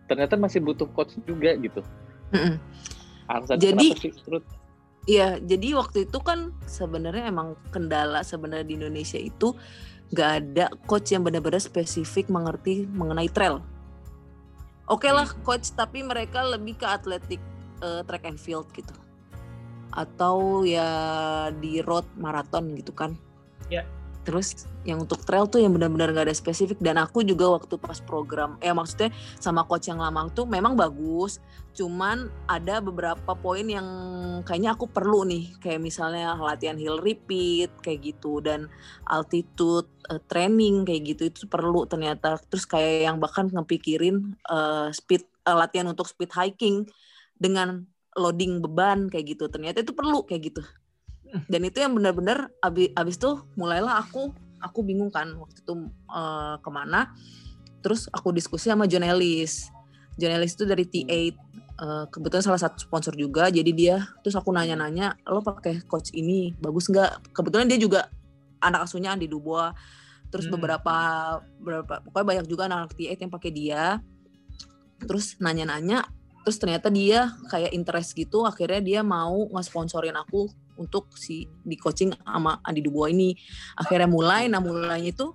ternyata 0.07 0.37
masih 0.37 0.61
butuh 0.62 0.87
coach 0.93 1.16
juga 1.25 1.55
gitu 1.59 1.81
Mm-mm. 2.35 2.59
alasannya 3.31 3.62
Jadi- 3.62 3.91
kenapa 3.95 4.03
sih 4.03 4.12
Ruth? 4.31 4.49
Iya, 5.05 5.37
jadi 5.37 5.77
waktu 5.77 6.09
itu 6.09 6.16
kan 6.25 6.57
sebenarnya 6.64 7.29
emang 7.29 7.61
kendala 7.68 8.25
sebenarnya 8.25 8.64
di 8.64 8.81
Indonesia 8.81 9.20
itu 9.20 9.53
nggak 10.16 10.31
ada 10.41 10.72
coach 10.89 11.12
yang 11.12 11.20
benar-benar 11.20 11.61
spesifik 11.61 12.33
mengerti 12.33 12.89
mengenai 12.89 13.29
trail. 13.29 13.61
Oke 14.89 15.12
lah 15.12 15.29
coach, 15.45 15.77
tapi 15.77 16.01
mereka 16.01 16.41
lebih 16.49 16.81
ke 16.81 16.89
atletik 16.89 17.37
eh, 17.85 18.01
track 18.09 18.25
and 18.25 18.41
field 18.41 18.64
gitu, 18.72 18.97
atau 19.95 20.66
ya 20.66 20.90
di 21.55 21.78
road 21.78 22.05
marathon 22.18 22.74
gitu 22.74 22.90
kan. 22.90 23.14
Ya. 23.70 23.86
Terus 24.24 24.64
yang 24.88 25.05
untuk 25.05 25.20
trail 25.20 25.45
tuh 25.47 25.61
yang 25.61 25.76
benar-benar 25.76 26.11
nggak 26.11 26.26
ada 26.32 26.36
spesifik. 26.36 26.80
Dan 26.80 26.97
aku 26.97 27.22
juga 27.22 27.53
waktu 27.53 27.76
pas 27.76 28.01
program, 28.01 28.57
eh 28.64 28.72
maksudnya 28.72 29.12
sama 29.36 29.68
coach 29.68 29.92
yang 29.92 30.01
lama 30.01 30.26
tuh 30.32 30.49
memang 30.49 30.74
bagus, 30.74 31.45
cuman 31.76 32.32
ada 32.49 32.80
beberapa 32.80 33.36
poin 33.36 33.68
yang 33.68 33.84
kayaknya 34.49 34.72
aku 34.74 34.88
perlu 34.88 35.28
nih. 35.28 35.53
Kayak 35.61 35.80
misalnya 35.84 36.34
latihan 36.40 36.80
hill 36.80 37.05
repeat 37.05 37.70
kayak 37.84 38.01
gitu. 38.16 38.40
Dan 38.40 38.72
altitude 39.07 39.92
eh, 40.09 40.20
training 40.26 40.88
kayak 40.88 41.03
gitu. 41.14 41.22
Itu 41.28 41.45
perlu 41.47 41.84
ternyata. 41.84 42.40
Terus 42.49 42.64
kayak 42.64 43.12
yang 43.12 43.16
bahkan 43.20 43.53
ngepikirin 43.53 44.40
eh, 44.40 44.88
speed 44.88 45.22
eh, 45.45 45.57
latihan 45.57 45.86
untuk 45.92 46.09
speed 46.09 46.32
hiking 46.32 46.88
dengan 47.36 47.84
loading 48.14 48.62
beban 48.62 49.10
kayak 49.10 49.36
gitu. 49.36 49.50
Ternyata 49.50 49.82
itu 49.82 49.92
perlu 49.94 50.22
kayak 50.26 50.54
gitu. 50.54 50.62
Dan 51.50 51.66
itu 51.66 51.82
yang 51.82 51.94
benar-benar 51.98 52.50
abis, 52.62 52.94
abis 52.94 53.16
tuh 53.18 53.42
mulailah 53.58 53.98
aku 53.98 54.30
aku 54.62 54.80
bingung 54.86 55.10
kan 55.10 55.34
waktu 55.36 55.60
itu 55.60 55.74
eh, 55.90 56.54
ke 56.62 56.70
mana. 56.70 57.14
Terus 57.82 58.08
aku 58.08 58.32
diskusi 58.32 58.70
sama 58.70 58.88
John 58.88 59.04
Ellis. 59.04 59.68
Itu 60.14 60.62
dari 60.64 60.86
T8 60.86 61.54
Eh, 61.74 62.06
kebetulan 62.06 62.44
salah 62.46 62.62
satu 62.62 62.86
sponsor 62.86 63.18
juga. 63.18 63.50
Jadi 63.50 63.74
dia 63.74 63.98
terus 64.22 64.38
aku 64.38 64.54
nanya-nanya 64.54 65.18
lo 65.26 65.42
pakai 65.42 65.82
coach 65.90 66.14
ini 66.14 66.54
bagus 66.62 66.86
nggak? 66.86 67.34
Kebetulan 67.34 67.66
dia 67.66 67.78
juga 67.82 68.06
anak 68.62 68.86
asuhnya 68.86 69.10
Andi 69.10 69.26
Dubois. 69.26 69.74
Terus 70.30 70.46
Hmm. 70.46 70.54
beberapa 70.54 70.94
beberapa 71.58 71.98
pokoknya 72.06 72.26
banyak 72.30 72.46
juga 72.46 72.70
anak 72.70 72.94
T8 72.94 73.26
yang 73.26 73.32
pakai 73.34 73.50
dia. 73.50 73.82
Terus 75.02 75.34
nanya-nanya 75.42 76.06
terus 76.45 76.61
ternyata 76.61 76.92
dia 76.92 77.32
kayak 77.49 77.72
interest 77.72 78.12
gitu 78.12 78.45
akhirnya 78.45 78.84
dia 78.84 79.01
mau 79.01 79.49
nge-sponsorin 79.49 80.14
aku 80.14 80.53
untuk 80.76 81.09
si 81.16 81.49
di 81.64 81.74
coaching 81.80 82.12
sama 82.20 82.61
Andi 82.61 82.84
Dubois 82.84 83.11
ini. 83.16 83.32
Akhirnya 83.80 84.07
mulai 84.07 84.47
nah 84.53 84.61
mulainya 84.61 85.11
itu 85.11 85.32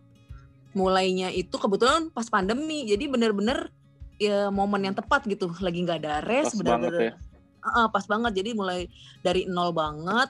mulainya 0.78 1.34
itu 1.34 1.58
kebetulan 1.58 2.14
pas 2.14 2.30
pandemi 2.30 2.86
jadi 2.86 3.10
bener-bener 3.10 3.74
ya 4.22 4.54
momen 4.54 4.86
yang 4.86 4.96
tepat 4.96 5.26
gitu. 5.26 5.50
Lagi 5.60 5.82
nggak 5.82 6.06
ada 6.06 6.22
res 6.22 6.54
banget 6.62 6.94
ya. 6.94 7.14
Heeh, 7.60 7.86
pas 7.92 8.06
banget. 8.06 8.32
Jadi 8.40 8.50
mulai 8.54 8.86
dari 9.26 9.50
nol 9.50 9.74
banget 9.74 10.30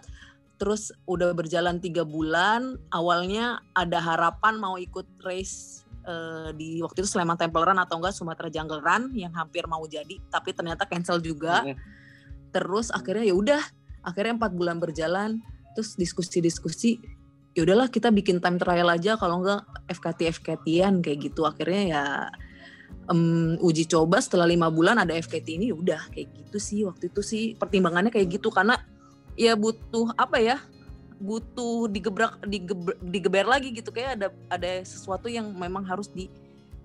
terus 0.59 0.91
udah 1.07 1.31
berjalan 1.31 1.79
tiga 1.79 2.03
bulan 2.03 2.75
awalnya 2.91 3.63
ada 3.71 3.95
harapan 4.03 4.59
mau 4.59 4.75
ikut 4.75 5.07
race 5.23 5.78
eh, 6.09 6.49
di 6.57 6.81
waktu 6.81 7.05
itu 7.05 7.09
Sleman 7.13 7.37
Temple 7.37 7.61
Run 7.61 7.77
atau 7.77 8.01
enggak 8.01 8.17
Sumatera 8.17 8.49
Jungle 8.49 8.81
Run 8.81 9.13
yang 9.13 9.29
hampir 9.37 9.69
mau 9.69 9.85
jadi 9.85 10.17
tapi 10.33 10.57
ternyata 10.57 10.89
cancel 10.89 11.21
juga. 11.21 11.61
Mm-mm. 11.61 11.77
terus 12.49 12.89
akhirnya 12.89 13.29
ya 13.29 13.37
udah 13.37 13.61
akhirnya 14.01 14.41
empat 14.41 14.57
bulan 14.57 14.81
berjalan 14.81 15.37
terus 15.77 15.93
diskusi-diskusi 15.93 16.97
ya 17.53 17.61
udahlah 17.65 17.89
kita 17.89 18.09
bikin 18.13 18.39
time 18.39 18.55
trial 18.55 18.89
aja 18.89 19.17
kalau 19.17 19.41
enggak 19.41 19.61
FKT 19.89 20.39
FKT-an 20.39 21.01
kayak 21.01 21.29
gitu. 21.29 21.43
Akhirnya 21.43 21.83
ya 21.85 22.03
em, 23.09 23.57
uji 23.59 23.89
coba 23.89 24.21
setelah 24.21 24.45
lima 24.45 24.69
bulan 24.69 25.01
ada 25.01 25.11
FKT 25.17 25.47
ini 25.57 25.65
ya 25.73 25.75
udah 25.75 26.01
kayak 26.13 26.29
gitu 26.45 26.57
sih. 26.61 26.79
Waktu 26.85 27.09
itu 27.09 27.21
sih 27.25 27.43
pertimbangannya 27.57 28.13
kayak 28.13 28.39
gitu 28.39 28.53
karena 28.53 28.77
ya 29.33 29.55
butuh 29.59 30.13
apa 30.15 30.37
ya 30.39 30.57
butuh 31.19 31.91
digebrak 31.91 32.39
digeber, 32.47 32.95
digeber 33.03 33.45
lagi 33.45 33.75
gitu. 33.75 33.91
Kayak 33.91 34.11
ada 34.19 34.27
ada 34.49 34.71
sesuatu 34.83 35.27
yang 35.27 35.51
memang 35.53 35.83
harus 35.85 36.09
di 36.09 36.31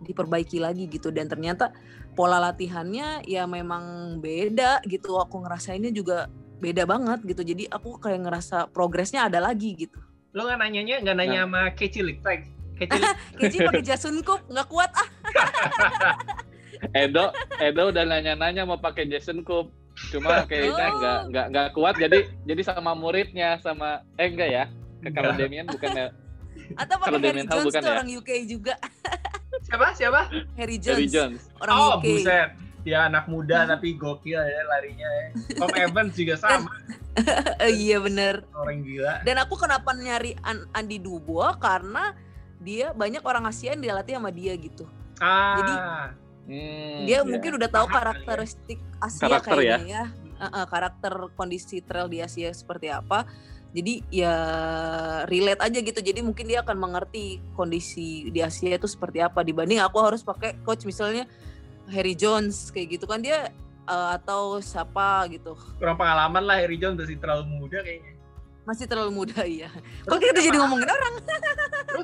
diperbaiki 0.04 0.58
lagi 0.60 0.90
gitu. 0.90 1.08
Dan 1.14 1.30
ternyata 1.30 1.70
pola 2.18 2.38
latihannya 2.38 3.24
ya 3.24 3.46
memang 3.46 4.18
beda 4.18 4.82
gitu. 4.84 5.16
Aku 5.22 5.42
ngerasainnya 5.46 5.94
juga 5.94 6.28
beda 6.58 6.84
banget 6.84 7.22
gitu. 7.24 7.42
Jadi 7.42 7.64
aku 7.70 7.96
kayak 8.02 8.26
ngerasa 8.26 8.68
progresnya 8.74 9.30
ada 9.30 9.38
lagi 9.40 9.74
gitu. 9.78 9.98
Lo 10.34 10.50
nggak 10.50 10.58
nanyanya 10.58 10.96
nggak 11.00 11.16
nanya 11.16 11.38
sama 11.46 11.62
Keci 11.78 12.02
Liktek 12.02 12.40
Keci 12.74 12.98
Kayaknya 13.38 13.60
pakai 13.70 13.84
Jasun 13.86 14.18
Cup 14.26 14.42
nggak 14.50 14.66
kuat 14.66 14.90
ah. 14.98 15.08
Edo 17.06 17.30
Edo 17.62 17.94
udah 17.94 18.04
nanya-nanya 18.04 18.66
mau 18.66 18.76
pakai 18.82 19.06
Jason 19.06 19.46
Coop 19.46 19.70
cuma 20.10 20.42
kayaknya 20.50 20.86
Oh. 20.86 20.98
nggak 20.98 21.20
nggak 21.28 21.46
nggak 21.50 21.68
kuat 21.72 21.94
jadi 21.96 22.18
jadi 22.42 22.62
sama 22.62 22.92
muridnya 22.92 23.58
sama 23.58 24.02
eh 24.14 24.26
enggak 24.26 24.48
ya 24.48 24.64
kalau 25.12 25.30
Enggak. 25.30 25.46
Demian 25.46 25.66
bukan 25.66 25.90
ya 25.92 26.08
atau 26.74 26.94
pakai 26.96 27.04
Kalau 27.04 27.18
Harry 27.18 27.28
Damian 27.28 27.46
Jones 27.46 27.66
bukan 27.68 27.82
ya? 27.82 27.90
orang 27.92 28.08
UK 28.10 28.30
juga 28.46 28.74
siapa 29.62 29.86
siapa 29.92 30.20
Harry 30.56 30.76
Jones, 30.76 30.96
Jerry 30.96 31.08
Jones 31.08 31.40
orang 31.58 31.74
oh 31.74 31.92
UK 31.94 32.04
buset 32.04 32.48
dia 32.84 32.98
anak 33.02 33.24
muda 33.26 33.58
tapi 33.72 33.94
gokil 33.94 34.36
ya 34.36 34.60
larinya 34.66 35.08
ya. 35.08 35.26
Tom 35.56 35.72
Evans 35.72 36.12
juga 36.12 36.34
sama 36.36 36.68
iya 37.78 38.02
bener. 38.02 38.42
Orang 38.50 38.82
gila. 38.82 39.22
Dan 39.22 39.38
aku 39.38 39.54
kenapa 39.54 39.94
nyari 39.94 40.34
An- 40.42 40.66
Andi 40.74 40.98
Dubois 40.98 41.54
karena 41.56 42.10
dia 42.58 42.90
banyak 42.90 43.22
orang 43.22 43.46
Asia 43.46 43.70
yang 43.70 43.80
dilatih 43.80 44.18
sama 44.18 44.34
dia 44.34 44.50
gitu. 44.58 44.82
Ah. 45.16 45.54
Jadi, 45.54 45.72
Hmm, 46.44 47.08
Dia 47.08 47.20
iya. 47.20 47.26
mungkin 47.26 47.56
udah 47.56 47.70
tahu 47.72 47.86
ya. 47.88 47.92
karakteristik 47.92 48.78
Asia 49.00 49.22
Karakter 49.24 49.58
ya. 49.64 49.76
kayaknya 49.80 50.04
ya. 50.12 50.44
Uh-uh, 50.44 50.66
karakter 50.68 51.12
kondisi 51.38 51.80
trail 51.80 52.10
di 52.10 52.20
Asia 52.20 52.52
seperti 52.52 52.92
apa. 52.92 53.24
Jadi 53.74 54.06
ya 54.12 54.34
relate 55.26 55.62
aja 55.66 55.78
gitu. 55.82 55.98
Jadi 55.98 56.20
mungkin 56.22 56.46
dia 56.46 56.62
akan 56.62 56.76
mengerti 56.78 57.42
kondisi 57.58 58.30
di 58.30 58.38
Asia 58.38 58.76
itu 58.76 58.86
seperti 58.86 59.18
apa 59.18 59.42
dibanding 59.42 59.82
aku 59.82 59.98
harus 59.98 60.22
pakai 60.22 60.54
coach 60.62 60.86
misalnya 60.86 61.26
Harry 61.90 62.14
Jones 62.14 62.70
kayak 62.70 63.00
gitu 63.00 63.04
kan 63.10 63.18
dia 63.18 63.50
uh, 63.90 64.14
atau 64.14 64.62
siapa 64.62 65.26
gitu. 65.32 65.58
kurang 65.80 65.98
pengalaman 65.98 66.44
lah 66.44 66.56
Harry 66.60 66.78
Jones 66.78 67.02
masih 67.02 67.18
terlalu 67.18 67.44
muda 67.50 67.82
kayaknya. 67.82 68.13
Masih 68.64 68.88
terlalu 68.88 69.12
muda 69.12 69.44
ya. 69.44 69.68
Kok 70.08 70.16
kita 70.16 70.40
jadi 70.40 70.56
ngomongin 70.56 70.88
orang? 70.88 71.14
Lu 71.94 72.00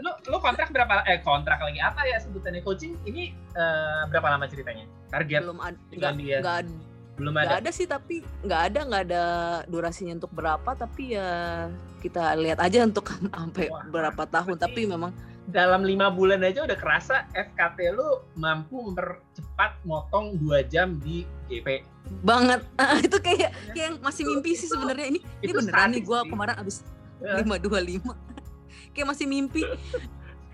lu, 0.00 0.10
lu 0.32 0.36
kontrak 0.40 0.72
berapa 0.72 1.04
eh 1.04 1.20
kontrak 1.20 1.60
lagi 1.60 1.78
apa 1.78 2.00
ya 2.08 2.16
sebutannya 2.18 2.64
coaching 2.64 2.96
ini 3.04 3.36
eh, 3.52 4.02
berapa 4.08 4.34
lama 4.34 4.48
ceritanya? 4.48 4.88
Target 5.12 5.40
Belum 5.44 5.60
ada 5.60 5.78
nggak 5.94 6.56
ada 6.64 6.76
belum 7.18 7.34
nggak 7.34 7.46
ada. 7.50 7.58
ada 7.58 7.70
sih 7.74 7.86
tapi 7.90 8.22
nggak 8.46 8.62
ada 8.70 8.80
nggak 8.86 9.02
ada 9.10 9.24
durasinya 9.66 10.14
untuk 10.14 10.30
berapa 10.30 10.70
tapi 10.78 11.18
ya 11.18 11.66
kita 11.98 12.38
lihat 12.38 12.62
aja 12.62 12.86
untuk 12.86 13.10
sampai 13.34 13.66
Wah, 13.68 13.82
berapa 13.90 14.22
tahun 14.22 14.54
tapi 14.54 14.86
memang 14.86 15.10
Dalam 15.48 15.80
lima 15.80 16.12
bulan 16.12 16.44
aja 16.44 16.60
udah 16.62 16.76
kerasa 16.76 17.24
FKT 17.32 17.96
lu 17.96 18.20
mampu 18.36 18.84
mempercepat 18.84 19.80
motong 19.82 20.36
dua 20.36 20.60
jam 20.62 21.00
di 21.00 21.24
GP. 21.48 21.80
banget. 22.20 22.60
Itu 23.08 23.16
kayak 23.18 23.56
kayak 23.72 23.86
yang 23.92 23.96
masih 24.00 24.28
mimpi 24.28 24.52
sih 24.52 24.68
sebenarnya. 24.68 25.08
Ini 25.08 25.20
ini 25.40 25.52
beneran 25.52 25.88
nih 25.92 26.02
gue 26.04 26.18
kemarin 26.28 26.56
abis 26.60 26.84
Ya. 27.18 27.42
lima 27.42 27.58
dua 27.58 27.82
lima. 27.82 28.14
Kayak 28.94 29.10
masih 29.10 29.26
mimpi. 29.26 29.64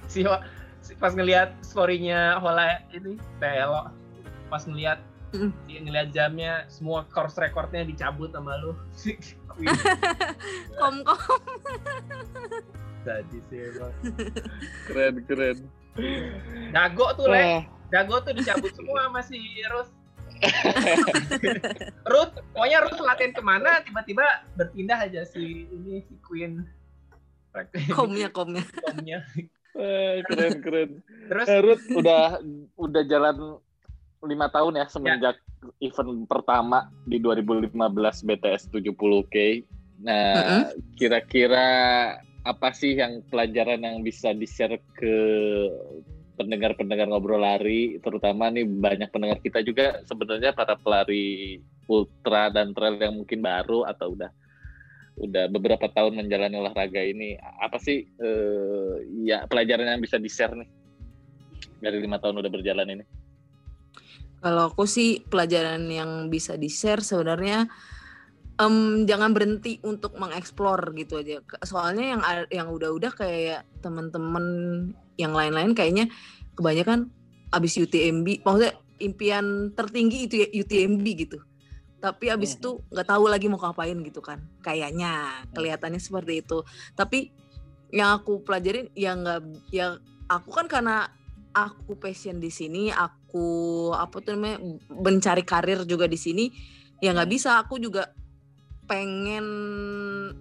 Si, 0.05 0.21
pas 1.01 1.17
ngelihat 1.17 1.57
storynya 1.65 2.37
Hola 2.39 2.85
ini 2.93 3.17
Telo 3.41 3.89
pas 4.47 4.63
ngelihat 4.65 5.01
Mm. 5.35 5.51
dia 5.67 5.83
ngelihat 5.83 6.09
jamnya 6.15 6.63
semua 6.71 7.03
course 7.11 7.35
recordnya 7.35 7.83
dicabut 7.83 8.31
sama 8.31 8.55
lu. 8.63 8.71
Kom 10.79 11.03
kom 11.03 11.43
tadi 13.05 13.39
sih 13.53 13.61
emang. 13.71 13.93
Keren 14.89 15.15
keren. 15.29 15.59
Dago 16.75 17.07
tuh 17.15 17.29
le. 17.31 17.39
Wah, 17.39 17.63
Dago 17.93 18.17
tuh 18.25 18.35
dicabut 18.35 18.73
semua 18.75 19.07
masih 19.15 19.39
Ruth 19.71 19.93
Ruth 22.11 22.35
pokoknya 22.53 22.79
Ruth 22.85 23.01
latihan 23.01 23.33
ke 23.33 23.43
mana 23.45 23.81
tiba-tiba 23.87 24.25
berpindah 24.59 24.99
aja 25.07 25.23
si 25.25 25.69
ini 25.69 26.03
si 26.05 26.15
Queen. 26.25 26.65
Komnya 27.95 28.29
komnya. 28.35 28.67
Komnya. 28.83 29.23
Eh, 29.75 30.23
keren 30.27 30.59
keren. 30.59 30.91
terus? 31.31 31.47
Eh, 31.47 31.61
Ruth 31.63 31.87
udah 31.95 32.43
udah 32.75 33.03
jalan 33.07 33.59
lima 34.25 34.49
tahun 34.51 34.81
ya 34.81 34.87
semenjak 34.89 35.37
event 35.81 36.27
pertama 36.29 36.91
di 37.07 37.21
2015 37.21 37.73
BTS 38.27 38.63
70K. 38.73 39.65
Nah, 40.05 40.69
kira-kira 40.99 41.67
apa 42.45 42.77
sih 42.77 42.93
yang 43.01 43.25
pelajaran 43.33 43.81
yang 43.81 44.05
bisa 44.05 44.37
di-share 44.37 44.77
ke 44.93 45.17
pendengar-pendengar 46.37 47.09
ngobrol 47.09 47.41
lari, 47.41 47.97
terutama 48.05 48.53
nih 48.53 48.69
banyak 48.69 49.09
pendengar 49.09 49.41
kita 49.41 49.65
juga 49.65 50.05
sebenarnya 50.05 50.53
para 50.53 50.77
pelari 50.77 51.59
ultra 51.89 52.53
dan 52.53 52.77
trail 52.77 53.01
yang 53.01 53.17
mungkin 53.17 53.41
baru 53.41 53.89
atau 53.89 54.13
udah 54.13 54.31
udah 55.15 55.47
beberapa 55.47 55.87
tahun 55.89 56.21
menjalani 56.21 56.59
olahraga 56.59 57.01
ini. 57.01 57.39
Apa 57.41 57.81
sih 57.81 58.05
eh, 58.05 58.95
ya 59.25 59.49
pelajaran 59.49 59.97
yang 59.97 60.03
bisa 60.03 60.21
di-share 60.21 60.53
nih 60.59 60.69
dari 61.81 61.97
lima 62.03 62.21
tahun 62.21 62.45
udah 62.45 62.51
berjalan 62.53 62.89
ini? 62.99 63.05
Kalau 64.45 64.69
aku 64.69 64.85
sih 64.85 65.25
pelajaran 65.25 65.89
yang 65.89 66.29
bisa 66.29 66.61
di 66.61 66.69
share 66.69 67.01
sebenarnya 67.01 67.65
em, 68.55 69.05
jangan 69.09 69.35
berhenti 69.35 69.83
untuk 69.83 70.15
mengeksplor 70.15 70.95
gitu 70.95 71.19
aja. 71.21 71.43
Soalnya 71.67 72.05
yang 72.17 72.23
yang 72.51 72.69
udah-udah 72.71 73.13
kayak 73.15 73.67
teman-teman 73.83 74.45
yang 75.19 75.35
lain-lain 75.35 75.75
kayaknya 75.75 76.11
kebanyakan 76.55 77.11
abis 77.51 77.79
UTMB, 77.79 78.43
maksudnya 78.43 78.75
impian 78.99 79.75
tertinggi 79.75 80.27
itu 80.31 80.35
ya 80.43 80.49
UTMB 80.51 81.07
gitu. 81.27 81.39
Tapi 81.99 82.29
abis 82.31 82.55
Mhm. 82.55 82.59
itu 82.61 82.71
nggak 82.93 83.09
tahu 83.09 83.25
lagi 83.31 83.47
mau 83.49 83.59
ngapain 83.59 83.97
gitu 84.05 84.21
kan. 84.21 84.43
Kayaknya 84.61 85.43
kelihatannya 85.55 85.99
seperti 86.03 86.45
itu. 86.45 86.63
Tapi 86.95 87.33
yang 87.95 88.19
aku 88.19 88.43
pelajarin 88.43 88.91
ya 88.99 89.15
nggak 89.15 89.41
ya 89.71 89.99
aku 90.27 90.51
kan 90.51 90.67
karena 90.67 91.07
aku 91.55 91.95
passion 91.95 92.43
di 92.43 92.51
sini, 92.51 92.91
aku 92.91 93.47
apa 93.95 94.19
tuh 94.19 94.35
namanya 94.35 94.59
mencari 94.91 95.47
karir 95.47 95.87
juga 95.87 96.11
di 96.11 96.19
sini, 96.19 96.51
ya 96.99 97.15
nggak 97.15 97.31
bisa. 97.31 97.63
Aku 97.63 97.79
juga 97.79 98.11
pengen 98.85 99.47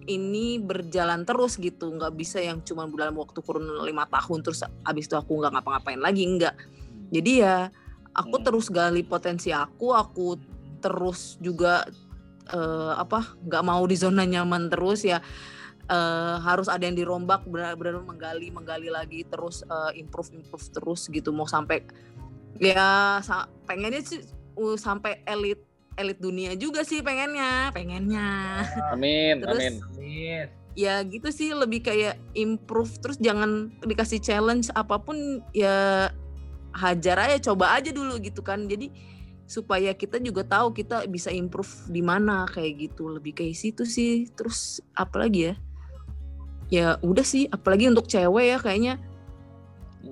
ini 0.04 0.60
berjalan 0.60 1.24
terus 1.24 1.56
gitu, 1.56 1.88
nggak 1.92 2.12
bisa 2.14 2.40
yang 2.40 2.60
cuma 2.60 2.84
dalam 2.92 3.16
waktu 3.16 3.40
kurun 3.40 3.84
lima 3.84 4.04
tahun 4.08 4.44
terus 4.44 4.64
abis 4.84 5.08
itu 5.08 5.16
aku 5.16 5.40
nggak 5.40 5.52
ngapa-ngapain 5.58 6.00
lagi, 6.00 6.24
nggak. 6.28 6.54
Jadi 7.08 7.32
ya 7.40 7.72
aku 8.12 8.36
Hmm. 8.40 8.44
terus 8.44 8.66
gali 8.68 9.02
potensi 9.02 9.48
aku, 9.50 9.96
aku 9.96 10.36
terus 10.84 11.40
juga 11.40 11.88
eh, 12.52 12.92
apa 13.00 13.40
nggak 13.40 13.64
mau 13.64 13.82
di 13.88 13.96
zona 13.96 14.28
nyaman 14.28 14.68
terus 14.68 15.00
ya 15.08 15.24
eh, 15.88 16.36
harus 16.44 16.68
ada 16.68 16.84
yang 16.84 16.96
dirombak 16.96 17.48
benar-benar 17.48 18.04
menggali 18.04 18.52
menggali 18.52 18.92
lagi 18.92 19.24
terus 19.24 19.64
eh, 19.64 19.96
improve 19.96 20.36
improve 20.36 20.68
terus 20.68 21.08
gitu 21.08 21.32
mau 21.32 21.48
sampai 21.48 21.80
ya 22.60 23.18
sa- 23.24 23.48
pengennya 23.66 24.04
sih 24.04 24.22
uh, 24.58 24.78
sampai 24.78 25.22
elit 25.26 25.58
elit 25.94 26.18
dunia 26.18 26.54
juga 26.58 26.82
sih 26.82 27.00
pengennya 27.00 27.70
pengennya. 27.70 28.62
Amin 28.90 29.40
Terus- 29.42 29.58
amin. 29.58 29.74
Amin. 29.94 30.46
ya 30.74 30.98
gitu 31.06 31.30
sih 31.30 31.54
lebih 31.54 31.86
kayak 31.86 32.18
improve 32.34 32.98
terus 32.98 33.14
jangan 33.22 33.70
dikasih 33.86 34.18
challenge 34.18 34.74
apa 34.74 34.98
pun 34.98 35.38
ya 35.54 36.10
hajar 36.74 37.30
aja 37.30 37.38
coba 37.54 37.78
aja 37.78 37.94
dulu 37.94 38.18
gitu 38.18 38.42
kan. 38.42 38.66
Jadi 38.66 38.90
supaya 39.46 39.94
kita 39.94 40.18
juga 40.18 40.42
tahu 40.42 40.74
kita 40.74 41.06
bisa 41.06 41.30
improve 41.30 41.70
di 41.86 42.02
mana 42.02 42.50
kayak 42.50 42.90
gitu. 42.90 43.06
Lebih 43.06 43.38
kayak 43.38 43.54
situ 43.54 43.86
sih. 43.86 44.26
Terus 44.34 44.82
apalagi 44.98 45.52
ya? 45.52 45.54
Ya 46.74 46.86
udah 47.06 47.22
sih 47.22 47.46
apalagi 47.54 47.86
untuk 47.86 48.10
cewek 48.10 48.46
ya 48.50 48.58
kayaknya. 48.58 48.94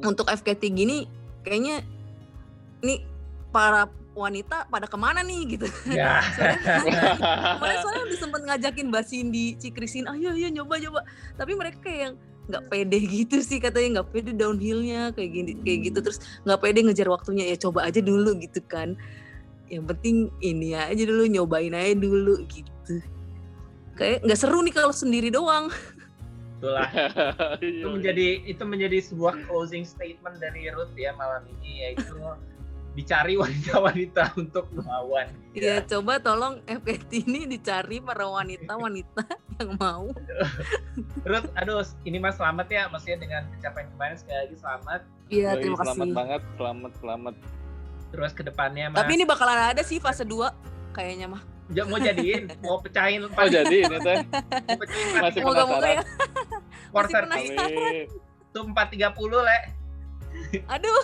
Untuk 0.06 0.30
FKT 0.30 0.62
gini 0.70 1.10
kayaknya 1.42 1.82
nih 2.86 3.02
para 3.50 3.90
wanita 4.12 4.68
pada 4.68 4.84
ke 4.84 4.96
mana 5.00 5.24
nih 5.24 5.56
gitu 5.56 5.66
Ya. 5.88 6.20
kemarin 7.56 7.78
soalnya 7.82 8.02
udah 8.08 8.18
sempet 8.20 8.40
ngajakin 8.44 8.86
Mbak 8.92 9.04
Cindy, 9.08 9.46
Cikrisin, 9.56 10.04
ayo 10.08 10.36
ayo 10.36 10.48
nyoba 10.52 10.76
coba. 10.80 11.00
Tapi 11.36 11.52
mereka 11.56 11.78
kayak 11.80 12.00
yang 12.00 12.14
nggak 12.42 12.64
pede 12.68 12.98
gitu 13.06 13.38
sih 13.38 13.62
katanya 13.62 14.02
nggak 14.02 14.08
pede 14.10 14.34
downhillnya 14.34 15.14
kayak 15.14 15.30
gini 15.30 15.52
kayak 15.62 15.78
gitu 15.86 15.98
terus 16.02 16.18
nggak 16.42 16.58
pede 16.58 16.78
ngejar 16.82 17.06
waktunya 17.06 17.46
ya 17.46 17.56
coba 17.56 17.88
aja 17.88 18.00
dulu 18.04 18.36
gitu 18.40 18.60
kan. 18.68 18.94
Yang 19.72 19.84
penting 19.96 20.16
ini 20.44 20.76
aja 20.76 21.02
dulu 21.08 21.24
nyobain 21.24 21.72
aja 21.72 21.96
dulu 21.96 22.44
gitu. 22.52 23.00
Kayak 23.96 24.24
nggak 24.28 24.38
seru 24.38 24.60
nih 24.60 24.74
kalau 24.76 24.92
sendiri 24.92 25.32
doang. 25.32 25.72
Itulah. 26.60 26.86
Itu 27.58 27.90
menjadi 27.90 28.38
itu 28.46 28.62
menjadi 28.62 29.02
sebuah 29.02 29.34
closing 29.50 29.82
statement 29.82 30.38
dari 30.38 30.70
Ruth 30.70 30.94
ya 30.94 31.10
malam 31.18 31.42
ini 31.58 31.82
yaitu 31.82 32.14
dicari 32.92 33.34
wanita-wanita 33.42 34.36
untuk 34.36 34.68
melawan. 34.72 35.28
Ya 35.56 35.80
coba 35.84 36.20
tolong 36.20 36.60
FKT 36.64 37.24
ini 37.24 37.48
dicari 37.48 38.00
para 38.04 38.28
wanita-wanita 38.28 39.24
yang 39.60 39.70
mau. 39.80 40.12
Ruth, 41.24 41.48
aduh 41.56 41.84
ini 42.04 42.20
mas 42.20 42.36
selamat 42.36 42.66
ya, 42.68 42.82
maksudnya 42.92 43.18
dengan 43.20 43.42
pencapaian 43.56 43.88
kemarin 43.96 44.16
sekali 44.20 44.38
lagi 44.44 44.56
selamat. 44.60 45.00
Iya 45.32 45.50
terima 45.56 45.76
selamat 45.80 45.96
kasih. 46.04 46.12
banget 46.16 46.42
selamat 46.60 46.92
selamat 47.00 47.34
Terus 48.12 48.32
ke 48.36 48.42
depannya 48.44 48.92
mas, 48.92 48.98
Tapi 49.00 49.12
ini 49.16 49.24
bakalan 49.24 49.72
ada 49.72 49.80
sih 49.80 49.96
fase 49.96 50.28
2 50.28 50.92
kayaknya 50.92 51.32
mah. 51.32 51.42
Ja- 51.72 51.88
mau 51.88 51.96
jadiin, 51.96 52.52
mau 52.66 52.76
pecahin 52.84 53.24
oh 53.24 53.46
jadi 53.48 53.88
ini 53.88 53.96
teh 54.04 54.18
mau 54.68 54.76
pecahin 54.76 55.08
Masih 55.24 55.40
Moga-moga 55.40 55.88
ya. 55.88 56.02
quarter 56.92 57.24
masih 57.24 57.56
amin 57.56 58.12
itu 58.52 58.60
empat 58.60 58.92
tiga 58.92 59.08
puluh 59.16 59.40
le. 59.40 59.58
Aduh. 60.68 61.00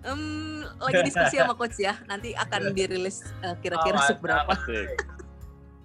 Em, 0.00 0.22
lagi 0.78 1.00
diskusi 1.04 1.36
sama 1.36 1.54
coach 1.54 1.76
ya. 1.76 1.98
Nanti 2.04 2.30
akan 2.32 2.70
dirilis 2.70 3.26
eh, 3.40 3.54
kira-kira 3.58 3.98
Oh, 3.98 4.06
seberapa. 4.06 4.52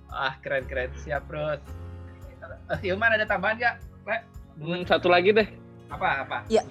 Ah 0.08 0.38
keren 0.40 0.66
keren 0.66 0.94
siap 1.02 1.26
Ruth. 1.26 1.64
Eh, 2.70 2.78
Hilman 2.84 3.10
ada 3.12 3.26
tambahan 3.26 3.58
nggak? 3.58 3.76
Le? 4.04 4.18
Hmm, 4.54 4.82
satu 4.86 5.10
lagi 5.10 5.34
deh 5.34 5.48
Apa 5.90 6.22
apa? 6.22 6.38
Iya. 6.46 6.62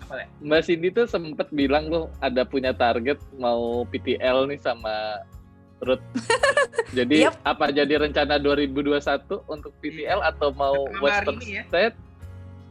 Apa 0.00 0.12
le? 0.14 0.24
Mbak 0.38 0.60
Cindy 0.62 0.88
tuh 0.88 1.06
sempet 1.06 1.50
bilang 1.50 1.90
tuh 1.90 2.06
ada 2.18 2.46
punya 2.46 2.70
target 2.70 3.18
mau 3.34 3.82
PTL 3.84 4.46
nih 4.46 4.60
sama 4.60 5.18
Ruth. 5.82 6.02
Jadi 6.94 7.26
Yap. 7.26 7.40
apa 7.42 7.72
jadi 7.72 7.96
rencana 7.98 8.36
2021 8.36 9.02
untuk 9.48 9.72
PTL 9.80 10.20
atau 10.22 10.52
mau 10.52 10.76
Western 11.00 11.40
ini 11.40 11.58
ya. 11.58 11.62
State 11.66 11.96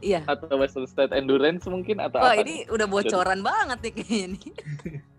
Iya. 0.02 0.26
atau 0.26 0.58
Western 0.58 0.90
State 0.90 1.14
Endurance 1.14 1.62
mungkin 1.70 2.02
atau 2.02 2.18
Wah 2.18 2.34
apa? 2.34 2.42
ini 2.42 2.66
udah 2.66 2.86
bocoran 2.90 3.40
banget 3.40 3.78
nih 3.86 3.92
kayaknya 3.94 4.26
nih. 4.34 4.50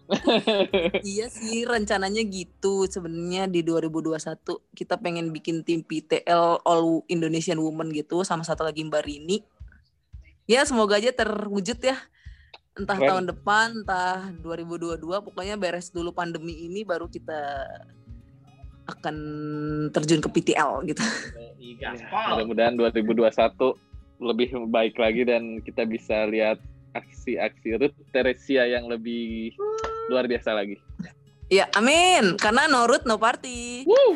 iya 1.16 1.32
sih 1.32 1.64
rencananya 1.64 2.22
gitu 2.28 2.86
sebenarnya 2.92 3.48
di 3.48 3.64
2021 3.64 4.20
kita 4.76 5.00
pengen 5.00 5.32
bikin 5.32 5.64
tim 5.64 5.80
PTL 5.82 6.60
All 6.68 7.08
Indonesian 7.08 7.58
Women 7.64 7.96
gitu 7.96 8.22
sama 8.28 8.44
satu 8.44 8.68
lagi 8.68 8.84
Mbak 8.84 9.04
Rini. 9.08 9.40
Ya 10.44 10.68
semoga 10.68 11.00
aja 11.00 11.16
terwujud 11.16 11.80
ya. 11.80 11.96
Entah 12.76 12.98
Keren. 13.00 13.10
tahun 13.10 13.26
depan, 13.32 13.68
entah 13.86 14.34
2022 14.44 15.00
pokoknya 15.24 15.56
beres 15.56 15.94
dulu 15.94 16.12
pandemi 16.12 16.68
ini 16.68 16.84
baru 16.84 17.08
kita 17.08 17.64
akan 18.84 19.16
terjun 19.96 20.20
ke 20.20 20.28
PTL 20.28 20.84
gitu. 20.92 21.00
Di 21.56 21.80
Ya, 21.80 21.96
gaspol. 21.96 22.44
Mudah-mudahan 22.44 22.76
2021 22.76 23.93
lebih 24.24 24.56
baik 24.72 24.96
lagi 24.96 25.28
dan 25.28 25.60
kita 25.62 25.84
bisa 25.84 26.26
lihat 26.32 26.58
aksi-aksi 26.96 27.78
Ruth 27.78 27.98
Teresia 28.14 28.64
yang 28.70 28.88
lebih 28.88 29.54
luar 30.08 30.30
biasa 30.30 30.56
lagi. 30.56 30.80
Ya 31.52 31.68
amin, 31.76 32.40
karena 32.40 32.66
no 32.72 32.88
root 32.88 33.04
no 33.04 33.20
party. 33.20 33.84
Woo! 33.86 34.16